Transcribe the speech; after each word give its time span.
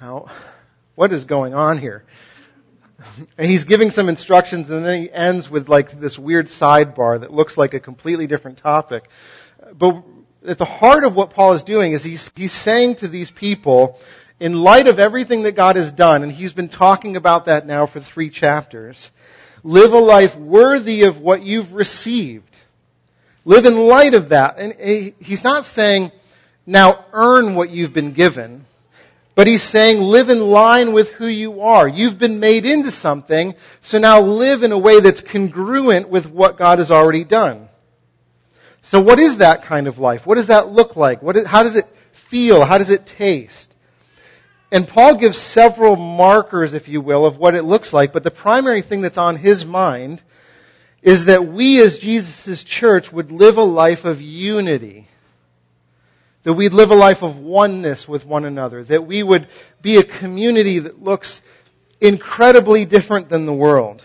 Now, 0.00 0.26
what 0.94 1.12
is 1.12 1.24
going 1.24 1.54
on 1.54 1.78
here? 1.78 2.04
And 3.36 3.50
he's 3.50 3.64
giving 3.64 3.90
some 3.90 4.08
instructions 4.08 4.70
and 4.70 4.84
then 4.84 5.02
he 5.02 5.10
ends 5.10 5.48
with 5.48 5.68
like 5.68 5.98
this 6.00 6.18
weird 6.18 6.46
sidebar 6.46 7.20
that 7.20 7.32
looks 7.32 7.56
like 7.56 7.74
a 7.74 7.80
completely 7.80 8.26
different 8.26 8.58
topic. 8.58 9.08
But 9.76 10.02
at 10.46 10.58
the 10.58 10.64
heart 10.64 11.04
of 11.04 11.14
what 11.14 11.30
Paul 11.30 11.52
is 11.52 11.62
doing 11.62 11.92
is 11.92 12.02
he's, 12.02 12.30
he's 12.34 12.52
saying 12.52 12.96
to 12.96 13.08
these 13.08 13.30
people, 13.30 13.98
in 14.40 14.60
light 14.60 14.86
of 14.86 14.98
everything 14.98 15.42
that 15.42 15.52
God 15.52 15.76
has 15.76 15.90
done, 15.90 16.22
and 16.22 16.30
he's 16.30 16.52
been 16.52 16.68
talking 16.68 17.16
about 17.16 17.46
that 17.46 17.66
now 17.66 17.86
for 17.86 18.00
three 18.00 18.30
chapters, 18.30 19.10
live 19.64 19.92
a 19.92 19.98
life 19.98 20.36
worthy 20.36 21.04
of 21.04 21.18
what 21.18 21.42
you've 21.42 21.74
received. 21.74 22.56
Live 23.44 23.64
in 23.64 23.76
light 23.88 24.14
of 24.14 24.28
that. 24.28 24.58
And 24.58 25.14
he's 25.18 25.42
not 25.42 25.64
saying, 25.64 26.12
now 26.66 27.04
earn 27.12 27.54
what 27.54 27.70
you've 27.70 27.92
been 27.92 28.12
given. 28.12 28.64
But 29.38 29.46
he's 29.46 29.62
saying 29.62 30.00
live 30.00 30.30
in 30.30 30.40
line 30.40 30.92
with 30.92 31.12
who 31.12 31.28
you 31.28 31.60
are. 31.60 31.86
You've 31.86 32.18
been 32.18 32.40
made 32.40 32.66
into 32.66 32.90
something, 32.90 33.54
so 33.82 34.00
now 34.00 34.20
live 34.20 34.64
in 34.64 34.72
a 34.72 34.78
way 34.78 34.98
that's 34.98 35.20
congruent 35.20 36.08
with 36.08 36.28
what 36.28 36.56
God 36.58 36.78
has 36.78 36.90
already 36.90 37.22
done. 37.22 37.68
So 38.82 39.00
what 39.00 39.20
is 39.20 39.36
that 39.36 39.62
kind 39.62 39.86
of 39.86 40.00
life? 40.00 40.26
What 40.26 40.38
does 40.38 40.48
that 40.48 40.72
look 40.72 40.96
like? 40.96 41.22
Is, 41.22 41.46
how 41.46 41.62
does 41.62 41.76
it 41.76 41.86
feel? 42.10 42.64
How 42.64 42.78
does 42.78 42.90
it 42.90 43.06
taste? 43.06 43.72
And 44.72 44.88
Paul 44.88 45.14
gives 45.14 45.38
several 45.38 45.94
markers, 45.94 46.74
if 46.74 46.88
you 46.88 47.00
will, 47.00 47.24
of 47.24 47.38
what 47.38 47.54
it 47.54 47.62
looks 47.62 47.92
like, 47.92 48.12
but 48.12 48.24
the 48.24 48.32
primary 48.32 48.82
thing 48.82 49.02
that's 49.02 49.18
on 49.18 49.36
his 49.36 49.64
mind 49.64 50.20
is 51.00 51.26
that 51.26 51.46
we 51.46 51.80
as 51.80 51.98
Jesus' 51.98 52.64
church 52.64 53.12
would 53.12 53.30
live 53.30 53.56
a 53.56 53.62
life 53.62 54.04
of 54.04 54.20
unity 54.20 55.06
that 56.48 56.54
we'd 56.54 56.72
live 56.72 56.90
a 56.90 56.94
life 56.94 57.20
of 57.20 57.36
oneness 57.36 58.08
with 58.08 58.24
one 58.24 58.46
another, 58.46 58.82
that 58.82 59.06
we 59.06 59.22
would 59.22 59.48
be 59.82 59.98
a 59.98 60.02
community 60.02 60.78
that 60.78 61.02
looks 61.02 61.42
incredibly 62.00 62.86
different 62.86 63.28
than 63.28 63.44
the 63.44 63.52
world. 63.52 64.02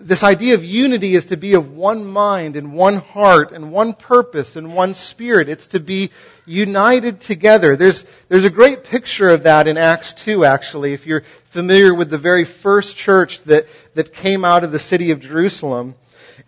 This 0.00 0.24
idea 0.24 0.54
of 0.54 0.64
unity 0.64 1.14
is 1.14 1.26
to 1.26 1.36
be 1.36 1.54
of 1.54 1.70
one 1.76 2.10
mind 2.10 2.56
and 2.56 2.72
one 2.72 2.96
heart 2.96 3.52
and 3.52 3.70
one 3.70 3.94
purpose 3.94 4.56
and 4.56 4.74
one 4.74 4.94
spirit. 4.94 5.48
It's 5.48 5.68
to 5.68 5.78
be 5.78 6.10
united 6.46 7.20
together. 7.20 7.76
There's, 7.76 8.04
there's 8.28 8.42
a 8.42 8.50
great 8.50 8.82
picture 8.82 9.28
of 9.28 9.44
that 9.44 9.68
in 9.68 9.78
Acts 9.78 10.14
2 10.14 10.44
actually, 10.44 10.94
if 10.94 11.06
you're 11.06 11.22
familiar 11.50 11.94
with 11.94 12.10
the 12.10 12.18
very 12.18 12.44
first 12.44 12.96
church 12.96 13.40
that, 13.44 13.68
that 13.94 14.12
came 14.12 14.44
out 14.44 14.64
of 14.64 14.72
the 14.72 14.80
city 14.80 15.12
of 15.12 15.20
Jerusalem. 15.20 15.94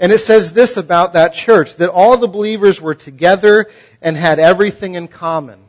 And 0.00 0.12
it 0.12 0.18
says 0.18 0.52
this 0.52 0.76
about 0.76 1.14
that 1.14 1.34
church, 1.34 1.76
that 1.76 1.90
all 1.90 2.16
the 2.16 2.28
believers 2.28 2.80
were 2.80 2.94
together 2.94 3.66
and 4.00 4.16
had 4.16 4.38
everything 4.38 4.94
in 4.94 5.08
common. 5.08 5.60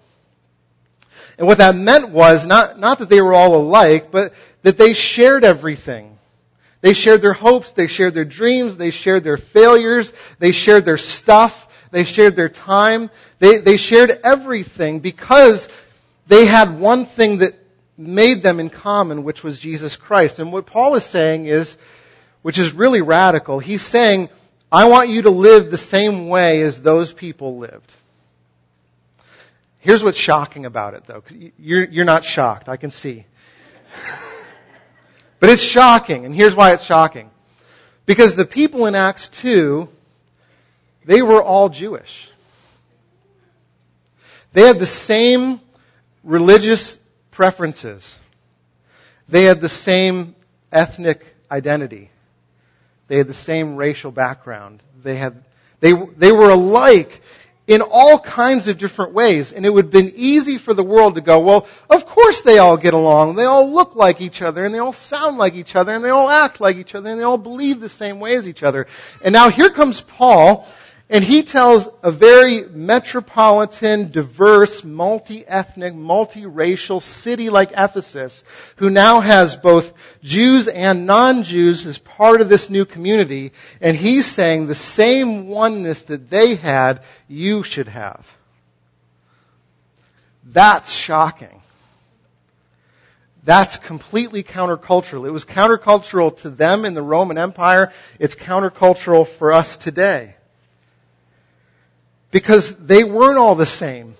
And 1.37 1.47
what 1.47 1.59
that 1.59 1.75
meant 1.75 2.09
was 2.09 2.45
not, 2.45 2.79
not 2.79 2.99
that 2.99 3.09
they 3.09 3.21
were 3.21 3.33
all 3.33 3.55
alike, 3.55 4.11
but 4.11 4.33
that 4.61 4.77
they 4.77 4.93
shared 4.93 5.43
everything. 5.43 6.17
They 6.81 6.93
shared 6.93 7.21
their 7.21 7.33
hopes, 7.33 7.71
they 7.71 7.87
shared 7.87 8.13
their 8.13 8.25
dreams, 8.25 8.77
they 8.77 8.91
shared 8.91 9.23
their 9.23 9.37
failures, 9.37 10.13
they 10.37 10.51
shared 10.51 10.85
their 10.85 10.97
stuff, 10.97 11.67
they 11.91 12.03
shared 12.03 12.35
their 12.35 12.49
time, 12.49 13.09
they, 13.39 13.57
they 13.57 13.77
shared 13.77 14.11
everything 14.23 14.99
because 14.99 15.67
they 16.27 16.45
had 16.45 16.79
one 16.79 17.05
thing 17.05 17.39
that 17.39 17.55
made 17.97 18.41
them 18.41 18.59
in 18.59 18.69
common, 18.69 19.23
which 19.23 19.43
was 19.43 19.59
Jesus 19.59 19.95
Christ. 19.95 20.39
And 20.39 20.53
what 20.53 20.65
Paul 20.65 20.95
is 20.95 21.03
saying 21.03 21.47
is, 21.47 21.77
which 22.49 22.57
is 22.57 22.73
really 22.73 23.01
radical. 23.01 23.59
He's 23.59 23.83
saying, 23.83 24.27
I 24.71 24.85
want 24.85 25.09
you 25.09 25.21
to 25.21 25.29
live 25.29 25.69
the 25.69 25.77
same 25.77 26.29
way 26.29 26.63
as 26.63 26.81
those 26.81 27.13
people 27.13 27.59
lived. 27.59 27.93
Here's 29.77 30.03
what's 30.03 30.17
shocking 30.17 30.65
about 30.65 30.95
it, 30.95 31.05
though. 31.05 31.21
You're, 31.59 31.83
you're 31.83 32.05
not 32.05 32.25
shocked, 32.25 32.67
I 32.67 32.77
can 32.77 32.89
see. 32.89 33.27
but 35.39 35.51
it's 35.51 35.61
shocking, 35.61 36.25
and 36.25 36.33
here's 36.33 36.55
why 36.55 36.73
it's 36.73 36.83
shocking. 36.83 37.29
Because 38.07 38.33
the 38.33 38.45
people 38.45 38.87
in 38.87 38.95
Acts 38.95 39.29
2, 39.29 39.87
they 41.05 41.21
were 41.21 41.43
all 41.43 41.69
Jewish. 41.69 42.31
They 44.53 44.63
had 44.63 44.79
the 44.79 44.87
same 44.87 45.61
religious 46.23 46.99
preferences. 47.29 48.17
They 49.27 49.43
had 49.43 49.61
the 49.61 49.69
same 49.69 50.33
ethnic 50.71 51.23
identity. 51.51 52.09
They 53.09 53.17
had 53.17 53.27
the 53.27 53.33
same 53.33 53.75
racial 53.75 54.11
background. 54.11 54.81
They 55.03 55.17
had, 55.17 55.43
they, 55.81 55.93
they 55.93 56.31
were 56.31 56.51
alike 56.51 57.21
in 57.67 57.81
all 57.81 58.17
kinds 58.19 58.67
of 58.67 58.77
different 58.77 59.13
ways. 59.13 59.51
And 59.51 59.65
it 59.65 59.69
would 59.69 59.85
have 59.85 59.91
been 59.91 60.13
easy 60.15 60.57
for 60.57 60.73
the 60.73 60.83
world 60.83 61.15
to 61.15 61.21
go, 61.21 61.39
well, 61.39 61.67
of 61.89 62.05
course 62.05 62.41
they 62.41 62.59
all 62.59 62.77
get 62.77 62.93
along. 62.93 63.35
They 63.35 63.45
all 63.45 63.71
look 63.71 63.95
like 63.95 64.21
each 64.21 64.41
other 64.41 64.63
and 64.63 64.73
they 64.73 64.79
all 64.79 64.93
sound 64.93 65.37
like 65.37 65.55
each 65.55 65.75
other 65.75 65.93
and 65.93 66.05
they 66.05 66.09
all 66.09 66.29
act 66.29 66.61
like 66.61 66.77
each 66.77 66.95
other 66.95 67.09
and 67.09 67.19
they 67.19 67.23
all 67.23 67.37
believe 67.37 67.79
the 67.79 67.89
same 67.89 68.19
way 68.19 68.35
as 68.35 68.47
each 68.47 68.63
other. 68.63 68.87
And 69.21 69.33
now 69.33 69.49
here 69.49 69.69
comes 69.69 70.01
Paul 70.01 70.67
and 71.11 71.23
he 71.23 71.41
tells 71.41 71.89
a 72.03 72.11
very 72.11 72.61
metropolitan, 72.61 74.11
diverse, 74.11 74.83
multi-ethnic, 74.83 75.95
multi-racial 75.95 76.99
city 76.99 77.49
like 77.49 77.71
Ephesus, 77.71 78.43
who 78.75 78.91
now 78.91 79.19
has 79.19 79.55
both 79.55 79.91
Jews 80.21 80.67
and 80.67 81.07
non-Jews 81.07 81.87
as 81.87 81.97
part 81.97 82.41
of 82.41 82.49
this 82.49 82.69
new 82.69 82.85
community, 82.85 83.53
and 83.81 83.97
he's 83.97 84.27
saying 84.27 84.67
the 84.67 84.75
same 84.75 85.47
oneness 85.47 86.03
that 86.03 86.29
they 86.29 86.53
had, 86.53 87.01
you 87.27 87.63
should 87.63 87.87
have. 87.87 88.31
That's 90.43 90.91
shocking. 90.91 91.59
That's 93.43 93.77
completely 93.77 94.43
countercultural. 94.43 95.25
It 95.25 95.31
was 95.31 95.45
countercultural 95.45 96.37
to 96.41 96.51
them 96.51 96.85
in 96.85 96.93
the 96.93 97.01
Roman 97.01 97.39
Empire. 97.39 97.93
It's 98.19 98.35
countercultural 98.35 99.27
for 99.27 99.53
us 99.53 99.75
today 99.75 100.35
because 102.31 102.73
they 102.75 103.03
weren't 103.03 103.37
all 103.37 103.55
the 103.55 103.65
same. 103.65 104.15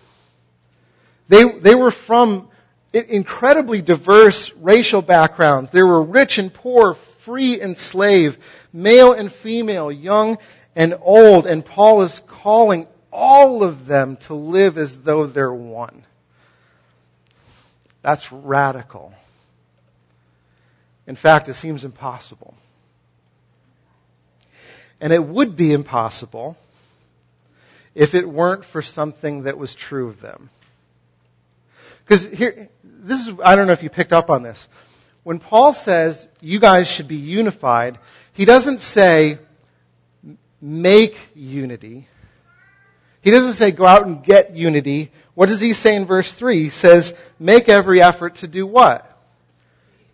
They, 1.28 1.44
they 1.44 1.76
were 1.76 1.92
from 1.92 2.50
incredibly 2.92 3.82
diverse 3.82 4.52
racial 4.54 5.02
backgrounds. 5.02 5.72
There 5.72 5.86
were 5.86 6.02
rich 6.02 6.40
and 6.40 6.52
poor, 6.52 6.96
free 6.96 7.62
and 7.62 7.78
slave, 7.78 8.38
male 8.74 9.14
and 9.14 9.32
female, 9.32 9.92
young 9.92 10.40
and 10.76 10.96
old, 11.02 11.46
and 11.46 11.64
Paul 11.64 12.02
is 12.02 12.22
calling 12.28 12.88
all 13.12 13.64
of 13.64 13.86
them 13.86 14.18
to 14.18 14.34
live 14.34 14.78
as 14.78 14.98
though 14.98 15.26
they're 15.26 15.54
one. 15.54 16.04
That's 18.02 18.32
radical. 18.32 19.14
In 21.06 21.16
fact, 21.16 21.50
it 21.50 21.56
seems 21.56 21.86
impossible. 21.86 22.56
And 25.02 25.12
it 25.12 25.24
would 25.24 25.56
be 25.56 25.74
impossible 25.74 26.58
if 27.96 28.16
it 28.16 28.28
weren't 28.28 28.66
for 28.66 28.82
something 28.82 29.44
that 29.44 29.58
was 29.58 29.76
true 29.76 30.08
of 30.08 30.22
them. 30.22 30.50
Because 32.06 32.26
here, 32.26 32.70
this 32.84 33.28
is, 33.28 33.34
I 33.44 33.56
don't 33.56 33.68
know 33.68 33.74
if 33.74 33.84
you 33.84 33.90
picked 33.90 34.14
up 34.14 34.30
on 34.30 34.42
this. 34.42 34.68
When 35.24 35.40
Paul 35.40 35.74
says 35.74 36.28
you 36.42 36.60
guys 36.60 36.90
should 36.90 37.08
be 37.08 37.18
unified, 37.18 38.00
he 38.34 38.46
doesn't 38.46 38.82
say 38.82 39.38
make 40.62 41.18
unity. 41.36 42.08
He 43.22 43.32
doesn't 43.32 43.54
say 43.54 43.72
go 43.72 43.86
out 43.86 44.06
and 44.06 44.24
get 44.24 44.56
unity. 44.56 45.12
What 45.36 45.50
does 45.50 45.62
he 45.62 45.74
say 45.74 45.96
in 45.96 46.06
verse 46.06 46.32
3? 46.32 46.64
He 46.64 46.70
says 46.70 47.14
make 47.38 47.70
every 47.70 48.02
effort 48.02 48.36
to 48.36 48.48
do 48.48 48.66
what? 48.66 49.06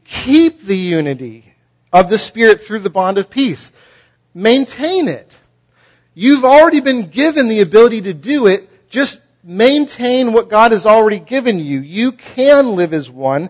Keep 0.04 0.62
the 0.62 0.78
unity 0.78 1.46
of 1.94 2.10
the 2.10 2.18
Spirit 2.18 2.62
through 2.62 2.80
the 2.80 2.90
bond 2.90 3.18
of 3.18 3.30
peace. 3.30 3.72
Maintain 4.34 5.08
it. 5.08 5.36
You've 6.16 6.46
already 6.46 6.80
been 6.80 7.10
given 7.10 7.50
the 7.50 7.60
ability 7.60 8.04
to 8.04 8.14
do 8.14 8.48
it. 8.48 8.90
Just 8.90 9.20
maintain 9.44 10.32
what 10.34 10.50
God 10.50 10.72
has 10.72 10.86
already 10.86 11.20
given 11.20 11.60
you. 11.60 11.82
You 11.82 12.14
can 12.14 12.76
live 12.76 12.94
as 12.94 13.12
one. 13.12 13.50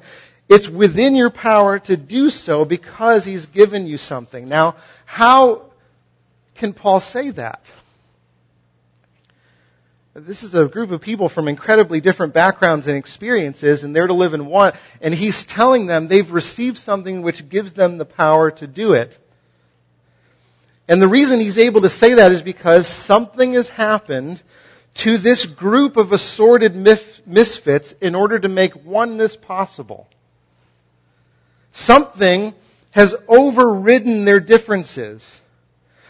It's 0.50 0.68
within 0.68 1.16
your 1.16 1.30
power 1.30 1.80
to 1.80 1.96
do 1.96 2.30
so 2.30 2.66
because 2.66 3.24
He's 3.24 3.46
given 3.46 3.88
you 3.88 3.98
something. 3.98 4.50
Now, 4.50 4.76
how 5.06 5.72
can 6.56 6.74
Paul 6.74 7.00
say 7.00 7.30
that? 7.32 7.72
This 10.18 10.44
is 10.44 10.56
a 10.56 10.66
group 10.66 10.92
of 10.92 11.02
people 11.02 11.28
from 11.28 11.50
incredibly 11.50 12.00
different 12.00 12.34
backgrounds 12.34 12.88
and 12.88 12.98
experiences, 12.98 13.84
and 13.84 13.94
they're 13.94 14.08
to 14.08 14.14
live 14.14 14.34
in 14.34 14.46
one. 14.46 14.72
And 15.02 15.14
he's 15.14 15.44
telling 15.44 15.88
them 15.88 16.08
they've 16.08 16.32
received 16.32 16.78
something 16.78 17.22
which 17.22 17.50
gives 17.50 17.74
them 17.74 17.98
the 17.98 18.06
power 18.06 18.50
to 18.52 18.66
do 18.66 18.94
it. 18.94 19.20
And 20.88 21.02
the 21.02 21.08
reason 21.08 21.40
he's 21.40 21.58
able 21.58 21.82
to 21.82 21.90
say 21.90 22.16
that 22.16 22.32
is 22.32 22.42
because 22.42 22.88
something 22.88 23.54
has 23.54 23.70
happened 23.70 24.42
to 24.96 25.18
this 25.18 25.46
group 25.46 25.98
of 25.98 26.12
assorted 26.12 26.76
misfits 26.76 27.92
in 27.94 28.16
order 28.16 28.40
to 28.40 28.48
make 28.48 28.86
oneness 28.86 29.36
possible. 29.36 30.08
Something 31.74 32.54
has 32.92 33.16
overridden 33.28 34.24
their 34.24 34.40
differences. 34.40 35.42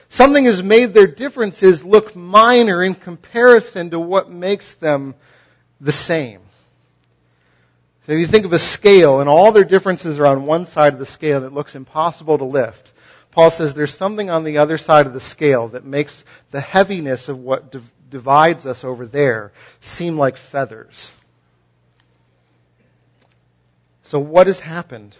Something 0.09 0.45
has 0.45 0.61
made 0.61 0.93
their 0.93 1.07
differences 1.07 1.83
look 1.83 2.15
minor 2.15 2.83
in 2.83 2.93
comparison 2.93 3.89
to 3.89 3.99
what 3.99 4.29
makes 4.29 4.73
them 4.73 5.15
the 5.81 5.91
same. 5.91 6.41
So 8.05 8.11
if 8.11 8.19
you 8.19 8.27
think 8.27 8.45
of 8.45 8.53
a 8.53 8.59
scale 8.59 9.19
and 9.19 9.27
all 9.27 9.51
their 9.51 9.63
differences 9.63 10.19
are 10.19 10.27
on 10.27 10.45
one 10.45 10.67
side 10.67 10.93
of 10.93 10.99
the 10.99 11.07
scale 11.07 11.41
that 11.41 11.53
looks 11.53 11.75
impossible 11.75 12.37
to 12.37 12.45
lift, 12.45 12.93
Paul 13.35 13.51
says 13.51 13.73
there's 13.73 13.93
something 13.93 14.29
on 14.29 14.45
the 14.45 14.59
other 14.59 14.77
side 14.77 15.07
of 15.07 15.13
the 15.13 15.19
scale 15.19 15.67
that 15.69 15.83
makes 15.83 16.23
the 16.51 16.61
heaviness 16.61 17.27
of 17.27 17.37
what 17.37 17.69
div- 17.69 17.91
divides 18.09 18.65
us 18.65 18.85
over 18.85 19.05
there 19.05 19.51
seem 19.81 20.17
like 20.17 20.37
feathers. 20.37 21.11
So 24.03 24.19
what 24.19 24.47
has 24.47 24.61
happened 24.61 25.17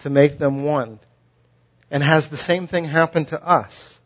to 0.00 0.10
make 0.10 0.36
them 0.36 0.64
one? 0.64 0.98
And 1.88 2.02
has 2.02 2.26
the 2.26 2.36
same 2.36 2.66
thing 2.66 2.84
happened 2.84 3.28
to 3.28 3.40
us? 3.40 3.96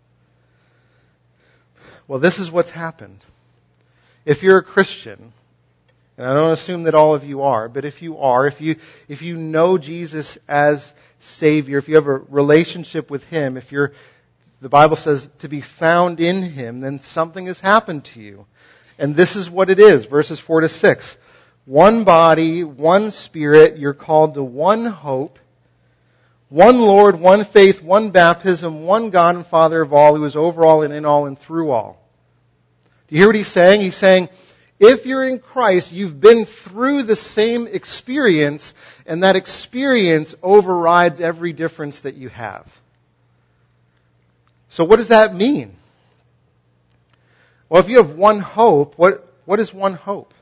Well, 2.06 2.18
this 2.18 2.38
is 2.38 2.50
what's 2.50 2.68
happened. 2.68 3.24
If 4.26 4.42
you're 4.42 4.58
a 4.58 4.62
Christian, 4.62 5.32
and 6.18 6.26
I 6.26 6.34
don't 6.34 6.52
assume 6.52 6.82
that 6.82 6.94
all 6.94 7.14
of 7.14 7.24
you 7.24 7.44
are, 7.44 7.70
but 7.70 7.86
if 7.86 8.02
you 8.02 8.18
are, 8.18 8.46
if 8.46 8.60
you, 8.60 8.76
if 9.08 9.22
you 9.22 9.34
know 9.34 9.78
Jesus 9.78 10.36
as 10.46 10.92
Savior, 11.20 11.78
if 11.78 11.88
you 11.88 11.96
have 11.96 12.06
a 12.06 12.16
relationship 12.16 13.10
with 13.10 13.24
Him, 13.24 13.56
if 13.56 13.72
you're, 13.72 13.92
the 14.60 14.68
Bible 14.68 14.96
says 14.96 15.28
to 15.40 15.48
be 15.48 15.60
found 15.60 16.20
in 16.20 16.42
Him, 16.42 16.80
then 16.80 17.00
something 17.00 17.46
has 17.46 17.60
happened 17.60 18.04
to 18.06 18.20
you. 18.20 18.46
And 18.98 19.14
this 19.14 19.36
is 19.36 19.48
what 19.48 19.70
it 19.70 19.78
is, 19.78 20.04
verses 20.04 20.40
4 20.40 20.62
to 20.62 20.68
6. 20.68 21.16
One 21.64 22.04
body, 22.04 22.64
one 22.64 23.10
spirit, 23.10 23.78
you're 23.78 23.94
called 23.94 24.34
to 24.34 24.42
one 24.42 24.86
hope, 24.86 25.38
one 26.48 26.80
Lord, 26.80 27.20
one 27.20 27.44
faith, 27.44 27.82
one 27.82 28.10
baptism, 28.10 28.84
one 28.84 29.10
God 29.10 29.36
and 29.36 29.46
Father 29.46 29.82
of 29.82 29.92
all, 29.92 30.16
who 30.16 30.24
is 30.24 30.36
over 30.36 30.64
all 30.64 30.82
and 30.82 30.94
in 30.94 31.04
all 31.04 31.26
and 31.26 31.38
through 31.38 31.70
all. 31.70 32.02
Do 33.06 33.14
you 33.14 33.20
hear 33.20 33.28
what 33.28 33.36
he's 33.36 33.48
saying? 33.48 33.82
He's 33.82 33.96
saying, 33.96 34.28
if 34.80 35.06
you're 35.06 35.24
in 35.24 35.40
Christ, 35.40 35.92
you've 35.92 36.20
been 36.20 36.44
through 36.44 37.02
the 37.02 37.16
same 37.16 37.66
experience, 37.66 38.74
and 39.06 39.22
that 39.22 39.36
experience 39.36 40.34
overrides 40.42 41.20
every 41.20 41.52
difference 41.52 42.00
that 42.00 42.14
you 42.14 42.28
have. 42.28 42.66
So 44.68 44.84
what 44.84 44.96
does 44.96 45.08
that 45.08 45.34
mean? 45.34 45.74
Well, 47.68 47.80
if 47.80 47.88
you 47.88 47.96
have 47.96 48.12
one 48.12 48.40
hope, 48.40 48.96
what, 48.96 49.26
what 49.44 49.60
is 49.60 49.74
one 49.74 49.94
hope? 49.94 50.32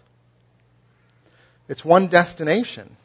It's 1.69 1.85
one 1.85 2.09
destination. 2.09 2.97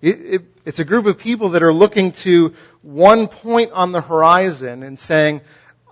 It, 0.00 0.20
it, 0.20 0.42
it's 0.64 0.78
a 0.78 0.84
group 0.84 1.06
of 1.06 1.18
people 1.18 1.50
that 1.50 1.62
are 1.62 1.72
looking 1.72 2.12
to 2.12 2.54
one 2.82 3.26
point 3.26 3.72
on 3.72 3.92
the 3.92 4.00
horizon 4.00 4.82
and 4.82 4.98
saying, 4.98 5.40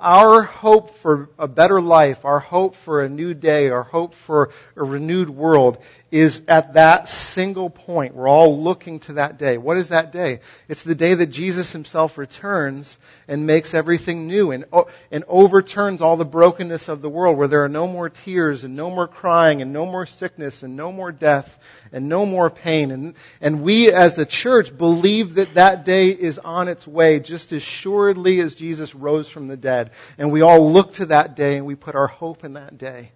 our 0.02 0.42
hope 0.42 0.96
for 0.96 1.30
a 1.38 1.46
better 1.46 1.80
life, 1.80 2.24
our 2.24 2.40
hope 2.40 2.74
for 2.74 3.04
a 3.04 3.08
new 3.08 3.34
day, 3.34 3.68
our 3.68 3.84
hope 3.84 4.14
for 4.14 4.50
a 4.76 4.82
renewed 4.82 5.30
world 5.30 5.78
is 6.12 6.42
at 6.46 6.74
that 6.74 7.08
single 7.08 7.70
point. 7.70 8.14
We're 8.14 8.28
all 8.28 8.62
looking 8.62 9.00
to 9.00 9.14
that 9.14 9.38
day. 9.38 9.56
What 9.56 9.78
is 9.78 9.88
that 9.88 10.12
day? 10.12 10.40
It's 10.68 10.82
the 10.82 10.94
day 10.94 11.14
that 11.14 11.28
Jesus 11.28 11.72
himself 11.72 12.18
returns 12.18 12.98
and 13.26 13.46
makes 13.46 13.72
everything 13.72 14.26
new 14.26 14.50
and, 14.50 14.66
oh, 14.74 14.88
and 15.10 15.24
overturns 15.26 16.02
all 16.02 16.18
the 16.18 16.26
brokenness 16.26 16.88
of 16.88 17.00
the 17.00 17.08
world 17.08 17.38
where 17.38 17.48
there 17.48 17.64
are 17.64 17.68
no 17.70 17.86
more 17.86 18.10
tears 18.10 18.64
and 18.64 18.76
no 18.76 18.90
more 18.90 19.08
crying 19.08 19.62
and 19.62 19.72
no 19.72 19.86
more 19.86 20.04
sickness 20.04 20.62
and 20.62 20.76
no 20.76 20.92
more 20.92 21.12
death 21.12 21.58
and 21.92 22.10
no 22.10 22.26
more 22.26 22.50
pain. 22.50 22.90
And, 22.90 23.14
and 23.40 23.62
we 23.62 23.90
as 23.90 24.18
a 24.18 24.26
church 24.26 24.76
believe 24.76 25.36
that 25.36 25.54
that 25.54 25.86
day 25.86 26.10
is 26.10 26.38
on 26.38 26.68
its 26.68 26.86
way 26.86 27.20
just 27.20 27.54
as 27.54 27.62
surely 27.62 28.40
as 28.40 28.54
Jesus 28.54 28.94
rose 28.94 29.30
from 29.30 29.48
the 29.48 29.56
dead. 29.56 29.91
And 30.18 30.30
we 30.30 30.42
all 30.42 30.72
look 30.72 30.94
to 30.94 31.06
that 31.06 31.36
day 31.36 31.56
and 31.56 31.66
we 31.66 31.74
put 31.74 31.94
our 31.94 32.06
hope 32.06 32.44
in 32.44 32.54
that 32.54 32.78
day. 32.78 33.10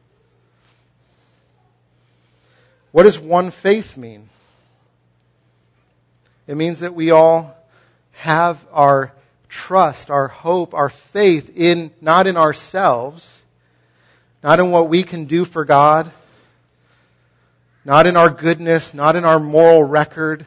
What 2.92 3.02
does 3.02 3.18
one 3.18 3.50
faith 3.50 3.96
mean? 3.96 4.28
It 6.46 6.56
means 6.56 6.80
that 6.80 6.94
we 6.94 7.10
all 7.10 7.56
have 8.12 8.64
our 8.72 9.12
trust, 9.48 10.10
our 10.10 10.28
hope, 10.28 10.74
our 10.74 10.88
faith 10.88 11.50
in, 11.56 11.90
not 12.00 12.26
in 12.26 12.36
ourselves, 12.36 13.42
not 14.42 14.60
in 14.60 14.70
what 14.70 14.88
we 14.88 15.02
can 15.02 15.26
do 15.26 15.44
for 15.44 15.64
God, 15.64 16.10
not 17.84 18.06
in 18.06 18.16
our 18.16 18.30
goodness, 18.30 18.94
not 18.94 19.16
in 19.16 19.24
our 19.24 19.38
moral 19.38 19.82
record, 19.82 20.46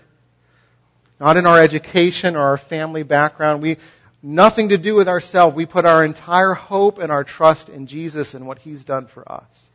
not 1.19 1.37
in 1.37 1.45
our 1.45 1.61
education 1.61 2.35
or 2.35 2.41
our 2.41 2.57
family 2.57 3.03
background. 3.03 3.61
We, 3.61 3.77
nothing 4.21 4.69
to 4.69 4.77
do 4.77 4.95
with 4.95 5.07
ourselves. 5.07 5.55
We 5.55 5.65
put 5.65 5.85
our 5.85 6.03
entire 6.03 6.53
hope 6.53 6.99
and 6.99 7.11
our 7.11 7.23
trust 7.23 7.69
in 7.69 7.87
Jesus 7.87 8.33
and 8.33 8.47
what 8.47 8.59
He's 8.59 8.83
done 8.83 9.07
for 9.07 9.29
us. 9.31 9.69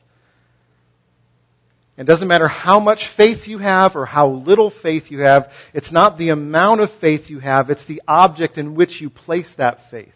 It 1.96 2.06
doesn't 2.06 2.26
matter 2.26 2.48
how 2.48 2.80
much 2.80 3.06
faith 3.06 3.46
you 3.46 3.58
have 3.58 3.94
or 3.94 4.04
how 4.04 4.28
little 4.28 4.68
faith 4.68 5.12
you 5.12 5.20
have. 5.20 5.54
It's 5.72 5.92
not 5.92 6.18
the 6.18 6.30
amount 6.30 6.80
of 6.80 6.90
faith 6.90 7.30
you 7.30 7.38
have, 7.38 7.70
it's 7.70 7.84
the 7.84 8.02
object 8.08 8.58
in 8.58 8.74
which 8.74 9.00
you 9.00 9.10
place 9.10 9.54
that 9.54 9.90
faith. 9.90 10.12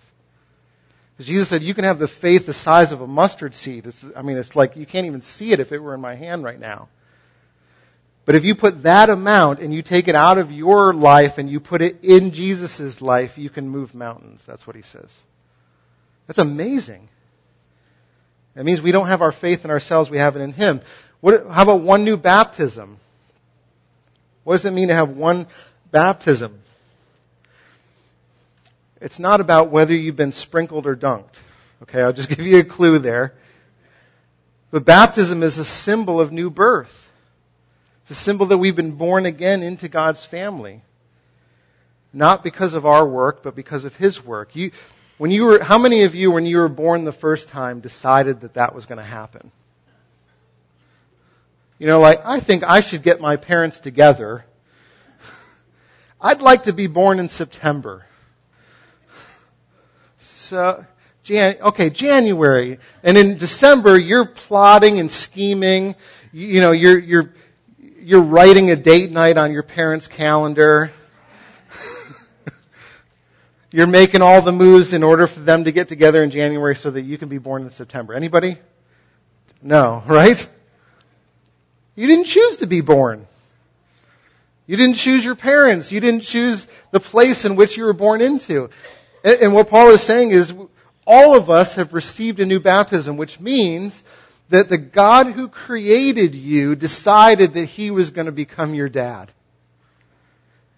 Jesus 1.20 1.48
said, 1.48 1.64
you 1.64 1.74
can 1.74 1.84
have 1.84 1.98
the 1.98 2.06
faith 2.06 2.46
the 2.46 2.52
size 2.52 2.92
of 2.92 3.00
a 3.00 3.06
mustard 3.06 3.54
seed. 3.54 3.86
It's, 3.86 4.04
I 4.14 4.22
mean, 4.22 4.36
it's 4.36 4.54
like 4.54 4.76
you 4.76 4.86
can't 4.86 5.06
even 5.06 5.20
see 5.20 5.50
it 5.50 5.58
if 5.58 5.72
it 5.72 5.82
were 5.82 5.94
in 5.94 6.00
my 6.00 6.14
hand 6.14 6.44
right 6.44 6.58
now. 6.58 6.88
But 8.28 8.34
if 8.34 8.44
you 8.44 8.54
put 8.54 8.82
that 8.82 9.08
amount 9.08 9.60
and 9.60 9.72
you 9.72 9.80
take 9.80 10.06
it 10.06 10.14
out 10.14 10.36
of 10.36 10.52
your 10.52 10.92
life 10.92 11.38
and 11.38 11.48
you 11.48 11.60
put 11.60 11.80
it 11.80 12.00
in 12.02 12.32
Jesus' 12.32 13.00
life, 13.00 13.38
you 13.38 13.48
can 13.48 13.66
move 13.66 13.94
mountains. 13.94 14.44
That's 14.46 14.66
what 14.66 14.76
he 14.76 14.82
says. 14.82 15.16
That's 16.26 16.38
amazing. 16.38 17.08
That 18.52 18.64
means 18.64 18.82
we 18.82 18.92
don't 18.92 19.06
have 19.06 19.22
our 19.22 19.32
faith 19.32 19.64
in 19.64 19.70
ourselves, 19.70 20.10
we 20.10 20.18
have 20.18 20.36
it 20.36 20.40
in 20.40 20.52
Him. 20.52 20.82
What, 21.22 21.46
how 21.48 21.62
about 21.62 21.80
one 21.80 22.04
new 22.04 22.18
baptism? 22.18 22.98
What 24.44 24.56
does 24.56 24.66
it 24.66 24.72
mean 24.72 24.88
to 24.88 24.94
have 24.94 25.08
one 25.08 25.46
baptism? 25.90 26.60
It's 29.00 29.18
not 29.18 29.40
about 29.40 29.70
whether 29.70 29.94
you've 29.94 30.16
been 30.16 30.32
sprinkled 30.32 30.86
or 30.86 30.94
dunked. 30.94 31.40
Okay, 31.84 32.02
I'll 32.02 32.12
just 32.12 32.28
give 32.36 32.46
you 32.46 32.58
a 32.58 32.64
clue 32.64 32.98
there. 32.98 33.32
But 34.70 34.84
baptism 34.84 35.42
is 35.42 35.56
a 35.56 35.64
symbol 35.64 36.20
of 36.20 36.30
new 36.30 36.50
birth. 36.50 37.06
It's 38.08 38.18
a 38.18 38.22
symbol 38.22 38.46
that 38.46 38.56
we've 38.56 38.74
been 38.74 38.92
born 38.92 39.26
again 39.26 39.62
into 39.62 39.86
God's 39.86 40.24
family. 40.24 40.80
Not 42.10 42.42
because 42.42 42.72
of 42.72 42.86
our 42.86 43.06
work, 43.06 43.42
but 43.42 43.54
because 43.54 43.84
of 43.84 43.94
His 43.96 44.24
work. 44.24 44.56
You, 44.56 44.70
when 45.18 45.30
you 45.30 45.44
were, 45.44 45.62
how 45.62 45.76
many 45.76 46.04
of 46.04 46.14
you, 46.14 46.30
when 46.30 46.46
you 46.46 46.56
were 46.56 46.70
born 46.70 47.04
the 47.04 47.12
first 47.12 47.50
time, 47.50 47.80
decided 47.80 48.40
that 48.40 48.54
that 48.54 48.74
was 48.74 48.86
going 48.86 48.96
to 48.96 49.04
happen? 49.04 49.52
You 51.78 51.86
know, 51.86 52.00
like, 52.00 52.24
I 52.24 52.40
think 52.40 52.64
I 52.64 52.80
should 52.80 53.02
get 53.02 53.20
my 53.20 53.36
parents 53.36 53.78
together. 53.78 54.46
I'd 56.18 56.40
like 56.40 56.62
to 56.62 56.72
be 56.72 56.86
born 56.86 57.20
in 57.20 57.28
September. 57.28 58.06
So, 60.16 60.86
Jan- 61.24 61.58
okay, 61.60 61.90
January. 61.90 62.78
And 63.02 63.18
in 63.18 63.36
December, 63.36 63.98
you're 63.98 64.24
plotting 64.24 64.98
and 64.98 65.10
scheming. 65.10 65.94
You, 66.32 66.46
you 66.46 66.60
know, 66.62 66.72
you're, 66.72 66.98
you're, 66.98 67.34
you're 68.08 68.22
writing 68.22 68.70
a 68.70 68.76
date 68.76 69.10
night 69.10 69.36
on 69.36 69.52
your 69.52 69.62
parents' 69.62 70.08
calendar. 70.08 70.90
you're 73.70 73.86
making 73.86 74.22
all 74.22 74.40
the 74.40 74.50
moves 74.50 74.94
in 74.94 75.02
order 75.02 75.26
for 75.26 75.40
them 75.40 75.64
to 75.64 75.72
get 75.72 75.88
together 75.88 76.24
in 76.24 76.30
January 76.30 76.74
so 76.74 76.90
that 76.90 77.02
you 77.02 77.18
can 77.18 77.28
be 77.28 77.36
born 77.36 77.64
in 77.64 77.68
September. 77.68 78.14
Anybody? 78.14 78.56
No, 79.60 80.02
right? 80.06 80.48
You 81.96 82.06
didn't 82.06 82.24
choose 82.24 82.56
to 82.58 82.66
be 82.66 82.80
born. 82.80 83.26
You 84.66 84.78
didn't 84.78 84.96
choose 84.96 85.22
your 85.22 85.36
parents. 85.36 85.92
You 85.92 86.00
didn't 86.00 86.22
choose 86.22 86.66
the 86.92 87.00
place 87.00 87.44
in 87.44 87.56
which 87.56 87.76
you 87.76 87.84
were 87.84 87.92
born 87.92 88.22
into. 88.22 88.70
And 89.22 89.52
what 89.52 89.68
Paul 89.68 89.90
is 89.90 90.00
saying 90.00 90.30
is 90.30 90.54
all 91.06 91.36
of 91.36 91.50
us 91.50 91.74
have 91.74 91.92
received 91.92 92.40
a 92.40 92.46
new 92.46 92.58
baptism, 92.58 93.18
which 93.18 93.38
means 93.38 94.02
that 94.48 94.68
the 94.68 94.78
God 94.78 95.28
who 95.28 95.48
created 95.48 96.34
you 96.34 96.74
decided 96.74 97.54
that 97.54 97.66
he 97.66 97.90
was 97.90 98.10
going 98.10 98.26
to 98.26 98.32
become 98.32 98.74
your 98.74 98.88
dad. 98.88 99.30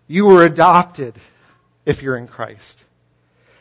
You 0.07 0.27
were 0.27 0.45
adopted 0.45 1.15
if 1.87 2.03
you're 2.03 2.17
in 2.17 2.27
Christ. 2.27 2.85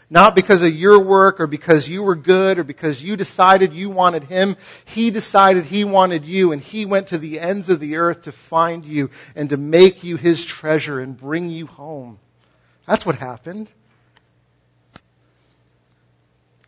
Not 0.09 0.33
because 0.33 0.63
of 0.63 0.73
your 0.73 0.99
work 0.99 1.39
or 1.39 1.45
because 1.45 1.87
you 1.87 2.01
were 2.01 2.15
good 2.15 2.57
or 2.57 2.63
because 2.63 3.03
you 3.03 3.15
decided 3.15 3.73
you 3.73 3.91
wanted 3.91 4.23
him. 4.23 4.57
He 4.85 5.11
decided 5.11 5.65
he 5.65 5.83
wanted 5.83 6.25
you 6.25 6.51
and 6.51 6.59
he 6.61 6.85
went 6.85 7.07
to 7.07 7.19
the 7.19 7.39
ends 7.39 7.69
of 7.69 7.79
the 7.79 7.97
earth 7.97 8.23
to 8.23 8.31
find 8.31 8.83
you 8.83 9.11
and 9.35 9.51
to 9.51 9.57
make 9.57 10.03
you 10.03 10.17
his 10.17 10.43
treasure 10.43 10.99
and 10.99 11.15
bring 11.15 11.51
you 11.51 11.67
home. 11.67 12.17
That's 12.87 13.05
what 13.05 13.15
happened. 13.17 13.69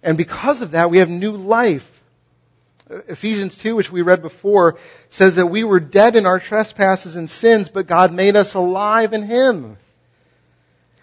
And 0.04 0.18
because 0.18 0.62
of 0.62 0.72
that, 0.72 0.92
we 0.92 1.00
have 1.00 1.10
new 1.10 1.32
life. 1.32 2.01
Ephesians 3.08 3.58
2, 3.58 3.76
which 3.76 3.92
we 3.92 4.02
read 4.02 4.22
before, 4.22 4.78
says 5.10 5.36
that 5.36 5.48
we 5.48 5.64
were 5.64 5.80
dead 5.80 6.16
in 6.16 6.26
our 6.26 6.40
trespasses 6.40 7.16
and 7.16 7.30
sins, 7.30 7.70
but 7.70 7.88
God 7.88 8.14
made 8.14 8.36
us 8.36 8.54
alive 8.54 9.14
in 9.14 9.24
Him. 9.24 9.78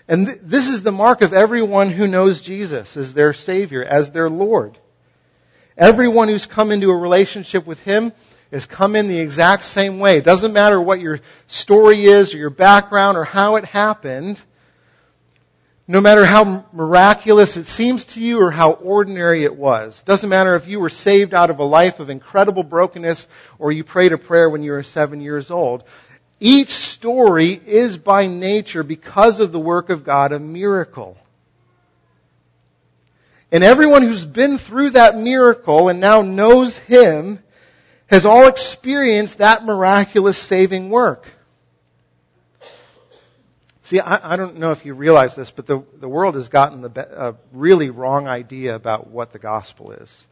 And 0.06 0.26
th- 0.26 0.38
this 0.42 0.68
is 0.68 0.82
the 0.82 0.92
mark 0.92 1.22
of 1.22 1.32
everyone 1.32 1.90
who 1.90 2.06
knows 2.06 2.40
Jesus 2.40 2.96
as 2.96 3.14
their 3.14 3.32
Savior, 3.32 3.84
as 3.84 4.10
their 4.10 4.30
Lord. 4.30 4.78
Everyone 5.76 6.28
who's 6.28 6.46
come 6.46 6.72
into 6.72 6.90
a 6.90 6.96
relationship 6.96 7.66
with 7.66 7.80
Him 7.80 8.12
has 8.50 8.66
come 8.66 8.96
in 8.96 9.08
the 9.08 9.20
exact 9.20 9.64
same 9.64 9.98
way. 9.98 10.18
It 10.18 10.24
doesn't 10.24 10.52
matter 10.52 10.80
what 10.80 11.00
your 11.00 11.20
story 11.46 12.06
is 12.06 12.34
or 12.34 12.38
your 12.38 12.50
background 12.50 13.18
or 13.18 13.24
how 13.24 13.56
it 13.56 13.64
happened. 13.64 14.42
No 15.90 16.02
matter 16.02 16.26
how 16.26 16.66
miraculous 16.74 17.56
it 17.56 17.64
seems 17.64 18.04
to 18.04 18.20
you 18.20 18.42
or 18.42 18.50
how 18.50 18.72
ordinary 18.72 19.44
it 19.44 19.56
was. 19.56 20.02
Doesn't 20.02 20.28
matter 20.28 20.54
if 20.54 20.68
you 20.68 20.80
were 20.80 20.90
saved 20.90 21.32
out 21.32 21.48
of 21.48 21.60
a 21.60 21.64
life 21.64 21.98
of 21.98 22.10
incredible 22.10 22.62
brokenness 22.62 23.26
or 23.58 23.72
you 23.72 23.84
prayed 23.84 24.12
a 24.12 24.18
prayer 24.18 24.50
when 24.50 24.62
you 24.62 24.72
were 24.72 24.82
seven 24.82 25.22
years 25.22 25.50
old. 25.50 25.84
Each 26.40 26.70
story 26.70 27.58
is 27.64 27.96
by 27.96 28.26
nature, 28.26 28.82
because 28.82 29.40
of 29.40 29.50
the 29.50 29.58
work 29.58 29.88
of 29.88 30.04
God, 30.04 30.32
a 30.32 30.38
miracle. 30.38 31.16
And 33.50 33.64
everyone 33.64 34.02
who's 34.02 34.26
been 34.26 34.58
through 34.58 34.90
that 34.90 35.16
miracle 35.16 35.88
and 35.88 36.00
now 36.00 36.20
knows 36.20 36.76
Him 36.76 37.38
has 38.08 38.26
all 38.26 38.46
experienced 38.46 39.38
that 39.38 39.64
miraculous 39.64 40.36
saving 40.36 40.90
work. 40.90 41.26
See, 43.88 44.00
I, 44.00 44.34
I, 44.34 44.36
don't 44.36 44.58
know 44.58 44.70
if 44.72 44.84
you 44.84 44.92
realize 44.92 45.34
this, 45.34 45.50
but 45.50 45.66
the, 45.66 45.82
the 45.98 46.10
world 46.10 46.34
has 46.34 46.48
gotten 46.48 46.82
the 46.82 47.28
a 47.30 47.36
really 47.52 47.88
wrong 47.88 48.28
idea 48.28 48.74
about 48.74 49.08
what 49.08 49.32
the 49.32 49.38
gospel 49.38 49.92
is, 49.92 50.26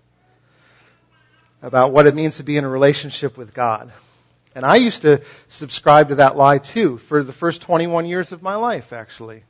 about 1.63 1.91
what 1.91 2.07
it 2.07 2.15
means 2.15 2.37
to 2.37 2.43
be 2.43 2.59
in 2.59 2.65
a 2.65 2.69
relationship 2.69 3.39
with 3.39 3.55
God. 3.55 3.95
And 4.55 4.67
I 4.67 4.77
used 4.77 5.03
to 5.03 5.23
subscribe 5.49 6.11
to 6.11 6.17
that 6.17 6.37
lie 6.37 6.59
too 6.59 6.99
for 6.99 7.23
the 7.23 7.33
first 7.33 7.63
21 7.63 8.05
years 8.05 8.33
of 8.33 8.43
my 8.43 8.57
life, 8.57 8.93
actually. 8.93 9.43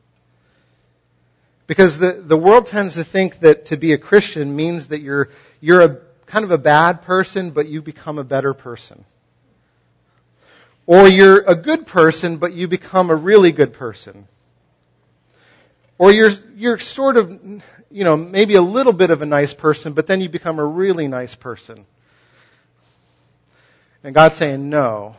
Because 1.67 1.99
the, 1.99 2.13
the 2.13 2.37
world 2.37 2.67
tends 2.67 2.95
to 2.95 3.03
think 3.03 3.41
that 3.41 3.67
to 3.67 3.77
be 3.77 3.93
a 3.93 3.99
Christian 3.99 4.55
means 4.55 4.87
that 4.87 5.01
you're, 5.01 5.31
you're 5.61 5.83
a 5.83 5.99
kind 6.27 6.45
of 6.45 6.53
a 6.53 6.59
bad 6.59 7.03
person, 7.03 7.51
but 7.51 7.67
you 7.67 7.83
become 7.83 8.19
a 8.19 8.25
better 8.25 8.55
person. 8.55 9.05
Or 10.87 11.09
you're 11.09 11.41
a 11.41 11.57
good 11.57 11.87
person, 11.87 12.37
but 12.37 12.53
you 12.53 12.69
become 12.69 13.11
a 13.11 13.15
really 13.15 13.53
good 13.53 13.73
person. 13.73 14.29
Or 15.99 16.13
you're, 16.13 16.31
you're 16.55 16.79
sort 16.79 17.17
of, 17.17 17.31
you 17.91 18.05
know, 18.05 18.17
maybe 18.17 18.55
a 18.55 18.63
little 18.63 18.93
bit 18.93 19.11
of 19.11 19.23
a 19.23 19.27
nice 19.27 19.55
person, 19.55 19.95
but 19.95 20.07
then 20.07 20.21
you 20.21 20.29
become 20.29 20.59
a 20.59 20.65
really 20.65 21.09
nice 21.09 21.35
person. 21.35 21.87
And 24.05 24.15
God's 24.15 24.37
saying, 24.37 24.69
no. 24.69 25.17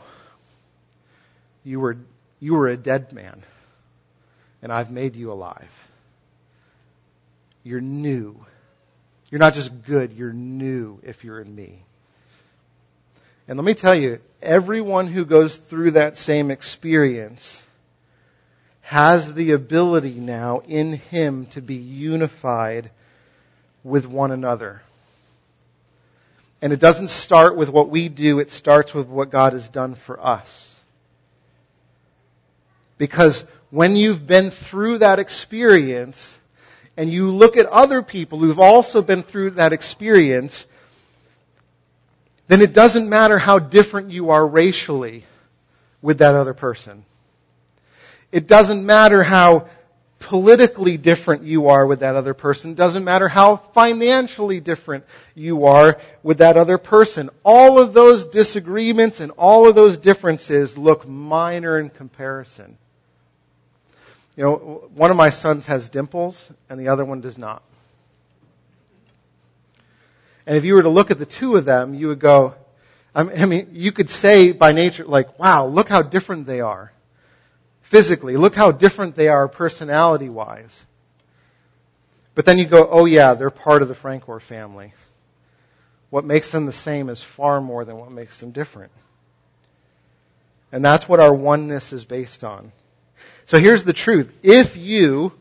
You 1.65 1.81
were, 1.81 1.97
you 2.39 2.53
were 2.53 2.69
a 2.69 2.77
dead 2.77 3.12
man, 3.12 3.43
and 4.62 4.71
I've 4.71 4.89
made 4.89 5.17
you 5.17 5.33
alive. 5.33 5.69
You're 7.63 7.81
new. 7.81 8.45
You're 9.29 9.39
not 9.39 9.53
just 9.53 9.83
good, 9.83 10.13
you're 10.13 10.31
new 10.31 11.01
if 11.03 11.25
you're 11.25 11.41
in 11.41 11.53
me. 11.53 11.83
And 13.47 13.57
let 13.57 13.65
me 13.65 13.73
tell 13.73 13.95
you, 13.95 14.19
everyone 14.41 15.07
who 15.07 15.23
goes 15.23 15.55
through 15.55 15.91
that 15.91 16.17
same 16.17 16.51
experience 16.51 17.63
has 18.81 19.33
the 19.33 19.51
ability 19.51 20.15
now 20.15 20.61
in 20.67 20.93
Him 20.93 21.45
to 21.47 21.61
be 21.61 21.75
unified 21.75 22.89
with 23.83 24.05
one 24.05 24.31
another. 24.31 24.81
And 26.61 26.73
it 26.73 26.79
doesn't 26.79 27.09
start 27.09 27.55
with 27.55 27.69
what 27.69 27.89
we 27.89 28.09
do, 28.09 28.39
it 28.39 28.51
starts 28.51 28.93
with 28.93 29.07
what 29.07 29.29
God 29.29 29.53
has 29.53 29.69
done 29.69 29.95
for 29.95 30.25
us. 30.25 30.73
Because 32.97 33.45
when 33.69 33.95
you've 33.95 34.25
been 34.25 34.49
through 34.49 34.99
that 34.99 35.19
experience, 35.19 36.35
and 36.97 37.11
you 37.11 37.29
look 37.31 37.57
at 37.57 37.67
other 37.67 38.01
people 38.01 38.39
who've 38.39 38.59
also 38.59 39.03
been 39.03 39.21
through 39.21 39.51
that 39.51 39.71
experience, 39.71 40.65
then 42.47 42.61
it 42.61 42.73
doesn't 42.73 43.09
matter 43.09 43.37
how 43.37 43.59
different 43.59 44.11
you 44.11 44.29
are 44.31 44.45
racially 44.45 45.25
with 46.01 46.19
that 46.19 46.35
other 46.35 46.53
person. 46.53 47.03
It 48.31 48.47
doesn't 48.47 48.85
matter 48.85 49.23
how 49.23 49.67
politically 50.19 50.97
different 50.97 51.43
you 51.43 51.67
are 51.67 51.85
with 51.85 51.99
that 51.99 52.15
other 52.15 52.33
person. 52.33 52.71
It 52.71 52.77
doesn't 52.77 53.03
matter 53.03 53.27
how 53.27 53.57
financially 53.57 54.59
different 54.59 55.05
you 55.35 55.65
are 55.65 55.99
with 56.23 56.39
that 56.39 56.57
other 56.57 56.77
person. 56.77 57.29
All 57.43 57.79
of 57.79 57.93
those 57.93 58.25
disagreements 58.25 59.19
and 59.19 59.31
all 59.31 59.67
of 59.67 59.75
those 59.75 59.97
differences 59.97 60.77
look 60.77 61.07
minor 61.07 61.79
in 61.79 61.89
comparison. 61.89 62.77
You 64.35 64.43
know, 64.43 64.89
one 64.93 65.11
of 65.11 65.17
my 65.17 65.29
sons 65.29 65.65
has 65.67 65.89
dimples 65.89 66.51
and 66.69 66.79
the 66.79 66.89
other 66.89 67.05
one 67.05 67.21
does 67.21 67.37
not. 67.37 67.63
And 70.47 70.55
if 70.55 70.63
you 70.63 70.75
were 70.75 70.83
to 70.83 70.89
look 70.89 71.11
at 71.11 71.19
the 71.19 71.25
two 71.25 71.57
of 71.57 71.65
them, 71.65 71.93
you 71.93 72.07
would 72.07 72.19
go, 72.19 72.55
I 73.13 73.45
mean, 73.45 73.71
you 73.73 73.91
could 73.91 74.09
say 74.09 74.53
by 74.53 74.71
nature, 74.71 75.03
like, 75.03 75.37
wow, 75.37 75.65
look 75.65 75.89
how 75.89 76.01
different 76.01 76.45
they 76.45 76.61
are. 76.61 76.93
Physically, 77.81 78.37
look 78.37 78.55
how 78.55 78.71
different 78.71 79.15
they 79.15 79.27
are 79.27 79.47
personality 79.49 80.29
wise. 80.29 80.85
But 82.33 82.45
then 82.45 82.59
you 82.59 82.65
go, 82.65 82.87
oh 82.89 83.05
yeah, 83.05 83.33
they're 83.33 83.49
part 83.49 83.81
of 83.81 83.89
the 83.89 83.95
Francor 83.95 84.39
family. 84.39 84.93
What 86.11 86.23
makes 86.23 86.49
them 86.51 86.65
the 86.65 86.71
same 86.71 87.09
is 87.09 87.21
far 87.21 87.59
more 87.59 87.83
than 87.83 87.97
what 87.97 88.11
makes 88.11 88.39
them 88.39 88.51
different. 88.51 88.91
And 90.71 90.85
that's 90.85 91.09
what 91.09 91.19
our 91.19 91.33
oneness 91.33 91.91
is 91.91 92.05
based 92.05 92.45
on. 92.45 92.71
So 93.47 93.59
here's 93.59 93.83
the 93.83 93.93
truth. 93.93 94.33
If 94.43 94.77
you, 94.77 95.33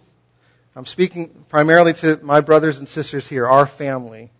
I'm 0.75 0.86
speaking 0.86 1.44
primarily 1.48 1.92
to 1.94 2.18
my 2.22 2.40
brothers 2.40 2.78
and 2.78 2.88
sisters 2.88 3.28
here, 3.28 3.46
our 3.46 3.66
family, 3.66 4.30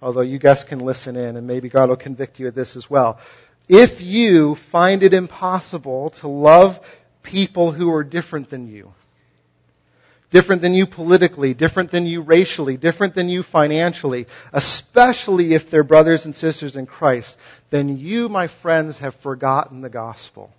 although 0.00 0.20
you 0.20 0.38
guys 0.38 0.64
can 0.64 0.78
listen 0.80 1.16
in 1.16 1.36
and 1.36 1.46
maybe 1.46 1.68
God 1.68 1.88
will 1.88 1.96
convict 1.96 2.38
you 2.38 2.48
of 2.48 2.54
this 2.54 2.76
as 2.76 2.88
well. 2.88 3.18
If 3.68 4.00
you 4.00 4.54
find 4.54 5.02
it 5.02 5.12
impossible 5.12 6.10
to 6.10 6.28
love 6.28 6.80
people 7.22 7.72
who 7.72 7.92
are 7.92 8.04
different 8.04 8.48
than 8.48 8.66
you, 8.66 8.92
different 10.30 10.62
than 10.62 10.74
you 10.74 10.86
politically, 10.86 11.54
different 11.54 11.90
than 11.90 12.06
you 12.06 12.20
racially, 12.20 12.76
different 12.76 13.14
than 13.14 13.28
you 13.28 13.42
financially, 13.42 14.26
especially 14.52 15.54
if 15.54 15.70
they're 15.70 15.84
brothers 15.84 16.24
and 16.24 16.34
sisters 16.34 16.76
in 16.76 16.86
Christ, 16.86 17.38
then 17.70 17.98
you, 17.98 18.28
my 18.28 18.46
friends, 18.46 18.98
have 18.98 19.14
forgotten 19.16 19.80
the 19.80 19.88
gospel. 19.90 20.50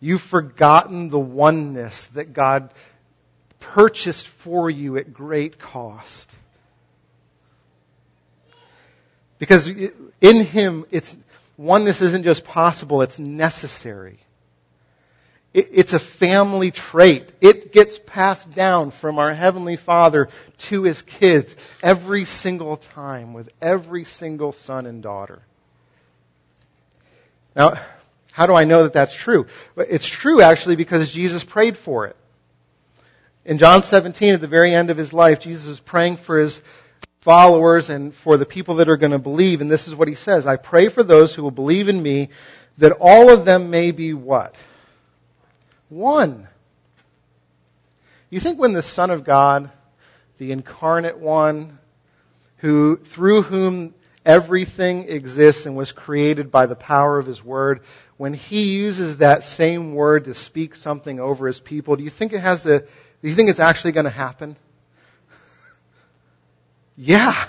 You've 0.00 0.22
forgotten 0.22 1.08
the 1.08 1.18
oneness 1.18 2.06
that 2.08 2.32
God 2.32 2.72
purchased 3.60 4.26
for 4.26 4.70
you 4.70 4.96
at 4.96 5.12
great 5.12 5.58
cost. 5.58 6.34
Because 9.40 9.66
in 10.20 10.44
Him, 10.44 10.84
it's, 10.92 11.16
oneness 11.56 12.00
isn't 12.02 12.22
just 12.22 12.44
possible, 12.44 13.02
it's 13.02 13.18
necessary. 13.18 14.20
it's 15.52 15.94
a 15.94 15.98
family 15.98 16.70
trait. 16.70 17.32
It 17.40 17.72
gets 17.72 17.98
passed 17.98 18.52
down 18.52 18.92
from 18.92 19.18
our 19.18 19.34
Heavenly 19.34 19.76
Father 19.76 20.28
to 20.58 20.82
His 20.84 21.02
kids 21.02 21.56
every 21.82 22.26
single 22.26 22.76
time 22.76 23.32
with 23.32 23.48
every 23.60 24.04
single 24.04 24.52
son 24.52 24.86
and 24.86 25.02
daughter. 25.02 25.40
Now, 27.56 27.80
how 28.30 28.46
do 28.46 28.54
I 28.54 28.64
know 28.64 28.84
that 28.84 28.92
that's 28.92 29.14
true? 29.14 29.46
It's 29.76 30.06
true 30.06 30.42
actually 30.42 30.76
because 30.76 31.10
Jesus 31.10 31.42
prayed 31.42 31.76
for 31.78 32.06
it. 32.06 32.16
In 33.46 33.56
John 33.56 33.82
17, 33.82 34.34
at 34.34 34.40
the 34.42 34.46
very 34.46 34.74
end 34.74 34.90
of 34.90 34.98
his 34.98 35.14
life, 35.14 35.40
Jesus 35.40 35.66
is 35.66 35.80
praying 35.80 36.18
for 36.18 36.38
his 36.38 36.62
followers 37.20 37.90
and 37.90 38.14
for 38.14 38.36
the 38.36 38.46
people 38.46 38.76
that 38.76 38.88
are 38.88 38.96
going 38.96 39.12
to 39.12 39.18
believe. 39.18 39.60
And 39.60 39.70
this 39.70 39.88
is 39.88 39.94
what 39.94 40.08
he 40.08 40.14
says. 40.14 40.46
I 40.46 40.56
pray 40.56 40.88
for 40.88 41.02
those 41.02 41.34
who 41.34 41.42
will 41.42 41.50
believe 41.50 41.88
in 41.88 42.02
me 42.02 42.30
that 42.78 42.92
all 42.92 43.30
of 43.30 43.44
them 43.44 43.70
may 43.70 43.90
be 43.90 44.14
what? 44.14 44.56
One. 45.88 46.48
You 48.30 48.40
think 48.40 48.58
when 48.58 48.72
the 48.72 48.82
Son 48.82 49.10
of 49.10 49.24
God, 49.24 49.70
the 50.38 50.52
incarnate 50.52 51.18
one, 51.18 51.78
who, 52.58 52.96
through 52.96 53.42
whom 53.42 53.94
everything 54.24 55.08
exists 55.08 55.66
and 55.66 55.76
was 55.76 55.92
created 55.92 56.50
by 56.50 56.66
the 56.66 56.76
power 56.76 57.18
of 57.18 57.26
his 57.26 57.44
word, 57.44 57.80
when 58.16 58.34
he 58.34 58.64
uses 58.64 59.18
that 59.18 59.44
same 59.44 59.94
word 59.94 60.26
to 60.26 60.34
speak 60.34 60.74
something 60.74 61.18
over 61.20 61.46
his 61.46 61.58
people, 61.58 61.96
do 61.96 62.04
you 62.04 62.10
think 62.10 62.32
it 62.32 62.40
has 62.40 62.64
a, 62.66 62.80
do 62.80 63.28
you 63.28 63.34
think 63.34 63.50
it's 63.50 63.60
actually 63.60 63.92
going 63.92 64.04
to 64.04 64.10
happen? 64.10 64.56
Yeah, 67.02 67.46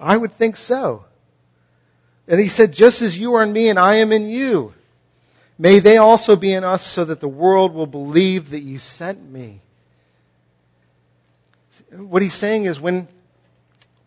I 0.00 0.16
would 0.16 0.32
think 0.32 0.56
so. 0.56 1.04
And 2.26 2.40
he 2.40 2.48
said, 2.48 2.72
just 2.72 3.02
as 3.02 3.18
you 3.18 3.34
are 3.34 3.42
in 3.42 3.52
me 3.52 3.68
and 3.68 3.78
I 3.78 3.96
am 3.96 4.10
in 4.10 4.30
you, 4.30 4.72
may 5.58 5.80
they 5.80 5.98
also 5.98 6.34
be 6.34 6.54
in 6.54 6.64
us 6.64 6.82
so 6.82 7.04
that 7.04 7.20
the 7.20 7.28
world 7.28 7.74
will 7.74 7.86
believe 7.86 8.50
that 8.50 8.60
you 8.60 8.78
sent 8.78 9.22
me. 9.22 9.60
What 11.92 12.22
he's 12.22 12.32
saying 12.32 12.64
is 12.64 12.80
when, 12.80 13.06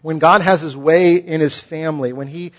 when 0.02 0.18
God 0.18 0.42
has 0.42 0.62
his 0.62 0.76
way 0.76 1.18
in 1.18 1.40
his 1.40 1.60
family, 1.60 2.12
when 2.12 2.28
he 2.28 2.52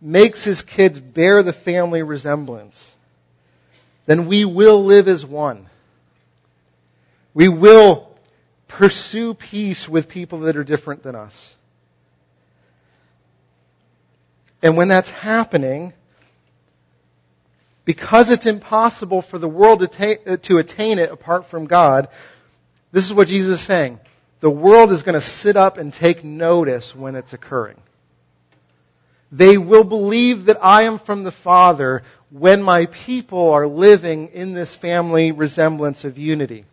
makes 0.00 0.42
his 0.44 0.62
kids 0.62 0.98
bear 0.98 1.42
the 1.42 1.52
family 1.52 2.02
resemblance, 2.02 2.90
then 4.06 4.28
we 4.28 4.46
will 4.46 4.86
live 4.86 5.08
as 5.08 5.26
one. 5.26 5.66
We 7.34 7.48
will 7.48 8.11
pursue 8.72 9.34
peace 9.34 9.88
with 9.88 10.08
people 10.08 10.40
that 10.40 10.56
are 10.56 10.64
different 10.64 11.02
than 11.02 11.14
us. 11.14 11.56
And 14.62 14.76
when 14.76 14.88
that's 14.88 15.10
happening, 15.10 15.92
because 17.84 18.30
it's 18.30 18.46
impossible 18.46 19.20
for 19.20 19.38
the 19.38 19.48
world 19.48 19.80
to, 19.80 19.88
ta- 19.88 20.32
uh, 20.32 20.36
to 20.42 20.58
attain 20.58 20.98
it 20.98 21.10
apart 21.10 21.46
from 21.46 21.66
God, 21.66 22.08
this 22.92 23.04
is 23.04 23.12
what 23.12 23.28
Jesus 23.28 23.60
is 23.60 23.66
saying. 23.66 24.00
The 24.40 24.50
world 24.50 24.90
is 24.90 25.02
going 25.02 25.14
to 25.14 25.20
sit 25.20 25.56
up 25.56 25.76
and 25.76 25.92
take 25.92 26.24
notice 26.24 26.96
when 26.96 27.14
it's 27.14 27.32
occurring. 27.32 27.80
They 29.30 29.58
will 29.58 29.84
believe 29.84 30.46
that 30.46 30.64
I 30.64 30.82
am 30.82 30.98
from 30.98 31.24
the 31.24 31.32
Father 31.32 32.02
when 32.30 32.62
my 32.62 32.86
people 32.86 33.50
are 33.50 33.66
living 33.66 34.28
in 34.28 34.54
this 34.54 34.74
family 34.74 35.32
resemblance 35.32 36.04
of 36.04 36.18
unity. 36.18 36.64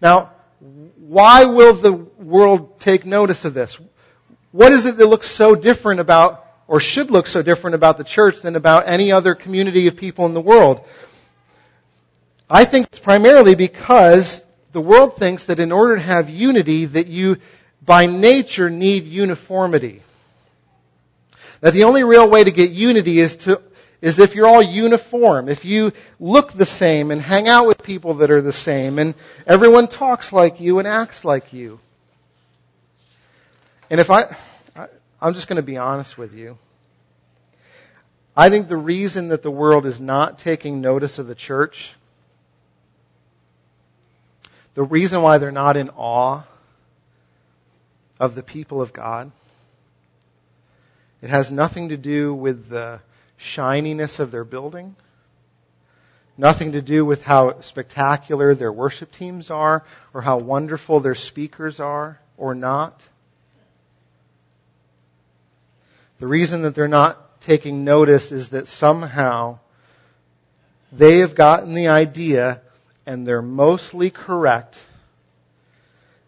Now, 0.00 0.30
why 0.62 1.44
will 1.46 1.74
the 1.74 1.92
world 1.92 2.78
take 2.78 3.04
notice 3.04 3.44
of 3.44 3.52
this? 3.52 3.80
What 4.52 4.72
is 4.72 4.86
it 4.86 4.96
that 4.96 5.06
looks 5.06 5.28
so 5.28 5.56
different 5.56 6.00
about, 6.00 6.46
or 6.68 6.78
should 6.78 7.10
look 7.10 7.26
so 7.26 7.42
different 7.42 7.74
about 7.74 7.98
the 7.98 8.04
church 8.04 8.40
than 8.40 8.54
about 8.54 8.88
any 8.88 9.10
other 9.10 9.34
community 9.34 9.88
of 9.88 9.96
people 9.96 10.26
in 10.26 10.34
the 10.34 10.40
world? 10.40 10.86
I 12.48 12.64
think 12.64 12.86
it's 12.86 13.00
primarily 13.00 13.54
because 13.56 14.44
the 14.72 14.80
world 14.80 15.16
thinks 15.16 15.44
that 15.44 15.58
in 15.58 15.72
order 15.72 15.96
to 15.96 16.02
have 16.02 16.30
unity, 16.30 16.86
that 16.86 17.08
you 17.08 17.38
by 17.84 18.06
nature 18.06 18.70
need 18.70 19.06
uniformity. 19.06 20.02
That 21.60 21.74
the 21.74 21.84
only 21.84 22.04
real 22.04 22.28
way 22.28 22.44
to 22.44 22.50
get 22.50 22.70
unity 22.70 23.18
is 23.18 23.36
to 23.36 23.60
is 24.02 24.18
if 24.18 24.34
you're 24.34 24.48
all 24.48 24.60
uniform, 24.60 25.48
if 25.48 25.64
you 25.64 25.92
look 26.18 26.52
the 26.52 26.66
same 26.66 27.12
and 27.12 27.22
hang 27.22 27.48
out 27.48 27.68
with 27.68 27.82
people 27.82 28.14
that 28.14 28.32
are 28.32 28.42
the 28.42 28.52
same 28.52 28.98
and 28.98 29.14
everyone 29.46 29.86
talks 29.86 30.32
like 30.32 30.60
you 30.60 30.80
and 30.80 30.88
acts 30.88 31.24
like 31.24 31.52
you. 31.52 31.78
And 33.88 34.00
if 34.00 34.10
I, 34.10 34.36
I 34.74 34.88
I'm 35.20 35.34
just 35.34 35.46
going 35.46 35.56
to 35.56 35.62
be 35.62 35.76
honest 35.76 36.18
with 36.18 36.34
you. 36.34 36.58
I 38.36 38.48
think 38.50 38.66
the 38.66 38.76
reason 38.76 39.28
that 39.28 39.42
the 39.42 39.50
world 39.50 39.86
is 39.86 40.00
not 40.00 40.38
taking 40.38 40.80
notice 40.80 41.18
of 41.18 41.28
the 41.28 41.34
church, 41.34 41.94
the 44.74 44.82
reason 44.82 45.22
why 45.22 45.38
they're 45.38 45.52
not 45.52 45.76
in 45.76 45.90
awe 45.90 46.42
of 48.18 48.34
the 48.34 48.42
people 48.42 48.80
of 48.80 48.92
God, 48.92 49.30
it 51.20 51.30
has 51.30 51.52
nothing 51.52 51.90
to 51.90 51.96
do 51.96 52.34
with 52.34 52.68
the 52.68 52.98
shininess 53.42 54.18
of 54.18 54.30
their 54.30 54.44
building, 54.44 54.96
nothing 56.38 56.72
to 56.72 56.82
do 56.82 57.04
with 57.04 57.22
how 57.22 57.60
spectacular 57.60 58.54
their 58.54 58.72
worship 58.72 59.12
teams 59.12 59.50
are, 59.50 59.84
or 60.14 60.22
how 60.22 60.38
wonderful 60.38 61.00
their 61.00 61.14
speakers 61.14 61.80
are, 61.80 62.18
or 62.36 62.54
not. 62.54 63.04
The 66.18 66.26
reason 66.26 66.62
that 66.62 66.74
they're 66.74 66.88
not 66.88 67.40
taking 67.40 67.84
notice 67.84 68.30
is 68.32 68.50
that 68.50 68.68
somehow 68.68 69.58
they 70.92 71.18
have 71.18 71.34
gotten 71.34 71.74
the 71.74 71.88
idea, 71.88 72.62
and 73.06 73.26
they're 73.26 73.42
mostly 73.42 74.10
correct, 74.10 74.78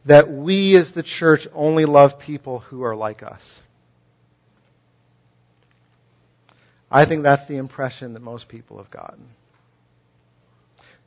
that 0.07 0.31
we 0.31 0.77
as 0.77 0.93
the 0.93 1.03
church 1.03 1.47
only 1.55 1.85
love 1.85 2.19
people 2.19 2.59
who 2.59 2.83
are 2.83 2.97
like 2.97 3.23
us. 3.23 3.61
I 6.95 7.07
think 7.07 7.25
that's 7.25 7.47
the 7.47 7.57
impression 7.57 8.13
that 8.13 8.23
most 8.23 8.47
people 8.47 8.77
have 8.77 8.89
gotten. 8.89 9.27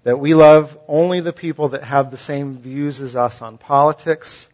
That 0.04 0.20
we 0.20 0.34
love 0.34 0.78
only 0.86 1.22
the 1.22 1.32
people 1.32 1.70
that 1.70 1.86
have 1.86 2.12
the 2.12 2.18
same 2.18 2.58
views 2.58 3.00
as 3.00 3.16
us 3.16 3.42
on 3.42 3.58
politics, 3.58 4.50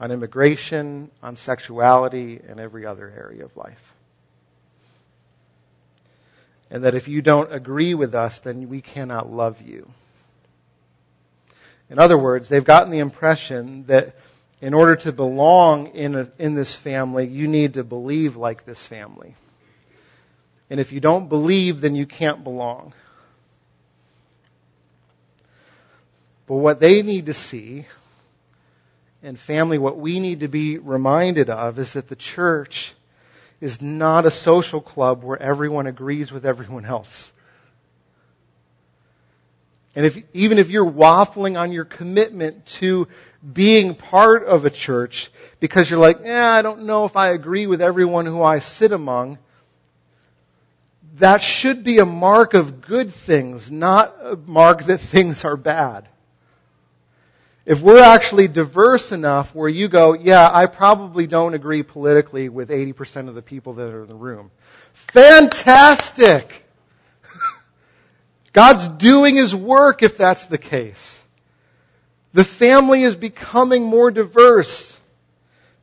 on 0.00 0.10
immigration, 0.10 1.12
on 1.22 1.36
sexuality, 1.36 2.40
and 2.48 2.58
every 2.58 2.84
other 2.84 3.08
area 3.16 3.44
of 3.44 3.56
life. 3.56 3.94
And 6.68 6.82
that 6.82 6.96
if 6.96 7.06
you 7.06 7.22
don't 7.22 7.52
agree 7.52 7.94
with 7.94 8.16
us, 8.16 8.40
then 8.40 8.68
we 8.68 8.80
cannot 8.80 9.30
love 9.30 9.62
you. 9.62 9.88
In 11.90 12.00
other 12.00 12.18
words, 12.18 12.48
they've 12.48 12.64
gotten 12.64 12.90
the 12.90 12.98
impression 12.98 13.86
that 13.86 14.16
in 14.60 14.74
order 14.74 14.96
to 14.96 15.12
belong 15.12 15.94
in, 15.94 16.16
a, 16.16 16.28
in 16.40 16.54
this 16.54 16.74
family, 16.74 17.28
you 17.28 17.46
need 17.46 17.74
to 17.74 17.84
believe 17.84 18.34
like 18.34 18.64
this 18.64 18.84
family. 18.84 19.36
And 20.72 20.80
if 20.80 20.90
you 20.90 21.00
don't 21.00 21.28
believe, 21.28 21.82
then 21.82 21.94
you 21.94 22.06
can't 22.06 22.42
belong. 22.42 22.94
But 26.46 26.54
what 26.54 26.80
they 26.80 27.02
need 27.02 27.26
to 27.26 27.34
see, 27.34 27.84
and 29.22 29.38
family, 29.38 29.76
what 29.76 29.98
we 29.98 30.18
need 30.18 30.40
to 30.40 30.48
be 30.48 30.78
reminded 30.78 31.50
of 31.50 31.78
is 31.78 31.92
that 31.92 32.08
the 32.08 32.16
church 32.16 32.94
is 33.60 33.82
not 33.82 34.24
a 34.24 34.30
social 34.30 34.80
club 34.80 35.22
where 35.22 35.36
everyone 35.36 35.86
agrees 35.86 36.32
with 36.32 36.46
everyone 36.46 36.86
else. 36.86 37.34
And 39.94 40.06
if, 40.06 40.16
even 40.32 40.56
if 40.56 40.70
you're 40.70 40.90
waffling 40.90 41.60
on 41.60 41.72
your 41.72 41.84
commitment 41.84 42.64
to 42.78 43.08
being 43.52 43.94
part 43.94 44.46
of 44.46 44.64
a 44.64 44.70
church 44.70 45.30
because 45.60 45.90
you're 45.90 46.00
like, 46.00 46.22
eh, 46.22 46.42
I 46.42 46.62
don't 46.62 46.84
know 46.84 47.04
if 47.04 47.14
I 47.14 47.32
agree 47.32 47.66
with 47.66 47.82
everyone 47.82 48.24
who 48.24 48.42
I 48.42 48.60
sit 48.60 48.92
among, 48.92 49.36
that 51.18 51.42
should 51.42 51.84
be 51.84 51.98
a 51.98 52.06
mark 52.06 52.54
of 52.54 52.80
good 52.80 53.12
things, 53.12 53.70
not 53.70 54.16
a 54.20 54.36
mark 54.36 54.84
that 54.84 54.98
things 54.98 55.44
are 55.44 55.56
bad. 55.56 56.08
If 57.64 57.80
we're 57.80 58.02
actually 58.02 58.48
diverse 58.48 59.12
enough 59.12 59.54
where 59.54 59.68
you 59.68 59.86
go, 59.86 60.14
yeah, 60.14 60.50
I 60.52 60.66
probably 60.66 61.28
don't 61.28 61.54
agree 61.54 61.84
politically 61.84 62.48
with 62.48 62.70
80% 62.70 63.28
of 63.28 63.36
the 63.36 63.42
people 63.42 63.74
that 63.74 63.90
are 63.90 64.02
in 64.02 64.08
the 64.08 64.16
room. 64.16 64.50
Fantastic! 64.94 66.66
God's 68.52 68.88
doing 68.88 69.36
His 69.36 69.54
work 69.54 70.02
if 70.02 70.16
that's 70.16 70.46
the 70.46 70.58
case. 70.58 71.20
The 72.32 72.42
family 72.42 73.04
is 73.04 73.14
becoming 73.14 73.84
more 73.84 74.10
diverse 74.10 74.98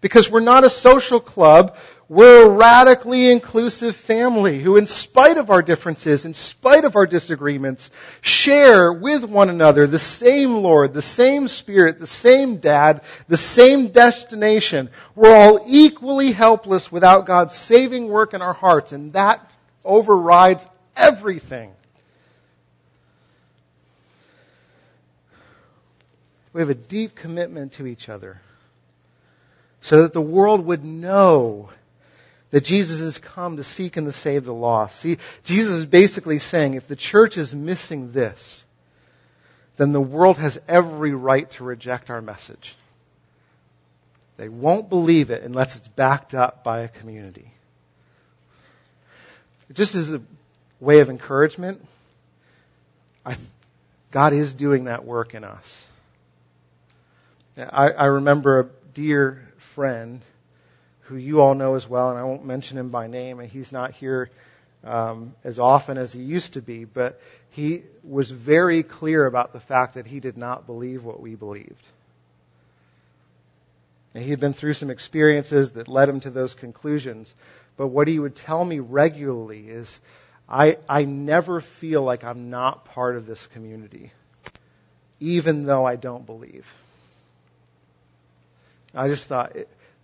because 0.02 0.30
we're 0.30 0.40
not 0.40 0.64
a 0.64 0.70
social 0.70 1.20
club. 1.20 1.76
We're 2.08 2.48
a 2.48 2.50
radically 2.50 3.30
inclusive 3.30 3.96
family 3.96 4.62
who, 4.62 4.78
in 4.78 4.88
spite 4.88 5.38
of 5.38 5.52
our 5.52 5.62
differences, 5.62 6.26
in 6.26 6.34
spite 6.34 6.84
of 6.84 6.96
our 6.96 7.06
disagreements, 7.06 7.92
share 8.22 8.92
with 8.92 9.24
one 9.24 9.50
another 9.50 9.86
the 9.86 10.00
same 10.00 10.56
Lord, 10.56 10.94
the 10.94 11.04
same 11.04 11.48
Spirit, 11.48 12.00
the 12.00 12.08
same 12.08 12.58
Dad, 12.58 13.04
the 13.28 13.38
same 13.38 13.90
destination. 13.90 14.90
We're 15.14 15.36
all 15.36 15.64
equally 15.68 16.32
helpless 16.32 16.92
without 16.92 17.28
God's 17.28 17.56
saving 17.56 18.08
work 18.08 18.34
in 18.34 18.42
our 18.42 18.54
hearts, 18.54 18.92
and 18.92 19.14
that 19.14 19.48
overrides 19.86 20.68
everything. 20.96 21.72
We 26.54 26.62
have 26.62 26.72
a 26.72 26.76
deep 26.76 27.14
commitment 27.14 27.74
to 27.74 27.86
each 27.86 28.10
other 28.10 28.42
so 29.90 30.04
that 30.04 30.14
the 30.14 30.22
world 30.22 30.64
would 30.68 30.86
know 30.86 31.72
that 32.52 32.64
Jesus 32.64 33.00
has 33.00 33.18
come 33.18 33.58
to 33.58 33.64
seek 33.64 33.98
and 33.98 34.06
to 34.06 34.12
save 34.12 34.46
the 34.46 34.54
lost. 34.54 35.00
See, 35.00 35.18
Jesus 35.44 35.74
is 35.74 35.86
basically 35.88 36.38
saying 36.38 36.76
if 36.76 36.88
the 36.88 36.96
church 36.96 37.40
is 37.40 37.56
missing 37.56 38.12
this, 38.12 38.64
then 39.78 39.92
the 39.92 40.00
world 40.00 40.38
has 40.38 40.62
every 40.68 41.16
right 41.16 41.50
to 41.52 41.64
reject 41.64 42.12
our 42.12 42.22
message. 42.22 42.76
They 44.38 44.48
won't 44.48 44.90
believe 44.90 45.32
it 45.32 45.42
unless 45.42 45.76
it's 45.76 45.88
backed 45.88 46.36
up 46.36 46.64
by 46.64 46.82
a 46.82 46.88
community. 46.88 47.52
Just 49.74 49.96
as 49.96 50.14
a 50.14 50.22
way 50.80 51.00
of 51.00 51.10
encouragement, 51.10 51.84
I, 53.26 53.38
God 54.12 54.34
is 54.34 54.54
doing 54.54 54.84
that 54.84 55.04
work 55.04 55.34
in 55.34 55.44
us. 55.44 55.88
I, 57.58 57.90
I 57.90 58.06
remember 58.06 58.60
a 58.60 58.66
dear 58.94 59.49
friend 59.80 60.22
who 61.04 61.16
you 61.16 61.40
all 61.40 61.56
know 61.56 61.76
as 61.76 61.88
well, 61.88 62.10
and 62.10 62.20
I 62.20 62.24
won't 62.24 62.44
mention 62.44 62.78
him 62.78 62.90
by 62.90 63.08
name, 63.08 63.40
and 63.40 63.50
he's 63.50 63.72
not 63.72 63.92
here 63.92 64.30
um, 64.84 65.34
as 65.46 65.58
often 65.58 65.98
as 65.98 66.12
he 66.12 66.22
used 66.22 66.56
to 66.56 66.62
be, 66.62 66.84
but 66.84 67.22
he 67.52 67.84
was 68.04 68.30
very 68.30 68.84
clear 68.84 69.26
about 69.26 69.54
the 69.54 69.62
fact 69.62 69.94
that 69.94 70.06
he 70.06 70.20
did 70.20 70.36
not 70.36 70.66
believe 70.66 71.06
what 71.06 71.22
we 71.22 71.36
believed. 71.36 71.82
And 74.14 74.22
he 74.22 74.32
had 74.32 74.42
been 74.42 74.52
through 74.52 74.74
some 74.74 74.90
experiences 74.90 75.72
that 75.72 75.88
led 75.88 76.10
him 76.10 76.20
to 76.20 76.30
those 76.30 76.56
conclusions. 76.56 77.34
But 77.78 77.88
what 77.88 78.10
he 78.10 78.20
would 78.20 78.36
tell 78.36 78.66
me 78.66 78.80
regularly 78.80 79.70
is, 79.70 79.98
I, 80.50 80.78
I 80.90 81.06
never 81.06 81.62
feel 81.62 82.04
like 82.04 82.26
I'm 82.26 82.50
not 82.50 82.84
part 82.84 83.16
of 83.16 83.26
this 83.26 83.48
community, 83.54 84.12
even 85.22 85.64
though 85.64 85.86
I 85.86 85.96
don't 85.96 86.26
believe. 86.26 86.66
I 88.94 89.08
just 89.08 89.28
thought, 89.28 89.56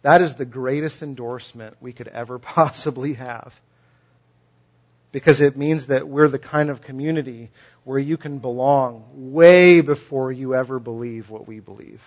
that 0.01 0.21
is 0.21 0.35
the 0.35 0.45
greatest 0.45 1.01
endorsement 1.01 1.77
we 1.81 1.93
could 1.93 2.07
ever 2.07 2.39
possibly 2.39 3.13
have. 3.13 3.53
Because 5.11 5.39
it 5.41 5.55
means 5.55 5.87
that 5.87 6.07
we're 6.07 6.27
the 6.27 6.39
kind 6.39 6.69
of 6.69 6.81
community 6.81 7.49
where 7.85 7.99
you 7.99 8.17
can 8.17 8.39
belong 8.39 9.05
way 9.13 9.81
before 9.81 10.31
you 10.31 10.55
ever 10.55 10.79
believe 10.79 11.29
what 11.29 11.47
we 11.47 11.59
believe. 11.59 12.01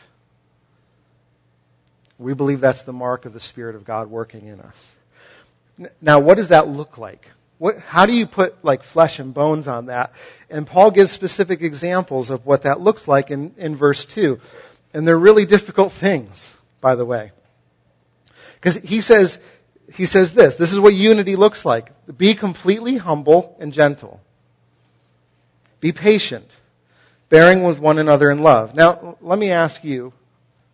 We 2.18 2.34
believe 2.34 2.60
that's 2.60 2.82
the 2.82 2.92
mark 2.92 3.24
of 3.24 3.32
the 3.32 3.40
Spirit 3.40 3.76
of 3.76 3.84
God 3.84 4.10
working 4.10 4.46
in 4.46 4.60
us. 4.60 4.88
Now, 6.02 6.18
what 6.18 6.36
does 6.36 6.48
that 6.48 6.68
look 6.68 6.98
like? 6.98 7.30
What, 7.58 7.78
how 7.78 8.06
do 8.06 8.12
you 8.12 8.26
put 8.26 8.64
like 8.64 8.82
flesh 8.82 9.18
and 9.18 9.32
bones 9.34 9.68
on 9.68 9.86
that? 9.86 10.12
And 10.50 10.66
Paul 10.66 10.90
gives 10.90 11.12
specific 11.12 11.62
examples 11.62 12.30
of 12.30 12.46
what 12.46 12.62
that 12.62 12.80
looks 12.80 13.08
like 13.08 13.30
in, 13.30 13.54
in 13.56 13.74
verse 13.74 14.04
2. 14.06 14.40
And 14.94 15.06
they're 15.06 15.18
really 15.18 15.46
difficult 15.46 15.92
things, 15.92 16.54
by 16.80 16.94
the 16.94 17.04
way. 17.04 17.32
Because 18.54 18.76
he 18.76 19.00
says, 19.00 19.38
he 19.92 20.06
says 20.06 20.32
this, 20.32 20.56
this 20.56 20.72
is 20.72 20.80
what 20.80 20.94
unity 20.94 21.36
looks 21.36 21.64
like. 21.64 21.90
Be 22.16 22.34
completely 22.34 22.96
humble 22.96 23.56
and 23.60 23.72
gentle. 23.72 24.20
Be 25.80 25.92
patient, 25.92 26.56
bearing 27.28 27.62
with 27.62 27.78
one 27.78 27.98
another 27.98 28.30
in 28.30 28.42
love. 28.42 28.74
Now, 28.74 29.16
let 29.20 29.38
me 29.38 29.50
ask 29.50 29.84
you, 29.84 30.12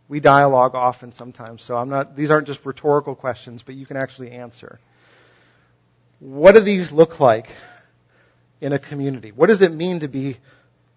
we 0.09 0.21
dialogue 0.21 0.75
often 0.75 1.13
sometimes, 1.13 1.63
so 1.63 1.77
I'm 1.77 1.89
not, 1.89 2.17
these 2.17 2.31
aren't 2.31 2.47
just 2.47 2.65
rhetorical 2.65 3.15
questions, 3.15 3.63
but 3.63 3.75
you 3.75 3.87
can 3.87 3.97
actually 3.97 4.31
answer. 4.33 4.79
What 6.21 6.53
do 6.53 6.61
these 6.61 6.91
look 6.91 7.21
like 7.21 7.51
in 8.61 8.73
a 8.73 8.79
community? 8.79 9.31
What 9.31 9.49
does 9.49 9.63
it 9.63 9.73
mean 9.73 10.01
to 10.01 10.09
be 10.09 10.39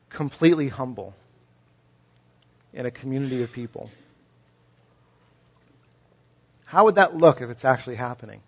completely 0.10 0.70
humble 0.70 1.13
in 2.74 2.86
a 2.86 2.91
community 2.91 3.43
of 3.43 3.52
people? 3.52 3.89
How 6.67 6.84
would 6.84 6.95
that 6.95 7.15
look 7.15 7.39
if 7.41 7.49
it's 7.49 7.63
actually 7.63 7.95
happening? 7.95 8.41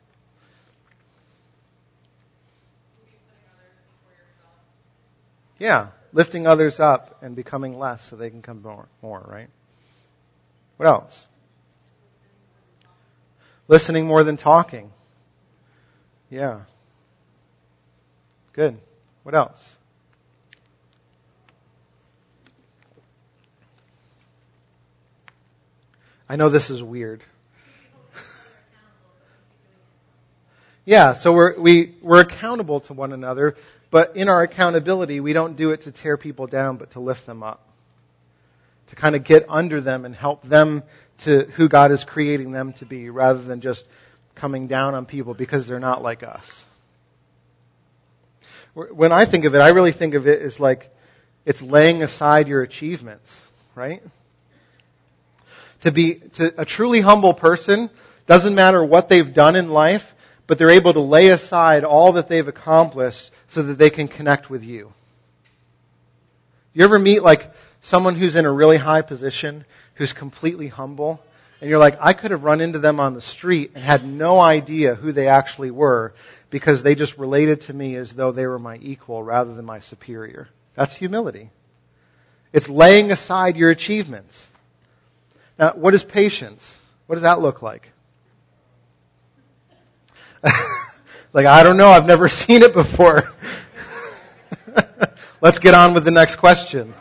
Yeah, 5.57 5.87
lifting 6.11 6.45
others 6.45 6.81
up 6.81 7.17
and 7.21 7.33
becoming 7.33 7.79
less 7.79 8.03
so 8.03 8.17
they 8.17 8.29
can 8.29 8.41
come 8.41 8.61
more, 8.61 8.87
more, 9.01 9.25
right? 9.25 9.49
What 10.75 10.87
else? 10.87 11.25
Listening 13.69 14.05
more 14.05 14.25
than 14.25 14.35
talking. 14.35 14.91
Yeah. 16.29 16.61
Good. 18.51 18.77
What 19.23 19.33
else? 19.33 19.75
I 26.27 26.35
know 26.35 26.49
this 26.49 26.69
is 26.69 26.83
weird. 26.83 27.23
Yeah, 30.89 31.13
so 31.13 31.31
we're, 31.31 31.55
we, 31.59 31.93
we're 32.01 32.21
accountable 32.21 32.79
to 32.79 32.93
one 32.93 33.13
another, 33.13 33.55
but 33.91 34.15
in 34.15 34.27
our 34.27 34.41
accountability, 34.41 35.19
we 35.19 35.33
don't 35.33 35.55
do 35.55 35.69
it 35.69 35.81
to 35.81 35.91
tear 35.91 36.17
people 36.17 36.47
down, 36.47 36.77
but 36.77 36.89
to 36.91 36.99
lift 36.99 37.27
them 37.27 37.43
up. 37.43 37.63
To 38.87 38.95
kind 38.95 39.15
of 39.15 39.23
get 39.23 39.45
under 39.49 39.81
them 39.81 40.03
and 40.03 40.15
help 40.15 40.41
them 40.41 40.81
to 41.19 41.43
who 41.43 41.69
God 41.69 41.91
is 41.91 42.03
creating 42.03 42.53
them 42.53 42.73
to 42.73 42.87
be, 42.87 43.11
rather 43.11 43.39
than 43.39 43.61
just 43.61 43.87
coming 44.33 44.65
down 44.65 44.95
on 44.95 45.05
people 45.05 45.35
because 45.35 45.67
they're 45.67 45.79
not 45.79 46.01
like 46.01 46.23
us. 46.23 46.65
When 48.73 49.11
I 49.11 49.25
think 49.25 49.45
of 49.45 49.53
it, 49.53 49.59
I 49.59 49.67
really 49.69 49.91
think 49.91 50.15
of 50.15 50.25
it 50.25 50.41
as 50.41 50.59
like 50.59 50.91
it's 51.45 51.61
laying 51.61 52.01
aside 52.01 52.47
your 52.47 52.63
achievements, 52.63 53.39
right? 53.75 54.01
To 55.81 55.91
be 55.91 56.15
to 56.15 56.59
a 56.59 56.65
truly 56.65 56.99
humble 56.99 57.35
person 57.35 57.91
doesn't 58.25 58.55
matter 58.55 58.83
what 58.83 59.07
they've 59.07 59.31
done 59.31 59.55
in 59.55 59.69
life, 59.69 60.15
but 60.49 60.57
they're 60.57 60.71
able 60.71 60.93
to 60.93 60.99
lay 60.99 61.27
aside 61.27 61.83
all 61.83 62.13
that 62.13 62.27
they've 62.27 62.47
accomplished 62.47 63.29
so 63.49 63.61
that 63.61 63.77
they 63.77 63.91
can 63.91 64.07
connect 64.07 64.49
with 64.49 64.63
you. 64.63 64.91
You 66.73 66.83
ever 66.85 66.97
meet 66.97 67.21
like 67.21 67.53
someone 67.81 68.15
who's 68.15 68.35
in 68.35 68.47
a 68.47 68.51
really 68.51 68.77
high 68.77 69.03
position, 69.03 69.63
who's 69.93 70.11
completely 70.11 70.67
humble, 70.67 71.21
and 71.61 71.69
you're 71.69 71.77
like, 71.77 71.99
I 72.01 72.13
could 72.13 72.31
have 72.31 72.43
run 72.43 72.61
into 72.61 72.79
them 72.79 72.99
on 72.99 73.13
the 73.13 73.21
street 73.21 73.73
and 73.75 73.83
had 73.83 74.03
no 74.03 74.39
idea 74.39 74.95
who 74.95 75.11
they 75.11 75.27
actually 75.27 75.69
were 75.69 76.15
because 76.49 76.81
they 76.81 76.95
just 76.95 77.19
related 77.19 77.61
to 77.61 77.73
me 77.73 77.95
as 77.95 78.11
though 78.13 78.31
they 78.31 78.47
were 78.47 78.57
my 78.57 78.79
equal 78.81 79.21
rather 79.21 79.53
than 79.53 79.65
my 79.65 79.77
superior. 79.77 80.49
That's 80.73 80.95
humility. 80.95 81.51
It's 82.53 82.67
laying 82.67 83.11
aside 83.11 83.55
your 83.55 83.69
achievements. 83.69 84.47
Now, 85.59 85.73
what 85.73 85.93
is 85.93 86.03
patience? 86.03 86.75
What 87.05 87.17
does 87.17 87.23
that 87.23 87.39
look 87.39 87.61
like? 87.61 87.91
like, 91.33 91.45
I 91.45 91.63
don't 91.63 91.77
know. 91.77 91.89
I've 91.89 92.05
never 92.05 92.29
seen 92.29 92.63
it 92.63 92.73
before. 92.73 93.31
Let's 95.41 95.59
get 95.59 95.73
on 95.73 95.93
with 95.93 96.05
the 96.05 96.11
next 96.11 96.37
question. 96.37 96.93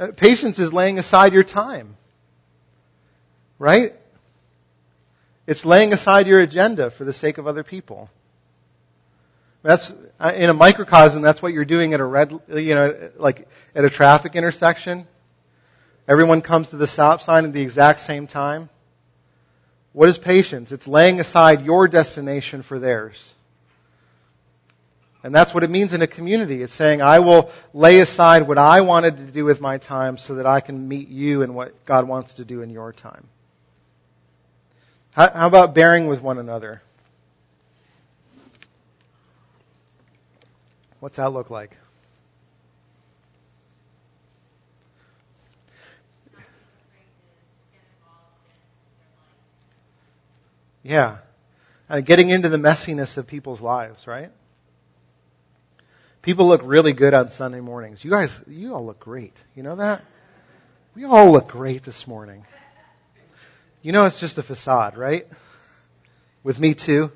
Uh, 0.00 0.12
patience 0.16 0.58
is 0.58 0.72
laying 0.72 0.98
aside 0.98 1.34
your 1.34 1.44
time. 1.44 1.96
Right? 3.58 3.94
It's 5.46 5.66
laying 5.66 5.92
aside 5.92 6.26
your 6.26 6.40
agenda 6.40 6.90
for 6.90 7.04
the 7.04 7.12
sake 7.12 7.36
of 7.36 7.46
other 7.46 7.62
people. 7.62 8.08
That's 9.62 9.92
uh, 10.18 10.32
in 10.34 10.48
a 10.48 10.54
microcosm. 10.54 11.20
That's 11.20 11.42
what 11.42 11.52
you're 11.52 11.66
doing 11.66 11.92
at 11.92 12.00
a 12.00 12.04
red, 12.04 12.32
you 12.48 12.74
know, 12.74 13.10
like 13.16 13.46
at 13.74 13.84
a 13.84 13.90
traffic 13.90 14.36
intersection. 14.36 15.06
Everyone 16.08 16.40
comes 16.40 16.70
to 16.70 16.76
the 16.76 16.86
stop 16.86 17.20
sign 17.20 17.44
at 17.44 17.52
the 17.52 17.60
exact 17.60 18.00
same 18.00 18.26
time. 18.26 18.70
What 19.92 20.08
is 20.08 20.18
patience? 20.18 20.72
It's 20.72 20.86
laying 20.86 21.20
aside 21.20 21.64
your 21.64 21.88
destination 21.88 22.62
for 22.62 22.78
theirs. 22.78 23.34
And 25.22 25.34
that's 25.34 25.52
what 25.52 25.64
it 25.64 25.70
means 25.70 25.92
in 25.92 26.00
a 26.00 26.06
community. 26.06 26.62
It's 26.62 26.72
saying, 26.72 27.02
I 27.02 27.18
will 27.18 27.50
lay 27.74 28.00
aside 28.00 28.48
what 28.48 28.56
I 28.56 28.80
wanted 28.80 29.18
to 29.18 29.24
do 29.24 29.44
with 29.44 29.60
my 29.60 29.78
time 29.78 30.16
so 30.16 30.36
that 30.36 30.46
I 30.46 30.60
can 30.60 30.88
meet 30.88 31.08
you 31.08 31.42
and 31.42 31.54
what 31.54 31.84
God 31.84 32.08
wants 32.08 32.34
to 32.34 32.44
do 32.44 32.62
in 32.62 32.70
your 32.70 32.92
time. 32.92 33.26
How, 35.12 35.30
how 35.30 35.46
about 35.46 35.74
bearing 35.74 36.06
with 36.06 36.22
one 36.22 36.38
another? 36.38 36.80
What's 41.00 41.16
that 41.16 41.32
look 41.32 41.50
like? 41.50 41.76
Yeah. 50.82 51.18
Uh, 51.88 52.00
getting 52.00 52.30
into 52.30 52.48
the 52.48 52.56
messiness 52.56 53.18
of 53.18 53.26
people's 53.26 53.60
lives, 53.60 54.06
right? 54.06 54.30
People 56.22 56.48
look 56.48 56.60
really 56.64 56.92
good 56.92 57.14
on 57.14 57.30
Sunday 57.30 57.60
mornings. 57.60 58.04
You 58.04 58.10
guys, 58.10 58.30
you 58.46 58.74
all 58.74 58.84
look 58.84 59.00
great. 59.00 59.36
You 59.56 59.62
know 59.62 59.76
that? 59.76 60.04
We 60.94 61.04
all 61.04 61.32
look 61.32 61.48
great 61.48 61.82
this 61.82 62.06
morning. 62.06 62.44
You 63.82 63.92
know 63.92 64.04
it's 64.04 64.20
just 64.20 64.36
a 64.36 64.42
facade, 64.42 64.96
right? 64.96 65.26
With 66.42 66.60
me 66.60 66.74
too. 66.74 67.10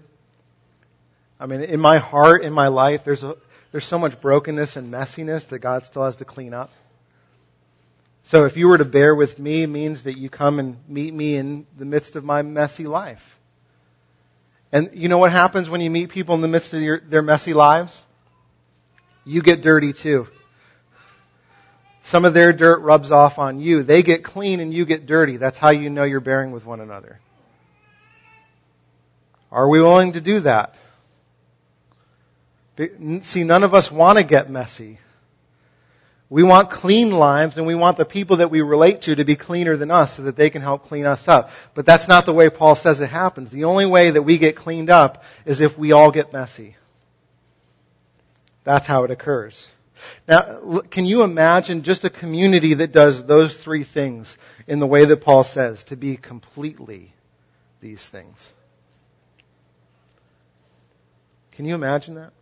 I 1.38 1.46
mean, 1.46 1.61
in 1.61 1.81
my 1.81 1.98
heart, 1.98 2.42
in 2.42 2.53
my 2.53 2.68
life, 2.68 3.05
there's 3.05 3.22
a, 3.22 3.37
there's 3.72 3.85
so 3.85 3.98
much 3.98 4.20
brokenness 4.20 4.77
and 4.77 4.92
messiness 4.92 5.48
that 5.48 5.59
God 5.59 5.85
still 5.85 6.05
has 6.05 6.16
to 6.16 6.24
clean 6.24 6.55
up. 6.55 6.70
So 8.22 8.46
if 8.46 8.57
you 8.57 8.68
were 8.68 8.79
to 8.79 8.85
bear 8.87 9.14
with 9.14 9.38
me, 9.38 9.66
means 9.66 10.05
that 10.05 10.16
you 10.16 10.31
come 10.31 10.59
and 10.59 10.79
meet 10.88 11.12
me 11.12 11.37
in 11.37 11.66
the 11.77 11.85
midst 11.85 12.16
of 12.16 12.24
my 12.24 12.40
messy 12.40 12.87
life. 12.87 13.33
And 14.74 14.90
you 14.92 15.08
know 15.08 15.18
what 15.18 15.32
happens 15.32 15.70
when 15.70 15.80
you 15.80 15.88
meet 15.88 16.10
people 16.10 16.34
in 16.34 16.42
the 16.42 16.48
midst 16.48 16.74
of 16.74 16.82
your, 16.82 17.00
their 17.00 17.22
messy 17.22 17.54
lives? 17.54 18.04
you 19.24 19.42
get 19.42 19.62
dirty 19.62 19.92
too. 19.92 20.28
Some 22.02 22.24
of 22.24 22.34
their 22.34 22.52
dirt 22.52 22.80
rubs 22.80 23.10
off 23.10 23.38
on 23.38 23.60
you. 23.60 23.82
They 23.82 24.02
get 24.02 24.22
clean 24.22 24.60
and 24.60 24.72
you 24.72 24.84
get 24.84 25.06
dirty. 25.06 25.38
That's 25.38 25.56
how 25.56 25.70
you 25.70 25.88
know 25.88 26.04
you're 26.04 26.20
bearing 26.20 26.52
with 26.52 26.66
one 26.66 26.80
another. 26.80 27.18
Are 29.50 29.68
we 29.68 29.80
willing 29.80 30.12
to 30.12 30.20
do 30.20 30.40
that? 30.40 30.76
See, 33.22 33.44
none 33.44 33.62
of 33.62 33.72
us 33.72 33.90
want 33.90 34.18
to 34.18 34.24
get 34.24 34.50
messy. 34.50 34.98
We 36.34 36.42
want 36.42 36.68
clean 36.68 37.12
lives 37.12 37.58
and 37.58 37.66
we 37.68 37.76
want 37.76 37.96
the 37.96 38.04
people 38.04 38.38
that 38.38 38.50
we 38.50 38.60
relate 38.60 39.02
to 39.02 39.14
to 39.14 39.24
be 39.24 39.36
cleaner 39.36 39.76
than 39.76 39.92
us 39.92 40.14
so 40.14 40.22
that 40.22 40.34
they 40.34 40.50
can 40.50 40.62
help 40.62 40.88
clean 40.88 41.06
us 41.06 41.28
up. 41.28 41.52
But 41.74 41.86
that's 41.86 42.08
not 42.08 42.26
the 42.26 42.32
way 42.32 42.50
Paul 42.50 42.74
says 42.74 43.00
it 43.00 43.08
happens. 43.08 43.52
The 43.52 43.66
only 43.66 43.86
way 43.86 44.10
that 44.10 44.22
we 44.22 44.36
get 44.38 44.56
cleaned 44.56 44.90
up 44.90 45.22
is 45.44 45.60
if 45.60 45.78
we 45.78 45.92
all 45.92 46.10
get 46.10 46.32
messy. 46.32 46.74
That's 48.64 48.84
how 48.84 49.04
it 49.04 49.12
occurs. 49.12 49.70
Now, 50.26 50.80
can 50.90 51.06
you 51.06 51.22
imagine 51.22 51.84
just 51.84 52.04
a 52.04 52.10
community 52.10 52.74
that 52.74 52.90
does 52.90 53.22
those 53.22 53.56
three 53.56 53.84
things 53.84 54.36
in 54.66 54.80
the 54.80 54.88
way 54.88 55.04
that 55.04 55.20
Paul 55.20 55.44
says, 55.44 55.84
to 55.84 55.96
be 55.96 56.16
completely 56.16 57.12
these 57.80 58.08
things? 58.08 58.52
Can 61.52 61.64
you 61.64 61.76
imagine 61.76 62.16
that? 62.16 62.32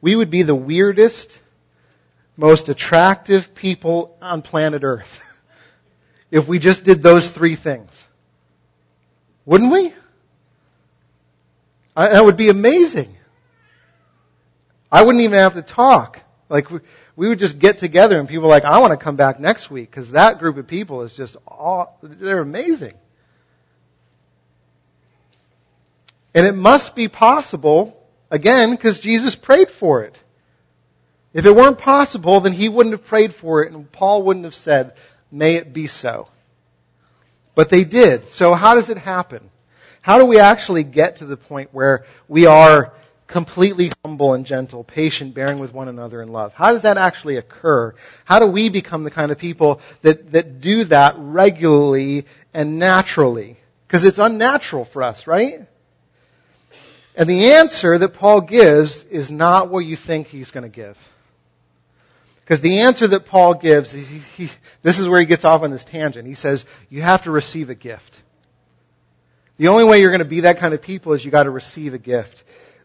We 0.00 0.16
would 0.16 0.30
be 0.30 0.44
the 0.44 0.54
weirdest, 0.54 1.38
most 2.36 2.68
attractive 2.68 3.54
people 3.54 4.16
on 4.20 4.42
planet 4.42 4.82
Earth 4.84 5.20
if 6.30 6.48
we 6.48 6.58
just 6.58 6.84
did 6.84 7.02
those 7.02 7.28
three 7.28 7.54
things. 7.54 8.06
Wouldn't 9.44 9.70
we? 9.70 9.92
I, 11.96 12.08
that 12.08 12.24
would 12.24 12.36
be 12.36 12.48
amazing. 12.48 13.16
I 14.90 15.02
wouldn't 15.02 15.22
even 15.22 15.38
have 15.38 15.54
to 15.54 15.62
talk. 15.62 16.20
Like, 16.48 16.70
we, 16.70 16.80
we 17.16 17.28
would 17.28 17.38
just 17.38 17.58
get 17.58 17.78
together 17.78 18.18
and 18.18 18.28
people 18.28 18.48
like, 18.48 18.64
I 18.64 18.78
want 18.78 18.92
to 18.92 18.96
come 18.96 19.16
back 19.16 19.38
next 19.38 19.70
week 19.70 19.90
because 19.90 20.10
that 20.12 20.38
group 20.38 20.56
of 20.56 20.66
people 20.66 21.02
is 21.02 21.14
just 21.14 21.36
all, 21.46 21.98
they're 22.02 22.40
amazing. 22.40 22.92
And 26.34 26.46
it 26.46 26.54
must 26.54 26.96
be 26.96 27.08
possible, 27.08 27.96
again, 28.30 28.72
because 28.72 28.98
Jesus 28.98 29.36
prayed 29.36 29.70
for 29.70 30.02
it. 30.02 30.20
If 31.34 31.44
it 31.44 31.54
weren't 31.54 31.78
possible, 31.78 32.40
then 32.40 32.52
he 32.52 32.68
wouldn't 32.68 32.92
have 32.92 33.04
prayed 33.04 33.34
for 33.34 33.64
it 33.64 33.72
and 33.72 33.90
Paul 33.90 34.22
wouldn't 34.22 34.44
have 34.44 34.54
said, 34.54 34.94
may 35.32 35.56
it 35.56 35.72
be 35.72 35.88
so. 35.88 36.28
But 37.56 37.68
they 37.68 37.84
did. 37.84 38.28
So 38.30 38.54
how 38.54 38.76
does 38.76 38.88
it 38.88 38.98
happen? 38.98 39.50
How 40.00 40.18
do 40.18 40.26
we 40.26 40.38
actually 40.38 40.84
get 40.84 41.16
to 41.16 41.26
the 41.26 41.36
point 41.36 41.70
where 41.72 42.04
we 42.28 42.46
are 42.46 42.92
completely 43.26 43.90
humble 44.04 44.34
and 44.34 44.46
gentle, 44.46 44.84
patient, 44.84 45.34
bearing 45.34 45.58
with 45.58 45.74
one 45.74 45.88
another 45.88 46.22
in 46.22 46.28
love? 46.28 46.54
How 46.54 46.70
does 46.70 46.82
that 46.82 46.98
actually 46.98 47.36
occur? 47.36 47.94
How 48.24 48.38
do 48.38 48.46
we 48.46 48.68
become 48.68 49.02
the 49.02 49.10
kind 49.10 49.32
of 49.32 49.38
people 49.38 49.80
that, 50.02 50.32
that 50.32 50.60
do 50.60 50.84
that 50.84 51.16
regularly 51.18 52.26
and 52.52 52.78
naturally? 52.78 53.56
Because 53.88 54.04
it's 54.04 54.18
unnatural 54.20 54.84
for 54.84 55.02
us, 55.02 55.26
right? 55.26 55.66
And 57.16 57.28
the 57.28 57.52
answer 57.52 57.98
that 57.98 58.10
Paul 58.10 58.40
gives 58.40 59.02
is 59.04 59.30
not 59.30 59.68
what 59.68 59.80
you 59.80 59.96
think 59.96 60.28
he's 60.28 60.52
going 60.52 60.62
to 60.62 60.68
give. 60.68 60.96
Because 62.44 62.60
the 62.60 62.80
answer 62.80 63.08
that 63.08 63.24
Paul 63.24 63.54
gives 63.54 63.94
is, 63.94 64.08
he, 64.10 64.18
he, 64.18 64.50
this 64.82 64.98
is 64.98 65.08
where 65.08 65.18
he 65.18 65.24
gets 65.24 65.46
off 65.46 65.62
on 65.62 65.70
this 65.70 65.84
tangent. 65.84 66.28
He 66.28 66.34
says, 66.34 66.66
you 66.90 67.00
have 67.00 67.22
to 67.22 67.30
receive 67.30 67.70
a 67.70 67.74
gift. 67.74 68.20
The 69.56 69.68
only 69.68 69.84
way 69.84 70.00
you're 70.00 70.10
going 70.10 70.18
to 70.18 70.26
be 70.26 70.40
that 70.40 70.58
kind 70.58 70.74
of 70.74 70.82
people 70.82 71.14
is 71.14 71.24
you 71.24 71.30
got 71.30 71.44
to 71.44 71.50
receive 71.50 71.94
a 71.94 71.98
gift. 71.98 72.44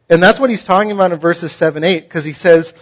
And 0.10 0.24
that's 0.24 0.40
what 0.40 0.50
he's 0.50 0.64
talking 0.64 0.92
about 0.92 1.12
in 1.12 1.20
verses 1.20 1.52
7, 1.52 1.84
8, 1.84 2.00
because 2.02 2.24
he 2.24 2.32
says, 2.32 2.74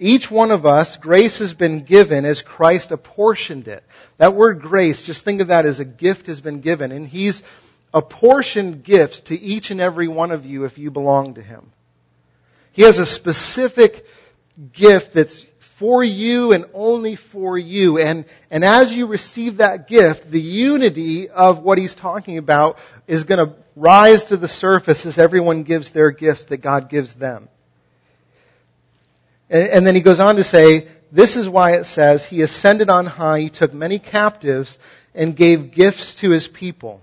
each 0.00 0.30
one 0.30 0.50
of 0.50 0.66
us, 0.66 0.96
grace 0.96 1.38
has 1.38 1.54
been 1.54 1.84
given 1.84 2.24
as 2.24 2.42
Christ 2.42 2.90
apportioned 2.90 3.68
it. 3.68 3.84
That 4.16 4.34
word 4.34 4.62
grace, 4.62 5.02
just 5.02 5.24
think 5.24 5.40
of 5.40 5.48
that 5.48 5.64
as 5.64 5.78
a 5.78 5.84
gift 5.84 6.26
has 6.26 6.40
been 6.40 6.60
given. 6.60 6.90
And 6.90 7.06
he's 7.06 7.42
apportioned 7.94 8.82
gifts 8.82 9.20
to 9.20 9.38
each 9.38 9.70
and 9.70 9.80
every 9.80 10.08
one 10.08 10.32
of 10.32 10.44
you 10.44 10.64
if 10.64 10.76
you 10.78 10.90
belong 10.90 11.34
to 11.34 11.42
him. 11.42 11.70
He 12.72 12.82
has 12.82 12.98
a 12.98 13.06
specific 13.06 14.06
gift 14.72 15.12
that's 15.12 15.44
for 15.80 16.04
you 16.04 16.52
and 16.52 16.66
only 16.74 17.16
for 17.16 17.56
you. 17.56 17.98
And, 17.98 18.26
and 18.50 18.66
as 18.66 18.94
you 18.94 19.06
receive 19.06 19.56
that 19.56 19.88
gift, 19.88 20.30
the 20.30 20.38
unity 20.38 21.30
of 21.30 21.60
what 21.60 21.78
he's 21.78 21.94
talking 21.94 22.36
about 22.36 22.78
is 23.06 23.24
going 23.24 23.48
to 23.48 23.54
rise 23.74 24.24
to 24.24 24.36
the 24.36 24.46
surface 24.46 25.06
as 25.06 25.16
everyone 25.16 25.62
gives 25.62 25.88
their 25.88 26.10
gifts 26.10 26.44
that 26.44 26.58
God 26.58 26.90
gives 26.90 27.14
them. 27.14 27.48
And, 29.48 29.68
and 29.70 29.86
then 29.86 29.94
he 29.94 30.02
goes 30.02 30.20
on 30.20 30.36
to 30.36 30.44
say, 30.44 30.86
this 31.10 31.36
is 31.36 31.48
why 31.48 31.76
it 31.76 31.84
says, 31.84 32.26
He 32.26 32.42
ascended 32.42 32.90
on 32.90 33.06
high, 33.06 33.40
He 33.40 33.48
took 33.48 33.72
many 33.72 33.98
captives, 33.98 34.78
and 35.14 35.34
gave 35.34 35.70
gifts 35.70 36.16
to 36.16 36.28
His 36.30 36.46
people. 36.46 37.00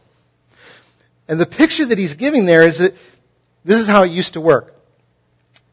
And 1.27 1.39
the 1.39 1.47
picture 1.47 1.87
that 1.87 1.97
he's 1.97 2.13
giving 2.13 2.45
there 2.45 2.61
is 2.61 2.77
that 2.77 2.95
this 3.65 3.81
is 3.81 3.87
how 3.87 4.03
it 4.03 4.11
used 4.11 4.33
to 4.33 4.41
work. 4.41 4.75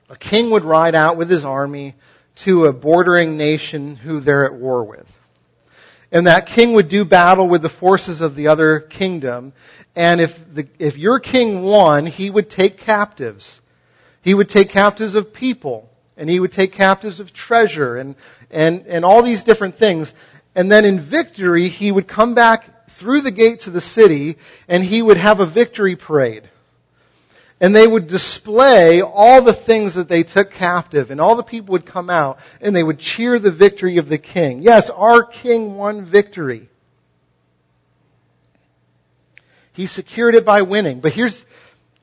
A 0.09 0.17
king 0.17 0.51
would 0.51 0.65
ride 0.65 0.95
out 0.95 1.17
with 1.19 1.31
his 1.31 1.45
army, 1.45 1.95
to 2.37 2.67
a 2.67 2.73
bordering 2.73 3.37
nation 3.37 3.97
who 3.97 4.21
they're 4.21 4.45
at 4.45 4.55
war 4.55 4.85
with. 4.85 5.07
And 6.11 6.27
that 6.27 6.47
king 6.47 6.75
would 6.75 6.89
do 6.89 7.05
battle 7.05 7.49
with 7.49 7.63
the 7.63 7.69
forces 7.69 8.21
of 8.21 8.35
the 8.35 8.49
other 8.49 8.81
kingdom. 8.81 9.53
And 9.97 10.21
if 10.21 10.55
the, 10.55 10.69
if 10.79 10.97
your 10.97 11.19
king 11.19 11.63
won, 11.63 12.07
he 12.07 12.31
would 12.31 12.51
take 12.51 12.79
captives. 12.79 13.61
He 14.23 14.33
would 14.33 14.49
take 14.49 14.71
captives 14.71 15.15
of 15.17 15.33
people. 15.33 15.91
And 16.17 16.31
he 16.31 16.39
would 16.39 16.53
take 16.53 16.73
captives 16.73 17.19
of 17.19 17.33
treasure 17.33 17.97
and, 17.97 18.15
and, 18.51 18.87
and 18.87 19.05
all 19.05 19.23
these 19.23 19.43
different 19.43 19.77
things. 19.77 20.15
And 20.55 20.71
then 20.71 20.85
in 20.85 21.01
victory, 21.01 21.69
he 21.69 21.91
would 21.91 22.07
come 22.07 22.35
back 22.35 22.89
through 22.91 23.23
the 23.23 23.33
gates 23.33 23.67
of 23.67 23.73
the 23.73 23.81
city 23.81 24.37
and 24.69 24.85
he 24.85 25.03
would 25.03 25.17
have 25.17 25.41
a 25.41 25.47
victory 25.47 25.97
parade 25.97 26.49
and 27.61 27.75
they 27.75 27.87
would 27.87 28.09
display 28.09 29.01
all 29.01 29.43
the 29.43 29.53
things 29.53 29.95
that 29.95 30.09
they 30.09 30.23
took 30.23 30.51
captive, 30.51 31.11
and 31.11 31.21
all 31.21 31.37
the 31.37 31.43
people 31.43 31.73
would 31.73 31.87
come 31.87 32.11
out, 32.11 32.39
and 32.61 32.75
they 32.75 32.83
would 32.83 32.99
cheer 32.99 33.39
the 33.39 33.51
victory 33.51 33.99
of 33.99 34.09
the 34.09 34.19
king. 34.19 34.61
Yes, 34.61 34.91
our 34.91 35.23
king 35.23 35.77
won 35.77 36.05
victory. 36.05 36.69
He 39.73 39.87
secured 39.87 40.35
it 40.35 40.45
by 40.45 40.63
winning. 40.63 41.01
But 41.01 41.13
here's, 41.13 41.45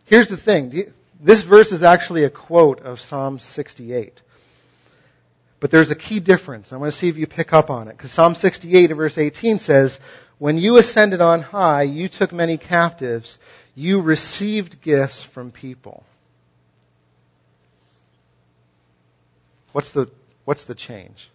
here's 0.06 0.28
the 0.28 0.38
thing. 0.38 0.94
This 1.20 1.42
verse 1.42 1.72
is 1.72 1.84
actually 1.84 2.26
a 2.26 2.30
quote 2.30 2.82
of 2.82 3.00
Psalm 3.00 3.40
68. 3.40 4.22
But 5.62 5.72
there's 5.72 5.92
a 5.92 5.96
key 5.96 6.20
difference. 6.20 6.74
I 6.74 6.78
want 6.78 6.92
to 6.92 6.98
see 6.98 7.08
if 7.08 7.18
you 7.18 7.28
pick 7.28 7.54
up 7.54 7.70
on 7.70 7.88
it. 7.88 7.96
Because 7.96 8.12
Psalm 8.12 8.36
68 8.36 8.88
verse 8.88 9.18
18 9.18 9.60
says, 9.60 10.00
When 10.38 10.58
you 10.58 10.78
ascended 10.78 11.22
on 11.22 11.42
high, 11.42 11.84
you 11.84 12.10
took 12.10 12.34
many 12.34 12.58
captives 12.58 13.38
you 13.76 14.02
received 14.02 14.82
gifts 14.82 15.24
from 15.24 15.52
people. 15.52 16.04
What's 19.72 19.90
the, 19.90 20.10
what's 20.46 20.66
the 20.66 20.76
change? 20.76 21.30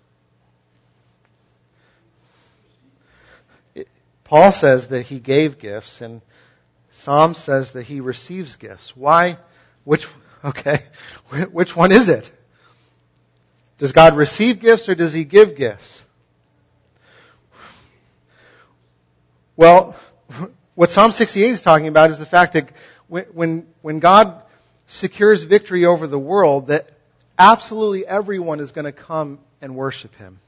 Paul 4.25 4.51
says 4.53 4.89
that 4.89 5.03
he 5.03 5.21
gave 5.21 5.59
gifts, 5.59 6.01
and 6.01 6.21
Psalm 6.91 7.35
says 7.35 7.73
that 7.73 7.85
he 7.85 8.01
receives 8.01 8.57
gifts. 8.57 8.97
Why? 8.97 9.39
Which, 9.85 10.09
okay, 10.45 10.81
which 11.53 11.77
one 11.77 11.93
is 11.93 12.09
it? 12.09 12.31
Does 13.79 13.93
God 13.93 14.17
receive 14.17 14.61
gifts 14.61 14.89
or 14.89 14.95
does 14.95 15.13
he 15.13 15.25
give 15.25 15.55
gifts? 15.55 16.03
Well, 19.55 19.97
what 20.77 20.91
Psalm 20.91 21.11
68 21.11 21.51
is 21.51 21.63
talking 21.63 21.89
about 21.89 22.11
is 22.11 22.19
the 22.19 22.27
fact 22.27 22.53
that 22.53 22.71
when, 23.09 23.67
when, 23.81 23.99
God 23.99 24.43
secures 24.87 25.43
victory 25.43 25.87
over 25.87 26.07
the 26.07 26.19
world, 26.19 26.69
that 26.69 26.91
absolutely 27.39 28.07
everyone 28.07 28.61
is 28.61 28.73
going 28.73 28.85
to 28.85 28.93
come 28.93 29.39
and 29.63 29.75
worship 29.75 30.15
Him. 30.17 30.39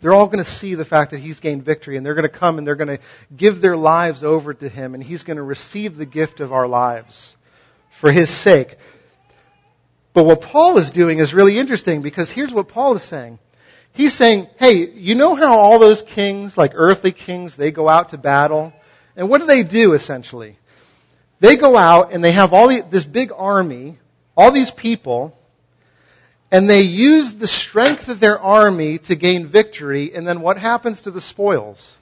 They're 0.00 0.12
all 0.12 0.26
going 0.26 0.44
to 0.44 0.50
see 0.50 0.74
the 0.74 0.84
fact 0.84 1.12
that 1.12 1.18
He's 1.18 1.38
gained 1.38 1.64
victory 1.64 1.96
and 1.96 2.04
they're 2.04 2.14
going 2.14 2.24
to 2.24 2.28
come 2.28 2.58
and 2.58 2.66
they're 2.66 2.74
going 2.74 2.96
to 2.96 3.02
give 3.34 3.60
their 3.60 3.76
lives 3.76 4.24
over 4.24 4.52
to 4.54 4.68
Him 4.68 4.94
and 4.94 5.02
He's 5.02 5.22
going 5.22 5.36
to 5.36 5.42
receive 5.42 5.96
the 5.96 6.06
gift 6.06 6.40
of 6.40 6.52
our 6.52 6.66
lives 6.66 7.36
for 7.90 8.10
His 8.10 8.30
sake. 8.30 8.76
But 10.14 10.24
what 10.24 10.40
Paul 10.40 10.78
is 10.78 10.90
doing 10.90 11.20
is 11.20 11.32
really 11.32 11.58
interesting 11.58 12.02
because 12.02 12.28
here's 12.28 12.52
what 12.52 12.66
Paul 12.66 12.96
is 12.96 13.02
saying. 13.02 13.38
He's 13.92 14.14
saying, 14.14 14.48
hey, 14.58 14.90
you 14.90 15.14
know 15.14 15.36
how 15.36 15.58
all 15.60 15.78
those 15.78 16.02
kings, 16.02 16.58
like 16.58 16.72
earthly 16.74 17.12
kings, 17.12 17.54
they 17.54 17.70
go 17.70 17.88
out 17.88 18.08
to 18.08 18.18
battle 18.18 18.72
and 19.18 19.28
what 19.28 19.40
do 19.40 19.46
they 19.46 19.64
do 19.64 19.92
essentially? 19.92 20.56
They 21.40 21.56
go 21.56 21.76
out 21.76 22.12
and 22.12 22.22
they 22.22 22.32
have 22.32 22.52
all 22.52 22.68
the, 22.68 22.80
this 22.80 23.04
big 23.04 23.32
army, 23.36 23.98
all 24.36 24.52
these 24.52 24.70
people, 24.70 25.36
and 26.52 26.70
they 26.70 26.82
use 26.82 27.34
the 27.34 27.48
strength 27.48 28.08
of 28.08 28.20
their 28.20 28.38
army 28.38 28.98
to 28.98 29.16
gain 29.16 29.44
victory, 29.44 30.14
and 30.14 30.26
then 30.26 30.40
what 30.40 30.56
happens 30.56 31.02
to 31.02 31.10
the 31.10 31.20
spoils? 31.20 31.92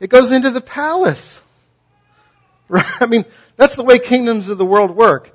It 0.00 0.10
goes 0.10 0.32
into 0.32 0.50
the 0.50 0.60
palace. 0.60 1.40
I 2.70 3.06
mean, 3.06 3.24
that's 3.56 3.76
the 3.76 3.84
way 3.84 4.00
kingdoms 4.00 4.48
of 4.48 4.58
the 4.58 4.66
world 4.66 4.90
work. 4.90 5.34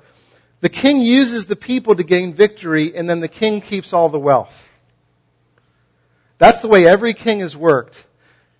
The 0.60 0.68
king 0.68 1.00
uses 1.00 1.46
the 1.46 1.56
people 1.56 1.96
to 1.96 2.02
gain 2.02 2.34
victory, 2.34 2.94
and 2.94 3.08
then 3.08 3.20
the 3.20 3.28
king 3.28 3.62
keeps 3.62 3.94
all 3.94 4.10
the 4.10 4.18
wealth. 4.18 4.66
That's 6.36 6.60
the 6.60 6.68
way 6.68 6.86
every 6.86 7.14
king 7.14 7.40
has 7.40 7.56
worked 7.56 8.04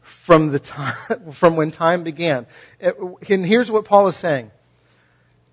from 0.09 0.51
the 0.51 0.59
time, 0.59 0.95
from 1.33 1.57
when 1.57 1.71
time 1.71 2.03
began. 2.03 2.47
And 2.81 3.47
here's 3.47 3.71
what 3.71 3.85
Paul 3.85 4.09
is 4.09 4.17
saying. 4.17 4.51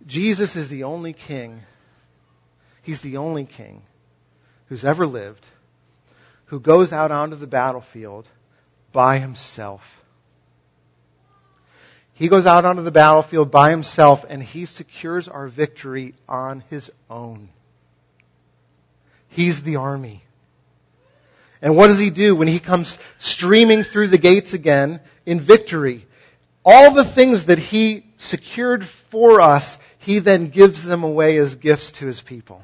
Jesus 0.05 0.55
is 0.55 0.69
the 0.69 0.83
only 0.83 1.13
king. 1.13 1.61
He's 2.81 3.01
the 3.01 3.17
only 3.17 3.45
king 3.45 3.81
who's 4.67 4.85
ever 4.85 5.07
lived 5.07 5.45
who 6.45 6.59
goes 6.59 6.93
out 6.93 7.11
onto 7.11 7.35
the 7.35 7.47
battlefield 7.47 8.27
by 8.91 9.17
himself. 9.17 9.83
He 12.13 12.29
goes 12.29 12.45
out 12.45 12.63
onto 12.63 12.81
the 12.81 12.91
battlefield 12.91 13.51
by 13.51 13.71
himself 13.71 14.25
and 14.29 14.41
he 14.41 14.65
secures 14.65 15.27
our 15.27 15.47
victory 15.47 16.13
on 16.29 16.63
his 16.69 16.91
own. 17.09 17.49
He's 19.27 19.63
the 19.63 19.77
army. 19.77 20.23
And 21.61 21.75
what 21.75 21.87
does 21.87 21.99
he 21.99 22.09
do 22.09 22.35
when 22.35 22.47
he 22.47 22.59
comes 22.59 22.97
streaming 23.17 23.83
through 23.83 24.09
the 24.09 24.17
gates 24.17 24.53
again 24.53 24.99
in 25.25 25.39
victory? 25.39 26.05
All 26.63 26.91
the 26.91 27.05
things 27.05 27.45
that 27.45 27.59
he 27.59 28.05
secured 28.17 28.85
for 28.85 29.41
us, 29.41 29.77
he 29.99 30.19
then 30.19 30.49
gives 30.49 30.83
them 30.83 31.03
away 31.03 31.37
as 31.37 31.55
gifts 31.55 31.91
to 31.93 32.07
his 32.07 32.21
people. 32.21 32.63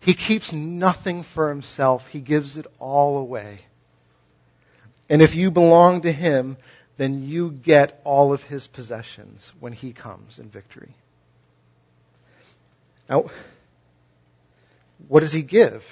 He 0.00 0.14
keeps 0.14 0.52
nothing 0.52 1.22
for 1.22 1.50
himself. 1.50 2.06
He 2.08 2.20
gives 2.20 2.56
it 2.56 2.66
all 2.78 3.18
away. 3.18 3.60
And 5.10 5.20
if 5.20 5.34
you 5.34 5.50
belong 5.50 6.02
to 6.02 6.12
him, 6.12 6.56
then 6.96 7.26
you 7.26 7.50
get 7.50 8.00
all 8.04 8.32
of 8.32 8.42
his 8.44 8.66
possessions 8.66 9.52
when 9.60 9.72
he 9.72 9.92
comes 9.92 10.38
in 10.38 10.48
victory. 10.48 10.94
Now, 13.08 13.30
what 15.08 15.20
does 15.20 15.32
he 15.32 15.42
give? 15.42 15.84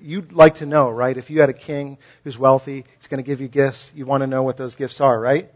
You'd 0.00 0.32
like 0.32 0.56
to 0.56 0.66
know, 0.66 0.90
right? 0.90 1.16
If 1.16 1.30
you 1.30 1.40
had 1.40 1.50
a 1.50 1.54
king 1.54 1.98
who's 2.24 2.38
wealthy, 2.38 2.84
he's 2.98 3.06
going 3.08 3.22
to 3.22 3.26
give 3.26 3.40
you 3.40 3.48
gifts. 3.48 3.90
You 3.94 4.06
want 4.06 4.22
to 4.22 4.26
know 4.26 4.42
what 4.42 4.56
those 4.56 4.74
gifts 4.74 5.00
are, 5.00 5.18
right? 5.18 5.50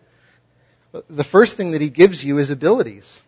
The 1.10 1.24
first 1.24 1.56
thing 1.56 1.72
that 1.72 1.80
he 1.80 1.90
gives 1.90 2.24
you 2.24 2.38
is 2.38 2.50
abilities. 2.50 3.20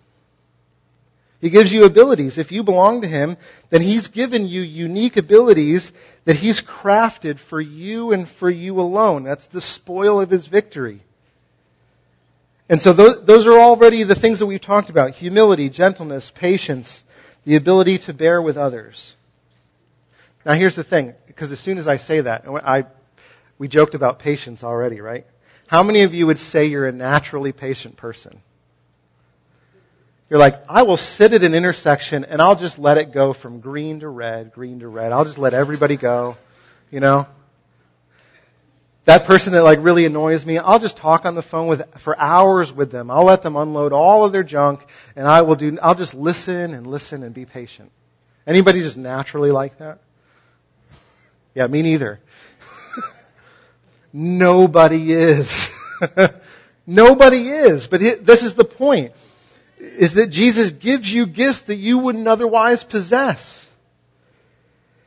He 1.40 1.50
gives 1.50 1.72
you 1.72 1.84
abilities. 1.84 2.36
If 2.38 2.50
you 2.50 2.64
belong 2.64 3.02
to 3.02 3.08
Him, 3.08 3.36
then 3.70 3.80
He's 3.80 4.08
given 4.08 4.48
you 4.48 4.62
unique 4.62 5.16
abilities 5.16 5.92
that 6.24 6.36
He's 6.36 6.60
crafted 6.60 7.38
for 7.38 7.60
you 7.60 8.12
and 8.12 8.28
for 8.28 8.50
you 8.50 8.80
alone. 8.80 9.22
That's 9.22 9.46
the 9.46 9.60
spoil 9.60 10.20
of 10.20 10.30
His 10.30 10.46
victory. 10.46 11.00
And 12.68 12.80
so 12.80 12.92
those, 12.92 13.24
those 13.24 13.46
are 13.46 13.58
already 13.58 14.02
the 14.02 14.16
things 14.16 14.40
that 14.40 14.46
we've 14.46 14.60
talked 14.60 14.90
about. 14.90 15.14
Humility, 15.14 15.70
gentleness, 15.70 16.30
patience, 16.30 17.04
the 17.44 17.56
ability 17.56 17.98
to 17.98 18.12
bear 18.12 18.42
with 18.42 18.56
others. 18.56 19.14
Now 20.48 20.54
here's 20.54 20.76
the 20.76 20.82
thing, 20.82 21.12
because 21.26 21.52
as 21.52 21.60
soon 21.60 21.76
as 21.76 21.86
I 21.86 21.98
say 21.98 22.22
that, 22.22 22.46
I, 22.48 22.86
we 23.58 23.68
joked 23.68 23.94
about 23.94 24.18
patience 24.18 24.64
already, 24.64 25.02
right? 25.02 25.26
How 25.66 25.82
many 25.82 26.04
of 26.04 26.14
you 26.14 26.26
would 26.26 26.38
say 26.38 26.64
you're 26.64 26.86
a 26.86 26.92
naturally 26.92 27.52
patient 27.52 27.98
person? 27.98 28.40
You're 30.30 30.38
like, 30.38 30.64
I 30.66 30.84
will 30.84 30.96
sit 30.96 31.34
at 31.34 31.44
an 31.44 31.54
intersection 31.54 32.24
and 32.24 32.40
I'll 32.40 32.56
just 32.56 32.78
let 32.78 32.96
it 32.96 33.12
go 33.12 33.34
from 33.34 33.60
green 33.60 34.00
to 34.00 34.08
red, 34.08 34.54
green 34.54 34.80
to 34.80 34.88
red. 34.88 35.12
I'll 35.12 35.26
just 35.26 35.36
let 35.36 35.52
everybody 35.52 35.98
go, 35.98 36.38
you 36.90 37.00
know? 37.00 37.26
That 39.04 39.26
person 39.26 39.52
that 39.52 39.64
like 39.64 39.80
really 39.82 40.06
annoys 40.06 40.46
me, 40.46 40.56
I'll 40.56 40.78
just 40.78 40.96
talk 40.96 41.26
on 41.26 41.34
the 41.34 41.42
phone 41.42 41.66
with, 41.66 41.82
for 41.98 42.18
hours 42.18 42.72
with 42.72 42.90
them. 42.90 43.10
I'll 43.10 43.24
let 43.24 43.42
them 43.42 43.56
unload 43.56 43.92
all 43.92 44.24
of 44.24 44.32
their 44.32 44.44
junk 44.44 44.80
and 45.14 45.28
I 45.28 45.42
will 45.42 45.56
do, 45.56 45.78
I'll 45.82 45.94
just 45.94 46.14
listen 46.14 46.72
and 46.72 46.86
listen 46.86 47.22
and 47.22 47.34
be 47.34 47.44
patient. 47.44 47.92
Anybody 48.46 48.80
just 48.80 48.96
naturally 48.96 49.50
like 49.50 49.76
that? 49.76 49.98
Yeah, 51.58 51.66
me 51.66 51.82
neither. 51.82 52.20
Nobody 54.12 55.12
is. 55.12 55.70
Nobody 56.86 57.48
is. 57.48 57.88
But 57.88 58.00
it, 58.00 58.24
this 58.24 58.44
is 58.44 58.54
the 58.54 58.64
point 58.64 59.10
is 59.76 60.12
that 60.12 60.28
Jesus 60.28 60.70
gives 60.70 61.12
you 61.12 61.26
gifts 61.26 61.62
that 61.62 61.74
you 61.74 61.98
wouldn't 61.98 62.28
otherwise 62.28 62.84
possess. 62.84 63.66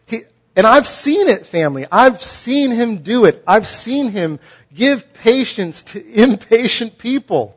He, 0.08 0.26
and 0.54 0.68
I've 0.68 0.88
seen 0.88 1.30
it, 1.30 1.46
family. 1.46 1.86
I've 1.90 2.22
seen 2.22 2.72
him 2.72 2.98
do 2.98 3.24
it. 3.24 3.42
I've 3.48 3.66
seen 3.66 4.12
him 4.12 4.38
give 4.74 5.14
patience 5.14 5.84
to 5.84 6.06
impatient 6.06 6.98
people 6.98 7.56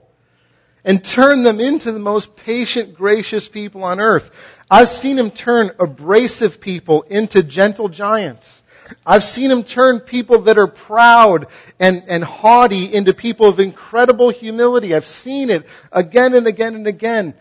and 0.85 1.03
turn 1.03 1.43
them 1.43 1.59
into 1.59 1.91
the 1.91 1.99
most 1.99 2.37
patient, 2.37 2.95
gracious 2.95 3.49
people 3.49 3.83
on 3.83 3.99
earth. 3.99 4.31
I've 4.71 4.87
seen 4.87 5.19
him 5.19 5.33
turn 5.33 5.73
abrasive 5.81 6.61
people 6.61 7.03
into 7.03 7.43
gentle 7.43 7.89
giants. 7.89 8.61
I've 9.07 9.25
seen 9.25 9.51
him 9.51 9.65
turn 9.65 10.01
people 10.01 10.43
that 10.43 10.59
are 10.59 10.67
proud 10.67 11.47
and, 11.79 12.05
and 12.07 12.23
haughty 12.23 12.93
into 12.93 13.15
people 13.15 13.49
of 13.49 13.61
incredible 13.61 14.31
humility. 14.31 14.95
I've 14.95 15.07
seen 15.07 15.51
it 15.51 15.67
again 15.93 16.35
and 16.35 16.47
again 16.47 16.75
and 16.75 16.87
again. 16.87 17.35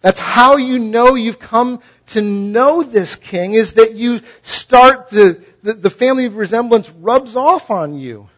That's 0.00 0.20
how 0.20 0.56
you 0.56 0.78
know 0.78 1.14
you've 1.14 1.38
come 1.38 1.80
to 2.08 2.22
know 2.22 2.82
this 2.82 3.16
king 3.16 3.52
is 3.52 3.74
that 3.74 3.94
you 3.94 4.22
start 4.42 5.10
the, 5.10 5.44
the, 5.62 5.74
the 5.74 5.90
family 5.90 6.28
resemblance 6.28 6.90
rubs 6.90 7.36
off 7.36 7.70
on 7.70 7.98
you. 7.98 8.28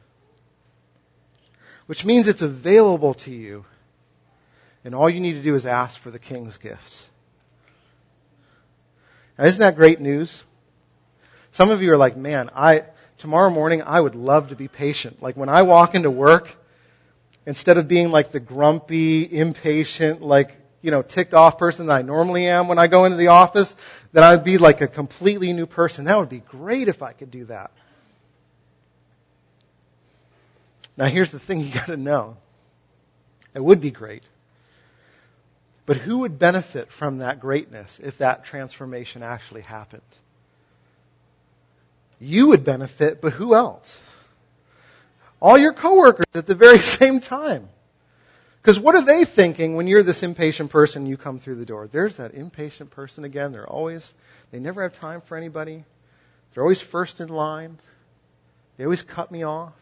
Which 1.87 2.05
means 2.05 2.26
it's 2.26 2.42
available 2.42 3.14
to 3.14 3.31
you. 3.31 3.64
And 4.85 4.94
all 4.94 5.09
you 5.09 5.20
need 5.20 5.35
to 5.35 5.42
do 5.42 5.55
is 5.55 5.66
ask 5.66 5.98
for 5.98 6.11
the 6.11 6.18
king's 6.18 6.57
gifts. 6.59 7.07
Now, 9.38 9.44
isn't 9.44 9.61
that 9.61 9.76
great 9.76 10.00
news? 10.00 10.42
Some 11.53 11.71
of 11.71 11.83
you 11.83 11.93
are 11.93 11.97
like, 11.99 12.17
man, 12.17 12.51
I, 12.55 12.85
tomorrow 13.19 13.51
morning 13.51 13.83
I 13.83 14.01
would 14.01 14.15
love 14.15 14.49
to 14.49 14.57
be 14.57 14.69
patient. 14.69 15.23
Like 15.23 15.37
when 15.37 15.49
I 15.49 15.62
walk 15.62 15.95
into 15.95 16.11
work, 16.11 16.55
instead 17.47 17.77
of 17.77 17.88
being 17.88 18.11
like 18.11 18.33
the 18.33 18.41
grumpy, 18.41 19.23
impatient, 19.23 20.23
like, 20.23 20.57
you 20.81 20.91
know, 20.91 21.03
ticked 21.03 21.35
off 21.35 21.59
person 21.59 21.87
that 21.87 21.95
I 21.95 22.03
normally 22.03 22.49
am 22.49 22.69
when 22.69 22.79
I 22.79 22.87
go 22.87 23.05
into 23.05 23.19
the 23.19 23.29
office, 23.29 23.77
that 24.12 24.25
I'd 24.25 24.45
be 24.45 24.59
like 24.59 24.81
a 24.81 24.88
completely 24.88 25.53
new 25.53 25.67
person. 25.67 26.07
That 26.07 26.19
would 26.19 26.31
be 26.31 26.41
great 26.41 26.88
if 26.88 27.03
I 27.03 27.12
could 27.12 27.31
do 27.31 27.45
that. 27.47 27.71
Now 30.97 31.07
here's 31.07 31.33
the 31.33 31.38
thing 31.38 31.61
you 31.61 31.71
gotta 31.75 31.97
know. 31.97 32.37
It 33.55 33.62
would 33.62 33.81
be 33.81 33.91
great. 33.91 34.23
But 35.85 35.99
who 35.99 36.19
would 36.21 36.38
benefit 36.38 36.91
from 36.91 37.19
that 37.19 37.41
greatness 37.41 38.01
if 38.03 38.19
that 38.19 38.45
transformation 38.45 39.23
actually 39.23 39.62
happened? 39.62 40.03
You 42.22 42.48
would 42.48 42.64
benefit, 42.64 43.20
but 43.20 43.32
who 43.32 43.54
else? 43.54 44.00
All 45.40 45.58
your 45.58 45.72
coworkers 45.72 46.26
at 46.35 46.46
the 46.46 46.54
very 46.54 46.78
same 46.98 47.20
time. 47.20 47.68
Because 48.61 48.78
what 48.78 48.94
are 48.94 49.02
they 49.02 49.24
thinking 49.24 49.74
when 49.74 49.88
you're 49.88 50.04
this 50.04 50.22
impatient 50.22 50.70
person 50.70 51.06
you 51.06 51.16
come 51.16 51.40
through 51.40 51.56
the 51.56 51.66
door? 51.66 51.88
There's 51.88 52.16
that 52.16 52.35
impatient 52.35 52.90
person 52.90 53.24
again. 53.24 53.50
They're 53.50 53.68
always, 53.68 54.14
they 54.52 54.61
never 54.61 54.82
have 54.82 54.92
time 54.92 55.20
for 55.20 55.37
anybody. 55.37 55.85
They're 56.54 56.62
always 56.62 56.80
first 56.80 57.20
in 57.20 57.28
line. 57.28 57.78
They 58.76 58.85
always 58.85 59.02
cut 59.02 59.32
me 59.32 59.42
off. 59.42 59.72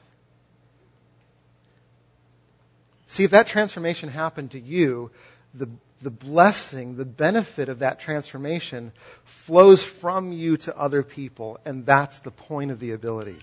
See, 3.06 3.24
if 3.24 3.32
that 3.32 3.48
transformation 3.48 4.08
happened 4.08 4.52
to 4.52 4.60
you, 4.60 5.10
the 5.52 5.68
the 6.02 6.10
blessing, 6.10 6.96
the 6.96 7.04
benefit 7.04 7.68
of 7.68 7.80
that 7.80 8.00
transformation 8.00 8.92
flows 9.24 9.82
from 9.82 10.32
you 10.32 10.56
to 10.58 10.76
other 10.76 11.02
people, 11.02 11.58
and 11.64 11.84
that's 11.84 12.20
the 12.20 12.30
point 12.30 12.70
of 12.70 12.80
the 12.80 12.92
ability. 12.92 13.38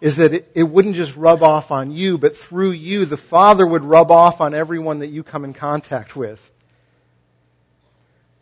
Is 0.00 0.16
that 0.16 0.34
it, 0.34 0.50
it, 0.54 0.64
wouldn't 0.64 0.96
just 0.96 1.16
rub 1.16 1.42
off 1.42 1.70
on 1.70 1.92
you, 1.92 2.18
but 2.18 2.36
through 2.36 2.72
you, 2.72 3.04
the 3.04 3.16
Father 3.16 3.66
would 3.66 3.84
rub 3.84 4.10
off 4.10 4.40
on 4.40 4.54
everyone 4.54 4.98
that 4.98 5.06
you 5.08 5.22
come 5.22 5.44
in 5.44 5.54
contact 5.54 6.16
with. 6.16 6.40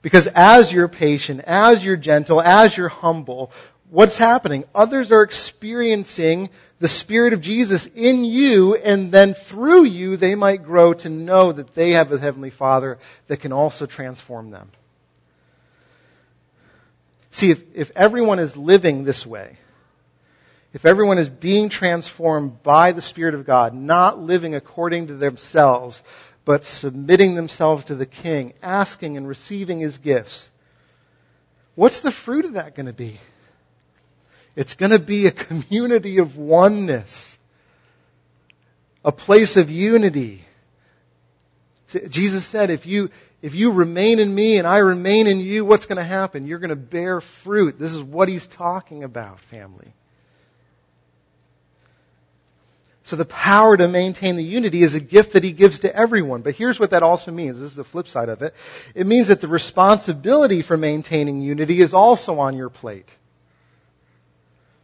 Because 0.00 0.26
as 0.34 0.72
you're 0.72 0.88
patient, 0.88 1.42
as 1.46 1.84
you're 1.84 1.96
gentle, 1.96 2.40
as 2.40 2.76
you're 2.76 2.88
humble, 2.88 3.52
what's 3.92 4.16
happening? 4.16 4.64
Others 4.74 5.12
are 5.12 5.22
experiencing 5.22 6.48
the 6.80 6.88
Spirit 6.88 7.34
of 7.34 7.42
Jesus 7.42 7.86
in 7.94 8.24
you, 8.24 8.74
and 8.74 9.12
then 9.12 9.34
through 9.34 9.84
you, 9.84 10.16
they 10.16 10.34
might 10.34 10.64
grow 10.64 10.94
to 10.94 11.08
know 11.10 11.52
that 11.52 11.74
they 11.74 11.92
have 11.92 12.10
a 12.10 12.18
Heavenly 12.18 12.50
Father 12.50 12.98
that 13.28 13.36
can 13.36 13.52
also 13.52 13.84
transform 13.86 14.50
them. 14.50 14.70
See, 17.32 17.50
if, 17.50 17.62
if 17.74 17.92
everyone 17.94 18.38
is 18.38 18.56
living 18.56 19.04
this 19.04 19.26
way, 19.26 19.58
if 20.72 20.86
everyone 20.86 21.18
is 21.18 21.28
being 21.28 21.68
transformed 21.68 22.62
by 22.62 22.92
the 22.92 23.02
Spirit 23.02 23.34
of 23.34 23.44
God, 23.44 23.74
not 23.74 24.18
living 24.18 24.54
according 24.54 25.08
to 25.08 25.14
themselves, 25.14 26.02
but 26.46 26.64
submitting 26.64 27.34
themselves 27.34 27.84
to 27.84 27.94
the 27.94 28.06
King, 28.06 28.54
asking 28.62 29.18
and 29.18 29.28
receiving 29.28 29.80
His 29.80 29.98
gifts, 29.98 30.50
what's 31.74 32.00
the 32.00 32.10
fruit 32.10 32.46
of 32.46 32.54
that 32.54 32.74
going 32.74 32.86
to 32.86 32.94
be? 32.94 33.20
It's 34.54 34.74
going 34.74 34.92
to 34.92 34.98
be 34.98 35.26
a 35.26 35.30
community 35.30 36.18
of 36.18 36.36
oneness, 36.36 37.38
a 39.04 39.12
place 39.12 39.56
of 39.56 39.70
unity. 39.70 40.44
Jesus 42.08 42.44
said, 42.44 42.70
if 42.70 42.86
you, 42.86 43.10
if 43.40 43.54
you 43.54 43.72
remain 43.72 44.18
in 44.18 44.34
me 44.34 44.58
and 44.58 44.66
I 44.66 44.78
remain 44.78 45.26
in 45.26 45.40
you, 45.40 45.64
what's 45.64 45.86
going 45.86 45.96
to 45.96 46.04
happen? 46.04 46.46
You're 46.46 46.58
going 46.58 46.70
to 46.70 46.76
bear 46.76 47.20
fruit. 47.20 47.78
This 47.78 47.94
is 47.94 48.02
what 48.02 48.28
he's 48.28 48.46
talking 48.46 49.04
about, 49.04 49.40
family. 49.40 49.94
So 53.04 53.16
the 53.16 53.24
power 53.24 53.76
to 53.76 53.88
maintain 53.88 54.36
the 54.36 54.44
unity 54.44 54.82
is 54.82 54.94
a 54.94 55.00
gift 55.00 55.32
that 55.32 55.42
he 55.42 55.52
gives 55.52 55.80
to 55.80 55.94
everyone. 55.94 56.42
But 56.42 56.54
here's 56.54 56.78
what 56.78 56.90
that 56.90 57.02
also 57.02 57.32
means. 57.32 57.58
This 57.58 57.72
is 57.72 57.76
the 57.76 57.84
flip 57.84 58.06
side 58.06 58.28
of 58.28 58.42
it. 58.42 58.54
It 58.94 59.06
means 59.06 59.28
that 59.28 59.40
the 59.40 59.48
responsibility 59.48 60.62
for 60.62 60.76
maintaining 60.76 61.42
unity 61.42 61.80
is 61.80 61.94
also 61.94 62.38
on 62.38 62.56
your 62.56 62.68
plate. 62.68 63.12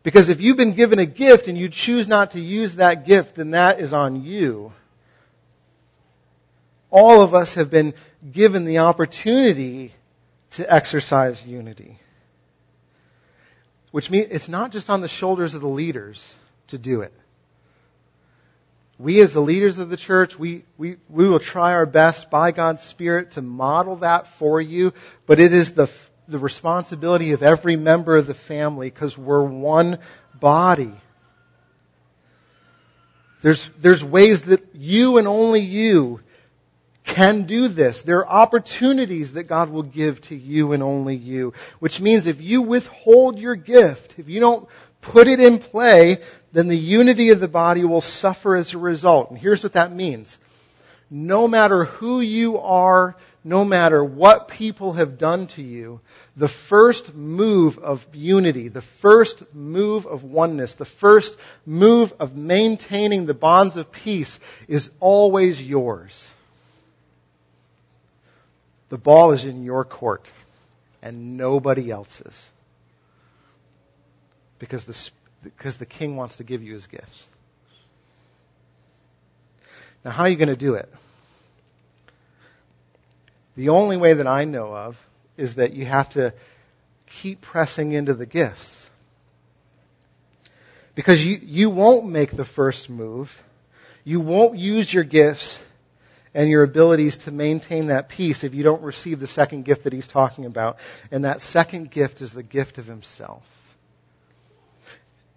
Because 0.08 0.30
if 0.30 0.40
you've 0.40 0.56
been 0.56 0.72
given 0.72 0.98
a 0.98 1.04
gift 1.04 1.48
and 1.48 1.58
you 1.58 1.68
choose 1.68 2.08
not 2.08 2.30
to 2.30 2.40
use 2.40 2.76
that 2.76 3.04
gift, 3.04 3.34
then 3.34 3.50
that 3.50 3.78
is 3.78 3.92
on 3.92 4.24
you. 4.24 4.72
All 6.90 7.20
of 7.20 7.34
us 7.34 7.52
have 7.52 7.68
been 7.68 7.92
given 8.32 8.64
the 8.64 8.78
opportunity 8.78 9.92
to 10.52 10.72
exercise 10.72 11.44
unity. 11.44 11.98
Which 13.90 14.10
means 14.10 14.28
it's 14.30 14.48
not 14.48 14.72
just 14.72 14.88
on 14.88 15.02
the 15.02 15.08
shoulders 15.08 15.54
of 15.54 15.60
the 15.60 15.68
leaders 15.68 16.34
to 16.68 16.78
do 16.78 17.02
it. 17.02 17.12
We 18.98 19.20
as 19.20 19.34
the 19.34 19.42
leaders 19.42 19.76
of 19.76 19.90
the 19.90 19.98
church, 19.98 20.38
we, 20.38 20.64
we, 20.78 20.96
we 21.10 21.28
will 21.28 21.38
try 21.38 21.74
our 21.74 21.84
best 21.84 22.30
by 22.30 22.52
God's 22.52 22.82
Spirit 22.82 23.32
to 23.32 23.42
model 23.42 23.96
that 23.96 24.26
for 24.26 24.58
you, 24.58 24.94
but 25.26 25.38
it 25.38 25.52
is 25.52 25.72
the 25.72 25.86
the 26.28 26.38
responsibility 26.38 27.32
of 27.32 27.42
every 27.42 27.76
member 27.76 28.16
of 28.16 28.26
the 28.26 28.34
family 28.34 28.90
because 28.90 29.16
we're 29.16 29.42
one 29.42 29.98
body. 30.38 30.92
There's, 33.40 33.68
there's 33.80 34.04
ways 34.04 34.42
that 34.42 34.74
you 34.74 35.18
and 35.18 35.26
only 35.26 35.60
you 35.60 36.20
can 37.04 37.44
do 37.44 37.68
this. 37.68 38.02
There 38.02 38.18
are 38.18 38.42
opportunities 38.42 39.32
that 39.32 39.44
God 39.44 39.70
will 39.70 39.82
give 39.82 40.20
to 40.22 40.36
you 40.36 40.72
and 40.72 40.82
only 40.82 41.16
you, 41.16 41.54
which 41.78 42.00
means 42.00 42.26
if 42.26 42.42
you 42.42 42.62
withhold 42.62 43.38
your 43.38 43.56
gift, 43.56 44.16
if 44.18 44.28
you 44.28 44.40
don't 44.40 44.68
put 45.00 45.28
it 45.28 45.40
in 45.40 45.58
play, 45.58 46.18
then 46.52 46.68
the 46.68 46.76
unity 46.76 47.30
of 47.30 47.40
the 47.40 47.48
body 47.48 47.84
will 47.84 48.02
suffer 48.02 48.54
as 48.54 48.74
a 48.74 48.78
result. 48.78 49.30
And 49.30 49.38
here's 49.38 49.62
what 49.62 49.72
that 49.72 49.94
means. 49.94 50.38
No 51.10 51.48
matter 51.48 51.84
who 51.84 52.20
you 52.20 52.58
are, 52.58 53.16
no 53.48 53.64
matter 53.64 54.04
what 54.04 54.48
people 54.48 54.92
have 54.92 55.16
done 55.16 55.46
to 55.46 55.62
you, 55.62 56.00
the 56.36 56.48
first 56.48 57.14
move 57.14 57.78
of 57.78 58.06
unity, 58.12 58.68
the 58.68 58.82
first 58.82 59.42
move 59.54 60.06
of 60.06 60.22
oneness, 60.22 60.74
the 60.74 60.84
first 60.84 61.38
move 61.64 62.12
of 62.20 62.36
maintaining 62.36 63.24
the 63.24 63.32
bonds 63.32 63.78
of 63.78 63.90
peace 63.90 64.38
is 64.68 64.90
always 65.00 65.66
yours. 65.66 66.28
The 68.90 68.98
ball 68.98 69.32
is 69.32 69.46
in 69.46 69.64
your 69.64 69.84
court 69.84 70.30
and 71.00 71.38
nobody 71.38 71.90
else's. 71.90 72.50
Because 74.58 74.84
the, 74.84 75.10
because 75.42 75.78
the 75.78 75.86
king 75.86 76.16
wants 76.16 76.36
to 76.36 76.44
give 76.44 76.62
you 76.62 76.74
his 76.74 76.86
gifts. 76.86 77.26
Now, 80.04 80.10
how 80.10 80.24
are 80.24 80.28
you 80.28 80.36
going 80.36 80.48
to 80.48 80.56
do 80.56 80.74
it? 80.74 80.92
The 83.58 83.70
only 83.70 83.96
way 83.96 84.12
that 84.12 84.28
I 84.28 84.44
know 84.44 84.72
of 84.72 84.96
is 85.36 85.56
that 85.56 85.72
you 85.72 85.84
have 85.84 86.10
to 86.10 86.32
keep 87.06 87.40
pressing 87.40 87.90
into 87.90 88.14
the 88.14 88.24
gifts. 88.24 88.86
Because 90.94 91.26
you, 91.26 91.40
you 91.42 91.68
won't 91.68 92.06
make 92.06 92.30
the 92.30 92.44
first 92.44 92.88
move. 92.88 93.36
You 94.04 94.20
won't 94.20 94.60
use 94.60 94.94
your 94.94 95.02
gifts 95.02 95.60
and 96.34 96.48
your 96.48 96.62
abilities 96.62 97.16
to 97.16 97.32
maintain 97.32 97.88
that 97.88 98.08
peace 98.08 98.44
if 98.44 98.54
you 98.54 98.62
don't 98.62 98.82
receive 98.82 99.18
the 99.18 99.26
second 99.26 99.64
gift 99.64 99.82
that 99.82 99.92
he's 99.92 100.06
talking 100.06 100.46
about. 100.46 100.78
And 101.10 101.24
that 101.24 101.40
second 101.40 101.90
gift 101.90 102.22
is 102.22 102.32
the 102.32 102.44
gift 102.44 102.78
of 102.78 102.86
himself. 102.86 103.42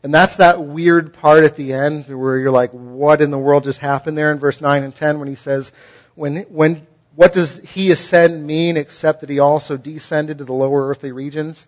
And 0.04 0.14
that's 0.14 0.36
that 0.36 0.64
weird 0.64 1.14
part 1.14 1.44
at 1.44 1.56
the 1.56 1.74
end 1.74 2.06
where 2.06 2.38
you're 2.38 2.52
like, 2.52 2.70
what 2.70 3.20
in 3.20 3.32
the 3.32 3.40
world 3.40 3.64
just 3.64 3.80
happened 3.80 4.16
there 4.16 4.32
in 4.32 4.38
verse 4.38 4.62
9 4.62 4.84
and 4.84 4.94
10 4.94 5.18
when 5.18 5.28
he 5.28 5.34
says, 5.34 5.72
when, 6.14 6.42
when 6.44 6.86
what 7.16 7.34
does 7.34 7.58
he 7.60 7.92
ascend 7.92 8.46
mean 8.46 8.78
except 8.78 9.22
that 9.22 9.30
he 9.30 9.40
also 9.40 9.78
descended 9.78 10.38
to 10.38 10.46
the 10.46 10.54
lower 10.54 10.88
earthly 10.88 11.12
regions? 11.12 11.68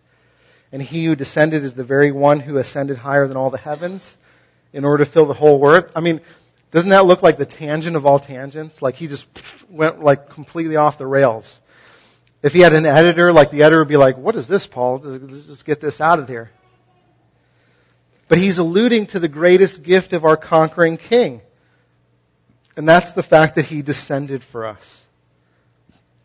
And 0.71 0.81
he 0.81 1.05
who 1.05 1.15
descended 1.15 1.63
is 1.63 1.73
the 1.73 1.83
very 1.83 2.11
one 2.11 2.39
who 2.39 2.57
ascended 2.57 2.97
higher 2.97 3.27
than 3.27 3.37
all 3.37 3.49
the 3.49 3.57
heavens 3.57 4.17
in 4.71 4.85
order 4.85 5.03
to 5.03 5.09
fill 5.09 5.25
the 5.25 5.33
whole 5.33 5.65
earth. 5.67 5.91
I 5.95 5.99
mean, 5.99 6.21
doesn't 6.71 6.89
that 6.89 7.05
look 7.05 7.21
like 7.21 7.37
the 7.37 7.45
tangent 7.45 7.95
of 7.95 8.05
all 8.05 8.19
tangents? 8.19 8.81
Like 8.81 8.95
he 8.95 9.07
just 9.07 9.27
went 9.69 10.03
like 10.03 10.29
completely 10.29 10.77
off 10.77 10.97
the 10.97 11.05
rails. 11.05 11.61
If 12.41 12.53
he 12.53 12.61
had 12.61 12.73
an 12.73 12.85
editor, 12.85 13.31
like 13.31 13.51
the 13.51 13.63
editor 13.63 13.79
would 13.79 13.87
be 13.87 13.97
like, 13.97 14.17
what 14.17 14.35
is 14.35 14.47
this, 14.47 14.65
Paul? 14.65 14.99
Let's 15.03 15.45
just 15.45 15.65
get 15.65 15.79
this 15.79 16.01
out 16.01 16.19
of 16.19 16.27
here. 16.27 16.51
But 18.27 18.37
he's 18.37 18.57
alluding 18.57 19.07
to 19.07 19.19
the 19.19 19.27
greatest 19.27 19.83
gift 19.83 20.13
of 20.13 20.25
our 20.25 20.35
conquering 20.35 20.97
king. 20.97 21.41
And 22.75 22.89
that's 22.89 23.11
the 23.11 23.21
fact 23.21 23.55
that 23.55 23.65
he 23.65 23.81
descended 23.81 24.43
for 24.43 24.65
us. 24.65 25.01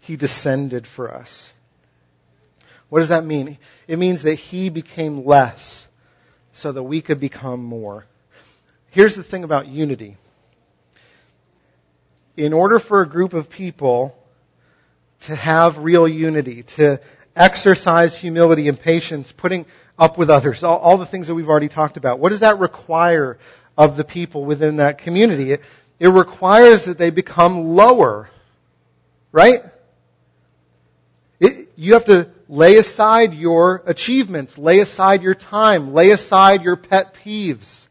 He 0.08 0.16
descended 0.16 0.86
for 0.86 1.12
us. 1.12 1.52
What 2.88 3.00
does 3.00 3.10
that 3.10 3.26
mean? 3.26 3.58
It 3.86 3.98
means 3.98 4.22
that 4.22 4.36
he 4.36 4.70
became 4.70 5.26
less 5.26 5.86
so 6.54 6.72
that 6.72 6.82
we 6.82 7.02
could 7.02 7.20
become 7.20 7.62
more. 7.62 8.06
Here's 8.88 9.16
the 9.16 9.22
thing 9.22 9.44
about 9.44 9.68
unity. 9.68 10.16
In 12.38 12.54
order 12.54 12.78
for 12.78 13.02
a 13.02 13.06
group 13.06 13.34
of 13.34 13.50
people 13.50 14.16
to 15.20 15.34
have 15.36 15.76
real 15.76 16.08
unity, 16.08 16.62
to 16.62 17.02
exercise 17.36 18.16
humility 18.16 18.66
and 18.68 18.80
patience, 18.80 19.30
putting 19.30 19.66
up 19.98 20.16
with 20.16 20.30
others, 20.30 20.64
all, 20.64 20.78
all, 20.78 20.96
the 20.96 21.04
things 21.04 21.26
that 21.26 21.34
we've 21.34 21.50
already 21.50 21.68
talked 21.68 21.98
about, 21.98 22.18
what 22.18 22.30
does 22.30 22.40
that 22.40 22.58
require 22.58 23.38
of 23.76 23.98
the 23.98 24.04
people 24.04 24.46
within 24.46 24.76
that 24.76 24.96
community? 24.96 25.52
It, 25.52 25.60
it 26.00 26.08
requires 26.08 26.86
that 26.86 26.96
they 26.96 27.10
become 27.10 27.76
lower, 27.76 28.30
right? 29.32 29.62
You 31.80 31.92
have 31.92 32.06
to 32.06 32.28
lay 32.48 32.76
aside 32.76 33.34
your 33.34 33.84
achievements, 33.86 34.58
lay 34.58 34.80
aside 34.80 35.22
your 35.22 35.36
time, 35.36 35.94
lay 35.94 36.10
aside 36.10 36.62
your 36.62 36.74
pet 36.74 37.14
peeves. 37.14 37.86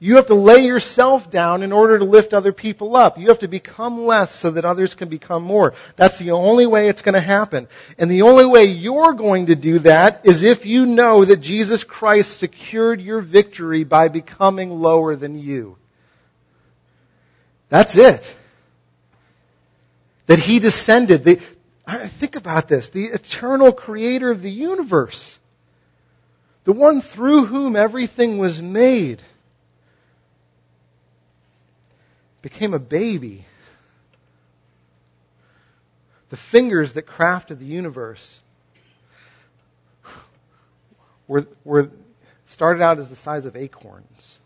You 0.00 0.16
have 0.16 0.26
to 0.26 0.34
lay 0.34 0.64
yourself 0.64 1.30
down 1.30 1.62
in 1.62 1.70
order 1.70 1.96
to 1.96 2.04
lift 2.04 2.34
other 2.34 2.52
people 2.52 2.96
up. 2.96 3.18
You 3.18 3.28
have 3.28 3.38
to 3.40 3.48
become 3.48 4.04
less 4.04 4.34
so 4.34 4.50
that 4.50 4.64
others 4.64 4.96
can 4.96 5.08
become 5.08 5.44
more. 5.44 5.74
That's 5.94 6.18
the 6.18 6.32
only 6.32 6.66
way 6.66 6.88
it's 6.88 7.02
going 7.02 7.14
to 7.14 7.20
happen. 7.20 7.68
And 7.98 8.10
the 8.10 8.22
only 8.22 8.46
way 8.46 8.64
you're 8.64 9.12
going 9.12 9.46
to 9.46 9.54
do 9.54 9.78
that 9.80 10.22
is 10.24 10.42
if 10.42 10.66
you 10.66 10.86
know 10.86 11.24
that 11.24 11.36
Jesus 11.36 11.84
Christ 11.84 12.38
secured 12.38 13.00
your 13.00 13.20
victory 13.20 13.84
by 13.84 14.08
becoming 14.08 14.70
lower 14.70 15.14
than 15.14 15.38
you. 15.38 15.76
That's 17.68 17.96
it. 17.96 18.34
That 20.26 20.40
He 20.40 20.58
descended. 20.58 21.42
The, 21.88 22.08
Think 22.08 22.36
about 22.36 22.68
this. 22.68 22.90
The 22.90 23.06
eternal 23.06 23.72
creator 23.72 24.30
of 24.30 24.42
the 24.42 24.50
universe. 24.50 25.38
The 26.64 26.72
one 26.72 27.00
through 27.00 27.46
whom 27.46 27.76
everything 27.76 28.38
was 28.38 28.60
made. 28.60 29.22
Became 32.42 32.74
a 32.74 32.78
baby. 32.78 33.44
The 36.30 36.36
fingers 36.36 36.92
that 36.92 37.06
crafted 37.06 37.58
the 37.58 37.64
universe 37.64 38.38
were, 41.26 41.46
were 41.64 41.90
started 42.44 42.82
out 42.82 42.98
as 42.98 43.08
the 43.08 43.16
size 43.16 43.46
of 43.46 43.56
acorns. 43.56 44.38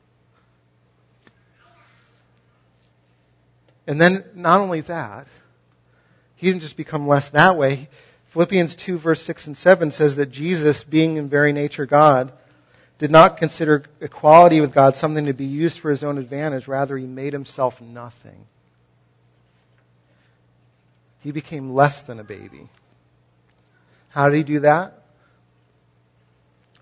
And 3.87 4.01
then 4.01 4.25
not 4.35 4.61
only 4.61 4.83
that, 4.83 5.27
he 6.43 6.49
didn't 6.49 6.63
just 6.63 6.77
become 6.77 7.07
less 7.07 7.29
that 7.29 7.57
way. 7.57 7.89
Philippians 8.31 8.75
2 8.75 8.99
verse 8.99 9.23
6 9.23 9.47
and 9.47 9.57
7 9.57 9.93
says 9.93 10.17
that 10.17 10.33
Jesus, 10.33 10.83
being 10.83 11.17
in 11.17 11.29
very 11.29 11.53
nature 11.53 11.87
God, 11.87 12.33
did 12.99 13.13
not 13.13 13.37
consider 13.37 13.85
equality 14.01 14.61
with 14.61 14.73
God 14.73 14.97
something 14.97 15.27
to 15.27 15.35
be 15.35 15.45
used 15.45 15.79
for 15.79 15.89
his 15.89 16.03
own 16.03 16.19
advantage. 16.19 16.67
Rather, 16.67 16.99
he 16.99 17.07
made 17.07 17.33
himself 17.33 17.81
nothing. 17.81 18.45
He 21.21 21.31
became 21.31 21.75
less 21.75 22.03
than 22.03 22.19
a 22.19 22.25
baby. 22.25 22.69
How 24.09 24.29
did 24.29 24.39
he 24.39 24.43
do 24.43 24.61
that? 24.61 25.01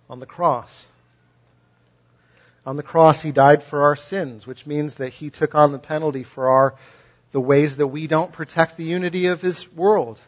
On 0.09 0.21
the 0.21 0.27
cross. 0.27 0.87
On 2.65 2.77
the 2.77 2.83
cross, 2.83 3.21
he 3.21 3.31
died 3.31 3.63
for 3.63 3.83
our 3.83 3.97
sins, 3.97 4.47
which 4.47 4.67
means 4.67 4.95
that 4.95 5.11
he 5.11 5.29
took 5.29 5.55
on 5.55 5.73
the 5.73 5.79
penalty 5.79 6.23
for 6.23 6.49
our 6.49 6.77
the 7.33 7.41
ways 7.41 7.77
that 7.77 7.87
we 7.87 8.07
don't 8.07 8.33
protect 8.33 8.77
the 8.77 8.85
unity 8.85 9.27
of 9.27 9.41
his 9.41 9.71
world. 9.73 10.21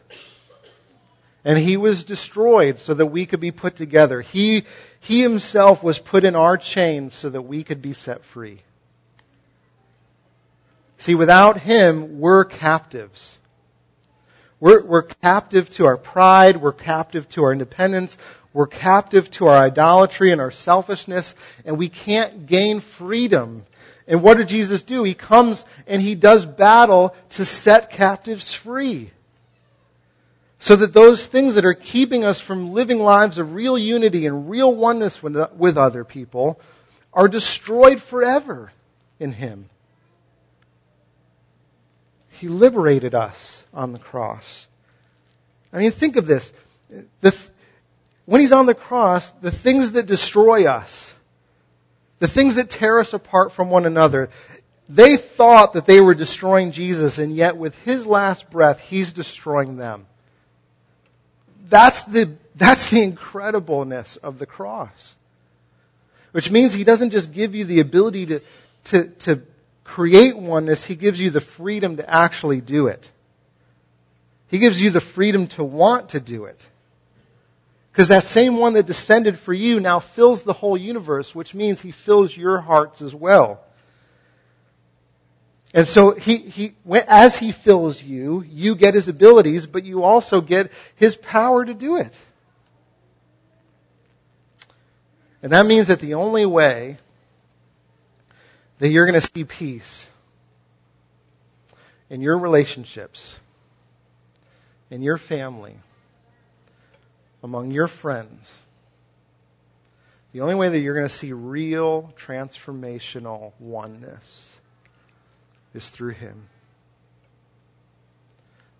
And 1.45 1.57
he 1.57 1.75
was 1.75 2.05
destroyed 2.05 2.79
so 2.79 2.93
that 2.93 3.07
we 3.07 3.25
could 3.25 3.41
be 3.41 3.51
put 3.51 3.75
together. 3.75 4.21
He, 4.21 4.63
he 5.01 5.21
himself 5.21 5.83
was 5.83 5.99
put 5.99 6.23
in 6.23 6.35
our 6.35 6.57
chains 6.57 7.13
so 7.13 7.29
that 7.29 7.41
we 7.41 7.63
could 7.63 7.81
be 7.81 7.93
set 7.93 8.23
free. 8.23 8.61
See, 10.99 11.15
without 11.15 11.59
him, 11.59 12.21
we're 12.21 12.45
captives. 12.45 13.37
We're, 14.61 14.81
we're 14.81 15.01
captive 15.01 15.69
to 15.71 15.85
our 15.85 15.97
pride. 15.97 16.61
We're 16.61 16.71
captive 16.71 17.27
to 17.29 17.43
our 17.43 17.51
independence. 17.51 18.17
We're 18.53 18.67
captive 18.67 19.29
to 19.31 19.47
our 19.47 19.57
idolatry 19.57 20.31
and 20.31 20.39
our 20.39 20.51
selfishness. 20.51 21.35
And 21.65 21.77
we 21.77 21.89
can't 21.89 22.45
gain 22.45 22.79
freedom 22.79 23.65
and 24.07 24.21
what 24.21 24.37
did 24.37 24.47
Jesus 24.47 24.83
do? 24.83 25.03
He 25.03 25.13
comes 25.13 25.63
and 25.87 26.01
he 26.01 26.15
does 26.15 26.45
battle 26.45 27.15
to 27.31 27.45
set 27.45 27.89
captives 27.89 28.53
free. 28.53 29.11
So 30.59 30.75
that 30.77 30.93
those 30.93 31.27
things 31.27 31.55
that 31.55 31.65
are 31.65 31.73
keeping 31.73 32.23
us 32.23 32.39
from 32.39 32.73
living 32.73 32.99
lives 32.99 33.37
of 33.37 33.53
real 33.53 33.77
unity 33.77 34.25
and 34.25 34.49
real 34.49 34.73
oneness 34.73 35.21
with 35.21 35.77
other 35.77 36.03
people 36.03 36.59
are 37.13 37.27
destroyed 37.27 38.01
forever 38.01 38.71
in 39.19 39.31
him. 39.31 39.69
He 42.31 42.47
liberated 42.47 43.13
us 43.13 43.63
on 43.73 43.93
the 43.93 43.99
cross. 43.99 44.67
I 45.71 45.77
mean, 45.77 45.91
think 45.91 46.15
of 46.15 46.25
this. 46.25 46.51
The, 47.21 47.35
when 48.25 48.41
he's 48.41 48.51
on 48.51 48.65
the 48.65 48.73
cross, 48.73 49.29
the 49.41 49.51
things 49.51 49.91
that 49.91 50.05
destroy 50.05 50.65
us, 50.65 51.13
the 52.23 52.29
things 52.29 52.55
that 52.55 52.69
tear 52.69 53.01
us 53.01 53.11
apart 53.11 53.51
from 53.51 53.69
one 53.69 53.85
another, 53.85 54.29
they 54.87 55.17
thought 55.17 55.73
that 55.73 55.85
they 55.85 55.99
were 55.99 56.13
destroying 56.13 56.71
Jesus, 56.71 57.17
and 57.17 57.35
yet 57.35 57.57
with 57.57 57.77
his 57.79 58.07
last 58.07 58.49
breath, 58.49 58.79
he's 58.79 59.11
destroying 59.11 59.75
them. 59.75 60.05
That's 61.67 62.03
the, 62.03 62.31
that's 62.55 62.89
the 62.89 63.01
incredibleness 63.01 64.17
of 64.19 64.39
the 64.39 64.45
cross. 64.45 65.17
Which 66.31 66.49
means 66.49 66.73
he 66.73 66.85
doesn't 66.85 67.09
just 67.09 67.33
give 67.33 67.55
you 67.55 67.65
the 67.65 67.81
ability 67.81 68.27
to, 68.27 68.41
to, 68.85 69.07
to 69.25 69.41
create 69.83 70.37
oneness, 70.37 70.81
he 70.81 70.95
gives 70.95 71.19
you 71.19 71.29
the 71.29 71.41
freedom 71.41 71.97
to 71.97 72.09
actually 72.09 72.61
do 72.61 72.87
it. 72.87 73.11
He 74.47 74.59
gives 74.59 74.81
you 74.81 74.91
the 74.91 75.01
freedom 75.01 75.47
to 75.47 75.63
want 75.65 76.11
to 76.11 76.21
do 76.21 76.45
it. 76.45 76.65
Because 77.93 78.07
that 78.07 78.23
same 78.23 78.57
one 78.57 78.73
that 78.73 78.87
descended 78.87 79.37
for 79.37 79.53
you 79.53 79.79
now 79.79 79.99
fills 79.99 80.41
the 80.41 80.51
whole 80.51 80.75
universe, 80.75 81.35
which 81.35 81.53
means 81.53 81.79
he 81.79 81.91
fills 81.91 82.35
your 82.35 82.59
hearts 82.59 83.03
as 83.03 83.13
well. 83.13 83.63
And 85.75 85.87
so 85.87 86.09
he, 86.15 86.37
he, 86.37 86.75
as 87.07 87.37
he 87.37 87.51
fills 87.51 88.01
you, 88.01 88.43
you 88.49 88.73
get 88.73 88.95
his 88.95 89.09
abilities, 89.09 89.67
but 89.67 89.85
you 89.85 90.01
also 90.01 90.41
get 90.41 90.71
his 90.95 91.15
power 91.15 91.63
to 91.63 91.75
do 91.75 91.97
it. 91.97 92.17
And 95.43 95.51
that 95.51 95.67
means 95.67 95.85
that 95.87 95.99
the 95.99 96.15
only 96.15 96.47
way 96.47 96.97
that 98.79 98.89
you're 98.89 99.05
going 99.05 99.21
to 99.21 99.27
see 99.35 99.43
peace 99.43 100.09
in 102.09 102.21
your 102.21 102.39
relationships, 102.39 103.35
in 104.89 105.03
your 105.03 105.17
family, 105.17 105.75
among 107.43 107.71
your 107.71 107.87
friends, 107.87 108.57
the 110.31 110.41
only 110.41 110.55
way 110.55 110.69
that 110.69 110.79
you're 110.79 110.95
going 110.95 111.07
to 111.07 111.13
see 111.13 111.33
real 111.33 112.11
transformational 112.17 113.51
oneness 113.59 114.57
is 115.75 115.87
through 115.89 116.13
Him. 116.13 116.47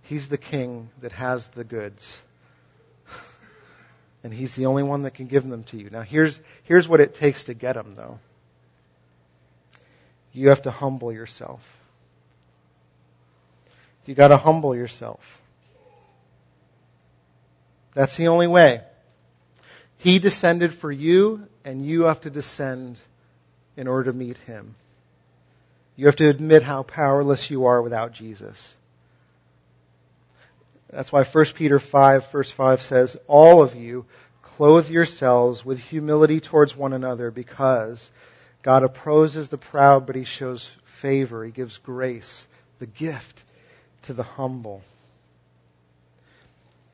He's 0.04 0.28
the 0.28 0.38
king 0.38 0.90
that 1.02 1.12
has 1.12 1.48
the 1.50 1.64
goods. 1.64 2.22
and 4.24 4.34
He's 4.34 4.56
the 4.56 4.66
only 4.66 4.84
one 4.84 5.04
that 5.04 5.14
can 5.14 5.28
give 5.28 5.48
them 5.48 5.64
to 5.66 5.78
you. 5.78 5.90
Now, 5.90 6.02
here's, 6.02 6.40
here's 6.64 6.88
what 6.88 7.02
it 7.02 7.14
takes 7.14 7.46
to 7.46 7.54
get 7.54 7.74
them, 7.74 7.94
though. 7.96 8.20
You 10.32 10.50
have 10.50 10.64
to 10.64 10.72
humble 10.72 11.12
yourself. 11.12 11.62
You 14.06 14.16
got 14.16 14.30
to 14.30 14.38
humble 14.38 14.76
yourself. 14.76 15.22
That's 17.94 18.18
the 18.18 18.28
only 18.28 18.48
way. 18.48 18.82
He 19.98 20.20
descended 20.20 20.74
for 20.74 20.92
you, 20.92 21.48
and 21.64 21.86
you 21.86 22.04
have 22.04 22.22
to 22.22 22.30
descend 22.30 23.00
in 23.78 23.88
order 23.88 24.12
to 24.12 24.18
meet 24.18 24.38
Him. 24.40 24.76
You 25.96 26.08
have 26.08 26.16
to 26.18 26.28
admit 26.28 26.64
how 26.64 26.84
powerless 26.84 27.50
you 27.50 27.66
are 27.66 27.82
without 27.82 28.14
Jesus. 28.14 28.76
That's 30.92 31.12
why 31.12 31.24
1 31.24 31.46
Peter 31.56 31.80
5, 31.80 32.32
verse 32.32 32.52
5 32.52 32.82
says, 32.82 33.18
All 33.28 33.62
of 33.62 33.76
you 33.76 34.06
clothe 34.42 34.90
yourselves 34.90 35.66
with 35.66 35.80
humility 35.80 36.40
towards 36.40 36.76
one 36.76 36.94
another 36.94 37.32
because 37.32 38.12
God 38.62 38.84
opposes 38.84 39.48
the 39.48 39.58
proud, 39.58 40.06
but 40.06 40.16
he 40.16 40.24
shows 40.24 40.70
favor. 40.86 41.44
He 41.44 41.52
gives 41.52 41.78
grace, 41.80 42.48
the 42.80 42.86
gift 42.86 43.44
to 44.04 44.14
the 44.14 44.24
humble. 44.24 44.84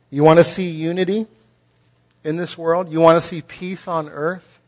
You 0.09 0.23
want 0.23 0.39
to 0.39 0.43
see 0.43 0.69
unity 0.69 1.27
in 2.23 2.35
this 2.35 2.57
world? 2.57 2.91
You 2.91 2.99
want 2.99 3.17
to 3.21 3.27
see 3.27 3.41
peace 3.41 3.87
on 3.87 4.09
earth? 4.09 4.59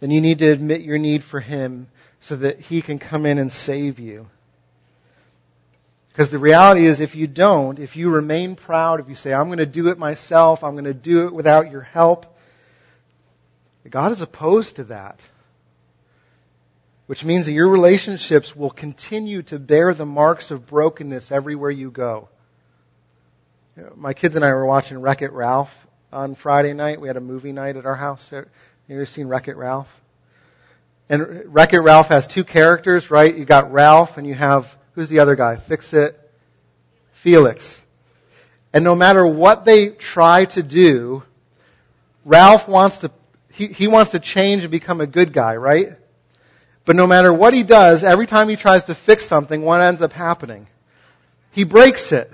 Then 0.00 0.10
you 0.10 0.20
need 0.20 0.40
to 0.40 0.50
admit 0.50 0.80
your 0.80 0.98
need 0.98 1.22
for 1.22 1.38
Him 1.38 1.86
so 2.20 2.36
that 2.36 2.60
He 2.60 2.82
can 2.82 2.98
come 2.98 3.24
in 3.24 3.38
and 3.38 3.52
save 3.52 3.98
you. 3.98 4.28
Because 6.08 6.30
the 6.30 6.38
reality 6.38 6.86
is, 6.86 7.00
if 7.00 7.14
you 7.14 7.26
don't, 7.26 7.78
if 7.78 7.96
you 7.96 8.10
remain 8.10 8.54
proud, 8.54 9.00
if 9.00 9.08
you 9.08 9.14
say, 9.14 9.32
I'm 9.32 9.46
going 9.46 9.58
to 9.58 9.66
do 9.66 9.88
it 9.88 9.98
myself, 9.98 10.62
I'm 10.62 10.72
going 10.72 10.84
to 10.84 10.92
do 10.92 11.26
it 11.26 11.32
without 11.32 11.70
your 11.70 11.80
help, 11.80 12.36
God 13.88 14.12
is 14.12 14.20
opposed 14.20 14.76
to 14.76 14.84
that. 14.84 15.20
Which 17.06 17.24
means 17.24 17.46
that 17.46 17.52
your 17.52 17.68
relationships 17.68 18.54
will 18.54 18.70
continue 18.70 19.42
to 19.42 19.58
bear 19.58 19.92
the 19.94 20.06
marks 20.06 20.50
of 20.50 20.66
brokenness 20.66 21.32
everywhere 21.32 21.70
you 21.70 21.90
go. 21.90 22.28
My 23.96 24.12
kids 24.12 24.36
and 24.36 24.44
I 24.44 24.48
were 24.48 24.66
watching 24.66 25.00
Wreck 25.00 25.22
It 25.22 25.32
Ralph 25.32 25.74
on 26.12 26.34
Friday 26.34 26.74
night. 26.74 27.00
We 27.00 27.08
had 27.08 27.16
a 27.16 27.22
movie 27.22 27.52
night 27.52 27.76
at 27.76 27.86
our 27.86 27.94
house. 27.94 28.30
You 28.30 28.44
ever 28.90 29.06
seen 29.06 29.28
Wreck 29.28 29.48
It 29.48 29.56
Ralph? 29.56 29.88
And 31.08 31.54
Wreck 31.54 31.72
It 31.72 31.80
Ralph 31.80 32.08
has 32.08 32.26
two 32.26 32.44
characters, 32.44 33.10
right? 33.10 33.34
You 33.34 33.46
got 33.46 33.72
Ralph 33.72 34.18
and 34.18 34.26
you 34.26 34.34
have, 34.34 34.76
who's 34.94 35.08
the 35.08 35.20
other 35.20 35.36
guy? 35.36 35.56
Fix 35.56 35.94
It? 35.94 36.18
Felix. 37.12 37.80
And 38.74 38.84
no 38.84 38.94
matter 38.94 39.26
what 39.26 39.64
they 39.64 39.88
try 39.88 40.44
to 40.46 40.62
do, 40.62 41.22
Ralph 42.26 42.68
wants 42.68 42.98
to, 42.98 43.10
he, 43.52 43.68
he 43.68 43.88
wants 43.88 44.10
to 44.10 44.20
change 44.20 44.64
and 44.64 44.70
become 44.70 45.00
a 45.00 45.06
good 45.06 45.32
guy, 45.32 45.56
right? 45.56 45.96
But 46.84 46.96
no 46.96 47.06
matter 47.06 47.32
what 47.32 47.54
he 47.54 47.62
does, 47.62 48.04
every 48.04 48.26
time 48.26 48.50
he 48.50 48.56
tries 48.56 48.84
to 48.84 48.94
fix 48.94 49.24
something, 49.24 49.62
what 49.62 49.80
ends 49.80 50.02
up 50.02 50.12
happening? 50.12 50.66
He 51.52 51.64
breaks 51.64 52.12
it. 52.12 52.30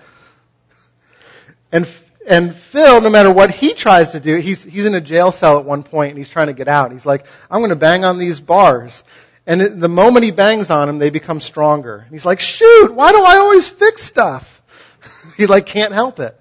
And 1.71 1.87
and 2.29 2.55
Phil, 2.55 3.01
no 3.01 3.09
matter 3.09 3.33
what 3.33 3.51
he 3.51 3.73
tries 3.73 4.12
to 4.12 4.21
do, 4.21 4.37
he's, 4.37 4.62
he's 4.62 4.85
in 4.85 4.95
a 4.95 5.01
jail 5.01 5.33
cell 5.33 5.59
at 5.59 5.64
one 5.64 5.83
point 5.83 6.11
and 6.11 6.19
he's 6.19 6.29
trying 6.29 6.49
to 6.49 6.53
get 6.53 6.69
out. 6.69 6.93
He's 6.93 7.07
like, 7.07 7.25
I'm 7.51 7.61
going 7.61 7.71
to 7.71 7.77
bang 7.77 8.05
on 8.05 8.19
these 8.19 8.39
bars. 8.39 9.03
And 9.47 9.81
the 9.81 9.89
moment 9.89 10.25
he 10.25 10.31
bangs 10.31 10.71
on 10.71 10.89
them, 10.89 10.99
they 10.99 11.09
become 11.09 11.41
stronger. 11.41 11.97
And 11.97 12.11
he's 12.11 12.27
like, 12.27 12.41
shoot, 12.41 12.93
why 12.93 13.12
do 13.12 13.25
I 13.25 13.39
always 13.39 13.66
fix 13.66 14.03
stuff? 14.03 14.62
he 15.39 15.47
like 15.47 15.64
can't 15.64 15.95
help 15.95 16.21
it. 16.21 16.39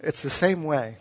It's 0.00 0.22
the 0.22 0.30
same 0.30 0.64
way. 0.64 0.96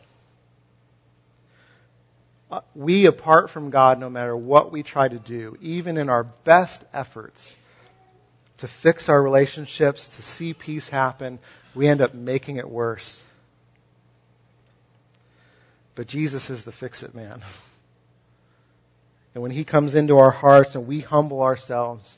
Uh, 2.52 2.62
we, 2.76 3.08
apart 3.08 3.50
from 3.50 3.72
God, 3.72 4.00
no 4.00 4.08
matter 4.08 4.38
what 4.38 4.72
we 4.72 4.84
try 4.84 5.08
to 5.08 5.18
do, 5.18 5.58
even 5.62 5.98
in 5.98 6.10
our 6.10 6.24
best 6.24 6.86
efforts 6.94 7.56
to 8.58 8.68
fix 8.68 9.10
our 9.10 9.22
relationships, 9.22 10.10
to 10.10 10.22
see 10.22 10.54
peace 10.54 10.90
happen, 10.90 11.40
we 11.76 11.88
end 11.88 12.02
up 12.02 12.14
making 12.14 12.58
it 12.58 12.70
worse. 12.70 13.24
But 15.94 16.08
Jesus 16.08 16.50
is 16.50 16.64
the 16.64 16.72
fix 16.72 17.04
it 17.04 17.14
man. 17.14 17.42
And 19.34 19.42
when 19.42 19.52
he 19.52 19.66
comes 19.66 19.96
into 19.96 20.18
our 20.18 20.32
hearts 20.32 20.76
and 20.76 20.88
we 20.88 21.02
humble 21.02 21.42
ourselves, 21.42 22.18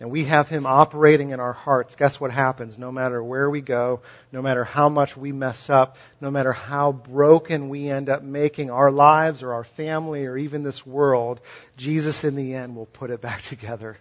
and 0.00 0.10
we 0.10 0.24
have 0.24 0.48
him 0.48 0.64
operating 0.64 1.30
in 1.30 1.40
our 1.40 1.52
hearts, 1.52 1.94
guess 1.94 2.18
what 2.18 2.30
happens? 2.30 2.78
No 2.78 2.90
matter 2.90 3.22
where 3.22 3.50
we 3.50 3.60
go, 3.60 4.00
no 4.32 4.40
matter 4.40 4.64
how 4.64 4.88
much 4.88 5.14
we 5.14 5.30
mess 5.30 5.68
up, 5.68 5.98
no 6.22 6.30
matter 6.30 6.54
how 6.54 6.92
broken 6.92 7.68
we 7.68 7.90
end 7.90 8.08
up 8.08 8.22
making 8.22 8.70
our 8.70 8.90
lives 8.90 9.42
or 9.42 9.52
our 9.52 9.64
family 9.64 10.24
or 10.24 10.38
even 10.38 10.62
this 10.62 10.86
world, 10.86 11.42
Jesus 11.76 12.24
in 12.24 12.34
the 12.34 12.54
end 12.54 12.74
will 12.74 12.86
put 12.86 13.10
it 13.10 13.20
back 13.20 13.42
together. 13.42 13.98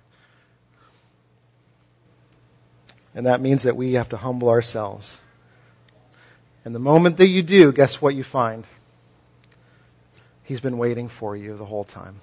And 3.20 3.26
that 3.26 3.42
means 3.42 3.64
that 3.64 3.76
we 3.76 3.96
have 3.96 4.08
to 4.10 4.18
humble 4.18 4.48
ourselves. 4.48 5.20
And 6.64 6.74
the 6.74 6.80
moment 6.80 7.18
that 7.18 7.28
you 7.28 7.44
do, 7.44 7.74
guess 7.74 8.02
what 8.02 8.16
you 8.16 8.24
find? 8.24 8.64
He's 10.46 10.62
been 10.62 10.78
waiting 10.78 11.10
for 11.10 11.36
you 11.36 11.58
the 11.58 11.66
whole 11.66 11.84
time. 11.84 12.16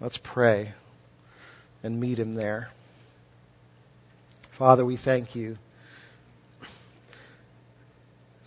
Let's 0.00 0.16
pray 0.16 0.72
and 1.84 2.00
meet 2.00 2.18
him 2.18 2.34
there. 2.34 2.68
Father, 4.50 4.84
we 4.84 4.96
thank 4.96 5.36
you. 5.36 5.56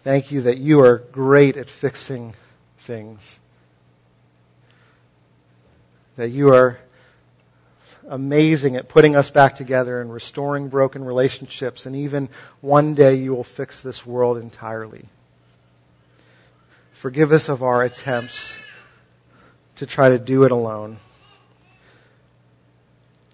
Thank 0.03 0.34
you 0.34 0.41
that 0.41 0.57
you 0.57 0.82
are 0.82 0.97
great 0.97 1.55
at 1.55 1.69
fixing 1.69 2.34
things. 2.80 3.39
That 6.17 6.32
you 6.32 6.53
are 6.53 6.80
amazing 8.08 8.76
at 8.76 8.88
putting 8.88 9.16
us 9.16 9.30
back 9.30 9.55
together 9.55 10.01
and 10.01 10.12
restoring 10.12 10.70
broken 10.70 11.03
relationships. 11.03 11.86
And 11.86 11.95
even 11.95 12.30
one 12.62 12.93
day 12.93 13.16
you 13.16 13.34
will 13.34 13.43
fix 13.43 13.82
this 13.82 14.05
world 14.05 14.38
entirely. 14.38 15.05
Forgive 16.93 17.32
us 17.32 17.49
of 17.49 17.64
our 17.64 17.84
attempts 17.84 18.55
to 19.76 19.86
try 19.86 20.10
to 20.10 20.20
do 20.20 20.43
it 20.43 20.51
alone. 20.51 20.97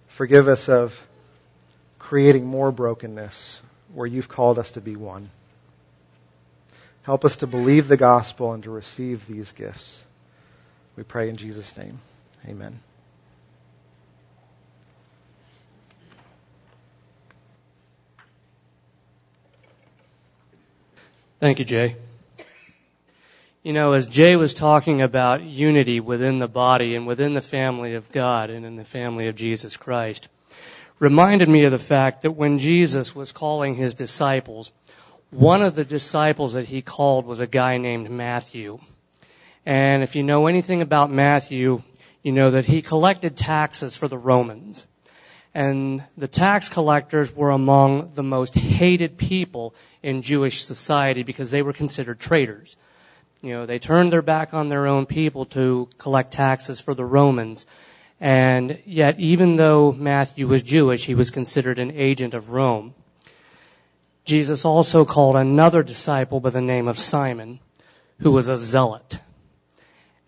Forgive 0.08 0.48
us 0.48 0.70
of 0.70 1.00
creating 1.98 2.46
more 2.46 2.72
brokenness 2.72 3.62
where 3.94 4.06
you've 4.06 4.28
called 4.28 4.60
us 4.60 4.72
to 4.72 4.82
be 4.82 4.96
one. 4.96 5.30
Help 7.04 7.26
us 7.26 7.38
to 7.38 7.48
believe 7.48 7.88
the 7.88 7.98
gospel 7.98 8.54
and 8.54 8.64
to 8.64 8.70
receive 8.70 9.26
these 9.28 9.52
gifts. 9.52 10.04
We 10.96 11.04
pray 11.04 11.30
in 11.30 11.38
Jesus' 11.38 11.76
name. 11.76 12.00
Amen. 12.48 12.80
Thank 21.44 21.60
you, 21.60 21.66
Jay. 21.66 21.98
You 23.64 23.74
know, 23.74 23.92
as 23.92 24.08
Jay 24.08 24.38
was 24.38 24.54
talking 24.54 25.02
about 25.02 25.44
unity 25.44 26.00
within 26.00 26.38
the 26.38 26.48
body 26.48 26.96
and 26.96 27.06
within 27.06 27.34
the 27.34 27.42
family 27.42 27.96
of 27.96 28.10
God 28.14 28.50
and 28.50 28.66
in 28.66 28.78
the 28.78 28.86
family 28.86 29.28
of 29.28 29.36
Jesus 29.36 29.76
Christ, 29.76 30.30
reminded 31.00 31.50
me 31.50 31.66
of 31.66 31.72
the 31.72 31.78
fact 31.78 32.22
that 32.22 32.32
when 32.32 32.60
Jesus 32.60 33.14
was 33.14 33.34
calling 33.34 33.76
his 33.76 33.94
disciples, 33.94 34.72
one 35.32 35.62
of 35.62 35.76
the 35.76 35.84
disciples 35.84 36.54
that 36.54 36.70
he 36.70 36.82
called 36.82 37.26
was 37.26 37.42
a 37.42 37.46
guy 37.46 37.78
named 37.78 38.10
Matthew. 38.10 38.80
And 39.66 40.02
if 40.02 40.16
you 40.16 40.24
know 40.24 40.48
anything 40.48 40.82
about 40.82 41.12
Matthew, 41.12 41.82
you 42.22 42.32
know 42.32 42.52
that 42.52 42.64
he 42.64 42.82
collected 42.82 43.36
taxes 43.36 43.98
for 43.98 44.08
the 44.08 44.18
Romans. 44.18 44.88
And 45.56 46.04
the 46.18 46.28
tax 46.28 46.68
collectors 46.68 47.34
were 47.36 47.52
among 47.52 48.14
the 48.16 48.24
most 48.24 48.56
hated 48.56 49.18
people 49.18 49.76
in 50.02 50.24
Jewish 50.24 50.66
society 50.66 51.24
because 51.24 51.52
they 51.52 51.62
were 51.62 51.74
considered 51.74 52.20
traitors. 52.20 52.76
You 53.42 53.54
know, 53.54 53.66
they 53.66 53.78
turned 53.78 54.12
their 54.12 54.22
back 54.22 54.54
on 54.54 54.68
their 54.68 54.88
own 54.88 55.06
people 55.06 55.46
to 55.48 55.90
collect 55.98 56.32
taxes 56.32 56.82
for 56.82 56.96
the 56.96 57.06
Romans. 57.06 57.66
And 58.20 58.80
yet, 58.86 59.20
even 59.20 59.58
though 59.58 59.92
Matthew 59.92 60.48
was 60.48 60.64
Jewish, 60.64 61.06
he 61.06 61.14
was 61.14 61.30
considered 61.30 61.78
an 61.78 61.92
agent 61.92 62.34
of 62.34 62.50
Rome. 62.50 62.96
Jesus 64.26 64.64
also 64.64 65.04
called 65.04 65.36
another 65.36 65.84
disciple 65.84 66.40
by 66.40 66.50
the 66.50 66.62
name 66.62 66.88
of 66.88 66.98
Simon, 66.98 67.60
who 68.20 68.32
was 68.32 68.48
a 68.48 68.58
zealot. 68.58 69.20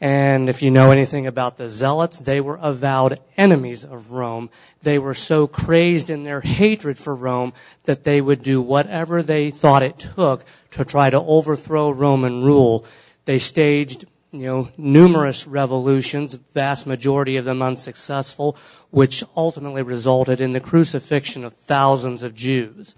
And 0.06 0.50
if 0.50 0.62
you 0.62 0.70
know 0.70 0.92
anything 0.92 1.26
about 1.26 1.58
the 1.58 1.68
zealots, 1.68 2.20
they 2.20 2.40
were 2.40 2.60
avowed 2.62 3.20
enemies 3.38 3.86
of 3.86 4.12
Rome. 4.12 4.52
They 4.84 5.00
were 5.00 5.16
so 5.16 5.48
crazed 5.48 6.12
in 6.12 6.24
their 6.24 6.42
hatred 6.42 7.00
for 7.00 7.16
Rome 7.16 7.54
that 7.86 8.04
they 8.04 8.22
would 8.22 8.44
do 8.44 8.62
whatever 8.62 9.24
they 9.24 9.50
thought 9.50 9.82
it 9.82 9.98
took 9.98 10.46
to 10.74 10.86
try 10.86 11.10
to 11.10 11.20
overthrow 11.20 11.90
Roman 11.90 12.44
rule. 12.44 12.86
They 13.26 13.40
staged, 13.40 14.06
you 14.32 14.46
know, 14.46 14.70
numerous 14.78 15.48
revolutions, 15.48 16.36
vast 16.54 16.86
majority 16.86 17.38
of 17.38 17.46
them 17.46 17.64
unsuccessful, 17.64 18.58
which 18.92 19.24
ultimately 19.36 19.82
resulted 19.82 20.40
in 20.40 20.54
the 20.54 20.60
crucifixion 20.60 21.44
of 21.44 21.56
thousands 21.56 22.22
of 22.22 22.36
Jews. 22.36 22.96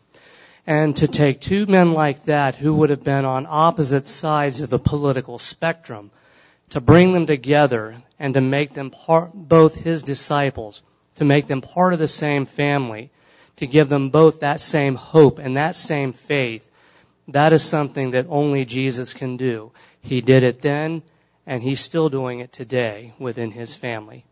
And 0.65 0.93
to 0.97 1.07
take 1.07 1.39
two 1.39 1.67
men 1.67 1.91
like 1.91 2.25
that 2.25 2.55
who 2.55 2.73
would 2.73 2.89
have 2.89 3.05
been 3.05 3.23
on 3.23 3.47
opposite 3.49 4.07
sides 4.07 4.59
of 4.59 4.69
the 4.69 4.77
political 4.77 5.39
spectrum, 5.39 6.11
to 6.71 6.81
bring 6.81 7.13
them 7.13 7.25
together 7.25 7.97
and 8.19 8.33
to 8.33 8.41
make 8.41 8.73
them 8.73 8.89
part, 8.89 9.31
both 9.33 9.75
his 9.75 10.03
disciples, 10.03 10.83
to 11.15 11.25
make 11.25 11.47
them 11.47 11.61
part 11.61 11.93
of 11.93 11.99
the 11.99 12.07
same 12.07 12.45
family, 12.45 13.11
to 13.57 13.67
give 13.67 13.89
them 13.89 14.09
both 14.09 14.41
that 14.41 14.61
same 14.61 14.95
hope 14.95 15.39
and 15.39 15.57
that 15.57 15.75
same 15.75 16.13
faith, 16.13 16.69
that 17.29 17.53
is 17.53 17.63
something 17.63 18.11
that 18.11 18.27
only 18.29 18.65
Jesus 18.65 19.13
can 19.13 19.37
do. 19.37 19.71
He 20.01 20.21
did 20.21 20.43
it 20.43 20.61
then, 20.61 21.01
and 21.45 21.61
he's 21.61 21.81
still 21.81 22.09
doing 22.09 22.39
it 22.39 22.53
today 22.53 23.13
within 23.19 23.51
his 23.51 23.75
family. 23.75 24.25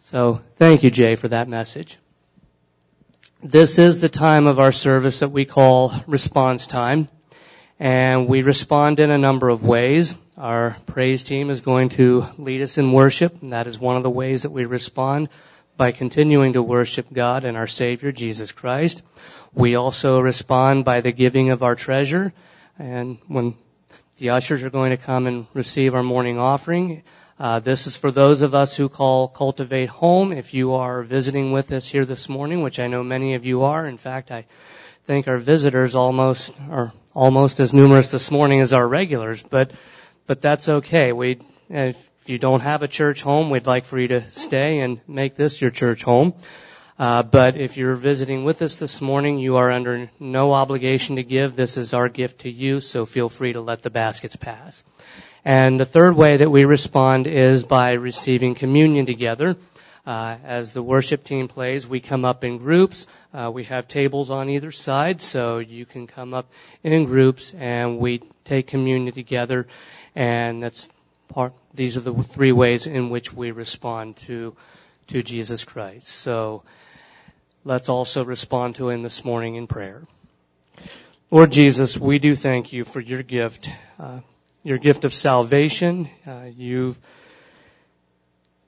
So 0.00 0.40
thank 0.56 0.82
you, 0.82 0.90
Jay, 0.90 1.16
for 1.16 1.28
that 1.28 1.48
message. 1.48 1.98
This 3.42 3.78
is 3.78 4.00
the 4.00 4.08
time 4.08 4.46
of 4.46 4.58
our 4.58 4.72
service 4.72 5.20
that 5.20 5.30
we 5.30 5.44
call 5.44 5.92
response 6.06 6.66
time. 6.66 7.08
And 7.78 8.28
we 8.28 8.42
respond 8.42 9.00
in 9.00 9.10
a 9.10 9.16
number 9.16 9.48
of 9.48 9.62
ways. 9.62 10.14
Our 10.40 10.74
praise 10.86 11.22
team 11.22 11.50
is 11.50 11.60
going 11.60 11.90
to 11.90 12.24
lead 12.38 12.62
us 12.62 12.78
in 12.78 12.92
worship, 12.92 13.42
and 13.42 13.52
that 13.52 13.66
is 13.66 13.78
one 13.78 13.98
of 13.98 14.02
the 14.02 14.08
ways 14.08 14.44
that 14.44 14.50
we 14.50 14.64
respond 14.64 15.28
by 15.76 15.92
continuing 15.92 16.54
to 16.54 16.62
worship 16.62 17.08
God 17.12 17.44
and 17.44 17.58
our 17.58 17.66
Savior, 17.66 18.10
Jesus 18.10 18.50
Christ. 18.50 19.02
We 19.52 19.74
also 19.74 20.18
respond 20.18 20.86
by 20.86 21.02
the 21.02 21.12
giving 21.12 21.50
of 21.50 21.62
our 21.62 21.74
treasure, 21.74 22.32
and 22.78 23.18
when 23.28 23.54
the 24.16 24.30
ushers 24.30 24.62
are 24.62 24.70
going 24.70 24.92
to 24.92 24.96
come 24.96 25.26
and 25.26 25.46
receive 25.52 25.94
our 25.94 26.02
morning 26.02 26.38
offering, 26.38 27.02
uh, 27.38 27.60
this 27.60 27.86
is 27.86 27.98
for 27.98 28.10
those 28.10 28.40
of 28.40 28.54
us 28.54 28.74
who 28.74 28.88
call 28.88 29.28
Cultivate 29.28 29.90
Home. 29.90 30.32
If 30.32 30.54
you 30.54 30.72
are 30.72 31.02
visiting 31.02 31.52
with 31.52 31.70
us 31.70 31.86
here 31.86 32.06
this 32.06 32.30
morning, 32.30 32.62
which 32.62 32.78
I 32.78 32.86
know 32.86 33.02
many 33.02 33.34
of 33.34 33.44
you 33.44 33.64
are, 33.64 33.86
in 33.86 33.98
fact, 33.98 34.30
I 34.30 34.46
think 35.04 35.28
our 35.28 35.36
visitors 35.36 35.94
almost 35.94 36.54
are 36.70 36.94
almost 37.14 37.60
as 37.60 37.74
numerous 37.74 38.06
this 38.06 38.30
morning 38.30 38.62
as 38.62 38.72
our 38.72 38.88
regulars, 38.88 39.42
but 39.42 39.72
but 40.26 40.40
that's 40.40 40.68
okay. 40.68 41.12
We 41.12 41.38
if 41.68 42.10
you 42.26 42.38
don't 42.38 42.60
have 42.60 42.82
a 42.82 42.88
church 42.88 43.22
home, 43.22 43.50
we'd 43.50 43.66
like 43.66 43.84
for 43.84 43.98
you 43.98 44.08
to 44.08 44.30
stay 44.30 44.80
and 44.80 45.00
make 45.06 45.34
this 45.34 45.60
your 45.60 45.70
church 45.70 46.02
home. 46.02 46.34
Uh, 46.98 47.22
but 47.22 47.56
if 47.56 47.78
you're 47.78 47.94
visiting 47.94 48.44
with 48.44 48.60
us 48.60 48.78
this 48.78 49.00
morning, 49.00 49.38
you 49.38 49.56
are 49.56 49.70
under 49.70 50.10
no 50.20 50.52
obligation 50.52 51.16
to 51.16 51.22
give. 51.22 51.56
This 51.56 51.78
is 51.78 51.94
our 51.94 52.10
gift 52.10 52.40
to 52.40 52.50
you, 52.50 52.80
so 52.80 53.06
feel 53.06 53.30
free 53.30 53.54
to 53.54 53.60
let 53.62 53.82
the 53.82 53.88
baskets 53.88 54.36
pass. 54.36 54.82
And 55.42 55.80
the 55.80 55.86
third 55.86 56.14
way 56.14 56.36
that 56.36 56.50
we 56.50 56.66
respond 56.66 57.26
is 57.26 57.64
by 57.64 57.92
receiving 57.92 58.54
communion 58.54 59.06
together. 59.06 59.56
Uh, 60.06 60.36
as 60.44 60.72
the 60.72 60.82
worship 60.82 61.24
team 61.24 61.48
plays, 61.48 61.86
we 61.86 62.00
come 62.00 62.24
up 62.24 62.42
in 62.44 62.58
groups. 62.58 63.06
Uh, 63.32 63.50
we 63.52 63.64
have 63.64 63.86
tables 63.86 64.30
on 64.30 64.50
either 64.50 64.70
side, 64.70 65.20
so 65.22 65.58
you 65.58 65.86
can 65.86 66.06
come 66.06 66.34
up 66.34 66.50
in 66.82 67.04
groups, 67.04 67.54
and 67.54 67.98
we 67.98 68.20
take 68.44 68.66
communion 68.66 69.14
together. 69.14 69.66
And 70.14 70.62
that's 70.62 70.88
part. 71.28 71.52
These 71.74 71.96
are 71.96 72.00
the 72.00 72.14
three 72.22 72.52
ways 72.52 72.86
in 72.86 73.10
which 73.10 73.32
we 73.32 73.50
respond 73.50 74.16
to 74.28 74.56
to 75.08 75.22
Jesus 75.22 75.64
Christ. 75.64 76.08
So 76.08 76.62
let's 77.64 77.88
also 77.88 78.24
respond 78.24 78.76
to 78.76 78.90
Him 78.90 79.02
this 79.02 79.24
morning 79.24 79.56
in 79.56 79.66
prayer. 79.66 80.02
Lord 81.30 81.52
Jesus, 81.52 81.98
we 81.98 82.18
do 82.18 82.34
thank 82.34 82.72
you 82.72 82.84
for 82.84 83.00
your 83.00 83.22
gift, 83.22 83.70
uh, 83.98 84.20
your 84.62 84.78
gift 84.78 85.04
of 85.04 85.14
salvation. 85.14 86.08
Uh, 86.26 86.46
you've 86.56 86.98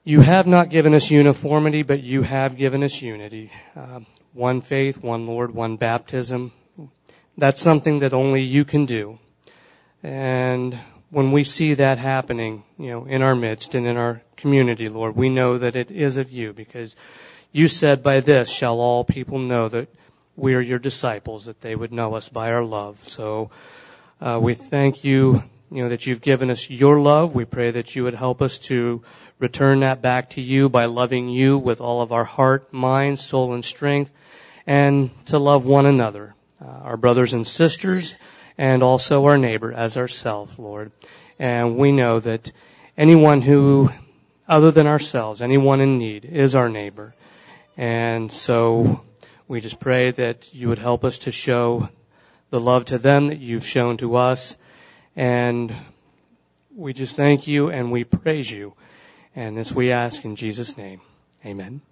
you 0.05 0.19
have 0.19 0.47
not 0.47 0.69
given 0.69 0.93
us 0.93 1.09
uniformity, 1.09 1.83
but 1.83 2.03
you 2.03 2.23
have 2.23 2.57
given 2.57 2.83
us 2.83 3.01
unity. 3.01 3.51
Uh, 3.73 4.01
one 4.33 4.59
faith, 4.59 5.01
one 5.01 5.27
Lord, 5.27 5.55
one 5.55 5.77
baptism. 5.77 6.51
That's 7.37 7.61
something 7.61 7.99
that 7.99 8.13
only 8.13 8.41
you 8.41 8.65
can 8.65 8.85
do. 8.85 9.17
And 10.03 10.77
when 11.13 11.31
we 11.31 11.43
see 11.43 11.75
that 11.75 11.99
happening, 11.99 12.63
you 12.79 12.89
know, 12.89 13.05
in 13.05 13.21
our 13.21 13.35
midst 13.35 13.75
and 13.75 13.85
in 13.85 13.97
our 13.97 14.23
community, 14.35 14.89
Lord, 14.89 15.15
we 15.15 15.29
know 15.29 15.59
that 15.59 15.75
it 15.75 15.91
is 15.91 16.17
of 16.17 16.31
you 16.31 16.53
because 16.53 16.95
you 17.51 17.67
said 17.67 18.01
by 18.01 18.19
this 18.19 18.49
shall 18.49 18.79
all 18.79 19.03
people 19.03 19.37
know 19.37 19.69
that 19.69 19.89
we 20.35 20.55
are 20.55 20.59
your 20.61 20.79
disciples, 20.79 21.45
that 21.45 21.61
they 21.61 21.75
would 21.75 21.93
know 21.93 22.15
us 22.15 22.29
by 22.29 22.51
our 22.51 22.63
love. 22.63 22.97
So, 23.07 23.51
uh, 24.19 24.39
we 24.41 24.55
thank 24.55 25.03
you, 25.03 25.43
you 25.69 25.83
know, 25.83 25.89
that 25.89 26.07
you've 26.07 26.21
given 26.21 26.49
us 26.49 26.67
your 26.67 26.99
love. 26.99 27.35
We 27.35 27.45
pray 27.45 27.69
that 27.69 27.95
you 27.95 28.05
would 28.05 28.15
help 28.15 28.41
us 28.41 28.57
to 28.69 29.03
return 29.37 29.81
that 29.81 30.01
back 30.01 30.31
to 30.31 30.41
you 30.41 30.67
by 30.67 30.85
loving 30.85 31.29
you 31.29 31.59
with 31.59 31.79
all 31.79 32.01
of 32.01 32.11
our 32.11 32.23
heart, 32.23 32.73
mind, 32.73 33.19
soul, 33.19 33.53
and 33.53 33.63
strength, 33.63 34.11
and 34.65 35.11
to 35.27 35.37
love 35.37 35.63
one 35.63 35.85
another, 35.85 36.33
uh, 36.59 36.65
our 36.65 36.97
brothers 36.97 37.33
and 37.33 37.45
sisters, 37.45 38.15
and 38.57 38.83
also 38.83 39.25
our 39.25 39.37
neighbor 39.37 39.71
as 39.71 39.97
ourselves, 39.97 40.57
Lord. 40.57 40.91
And 41.39 41.77
we 41.77 41.91
know 41.91 42.19
that 42.19 42.51
anyone 42.97 43.41
who, 43.41 43.89
other 44.47 44.71
than 44.71 44.87
ourselves, 44.87 45.41
anyone 45.41 45.81
in 45.81 45.97
need 45.97 46.25
is 46.25 46.55
our 46.55 46.69
neighbor. 46.69 47.13
And 47.77 48.31
so 48.31 49.03
we 49.47 49.61
just 49.61 49.79
pray 49.79 50.11
that 50.11 50.53
you 50.53 50.69
would 50.69 50.79
help 50.79 51.03
us 51.03 51.19
to 51.19 51.31
show 51.31 51.89
the 52.49 52.59
love 52.59 52.85
to 52.85 52.97
them 52.97 53.27
that 53.27 53.39
you've 53.39 53.65
shown 53.65 53.97
to 53.97 54.15
us. 54.15 54.55
And 55.15 55.73
we 56.75 56.93
just 56.93 57.15
thank 57.15 57.47
you 57.47 57.69
and 57.69 57.91
we 57.91 58.03
praise 58.03 58.49
you. 58.49 58.73
And 59.35 59.57
this 59.57 59.71
we 59.71 59.91
ask 59.91 60.23
in 60.25 60.35
Jesus' 60.35 60.77
name. 60.77 61.01
Amen. 61.45 61.83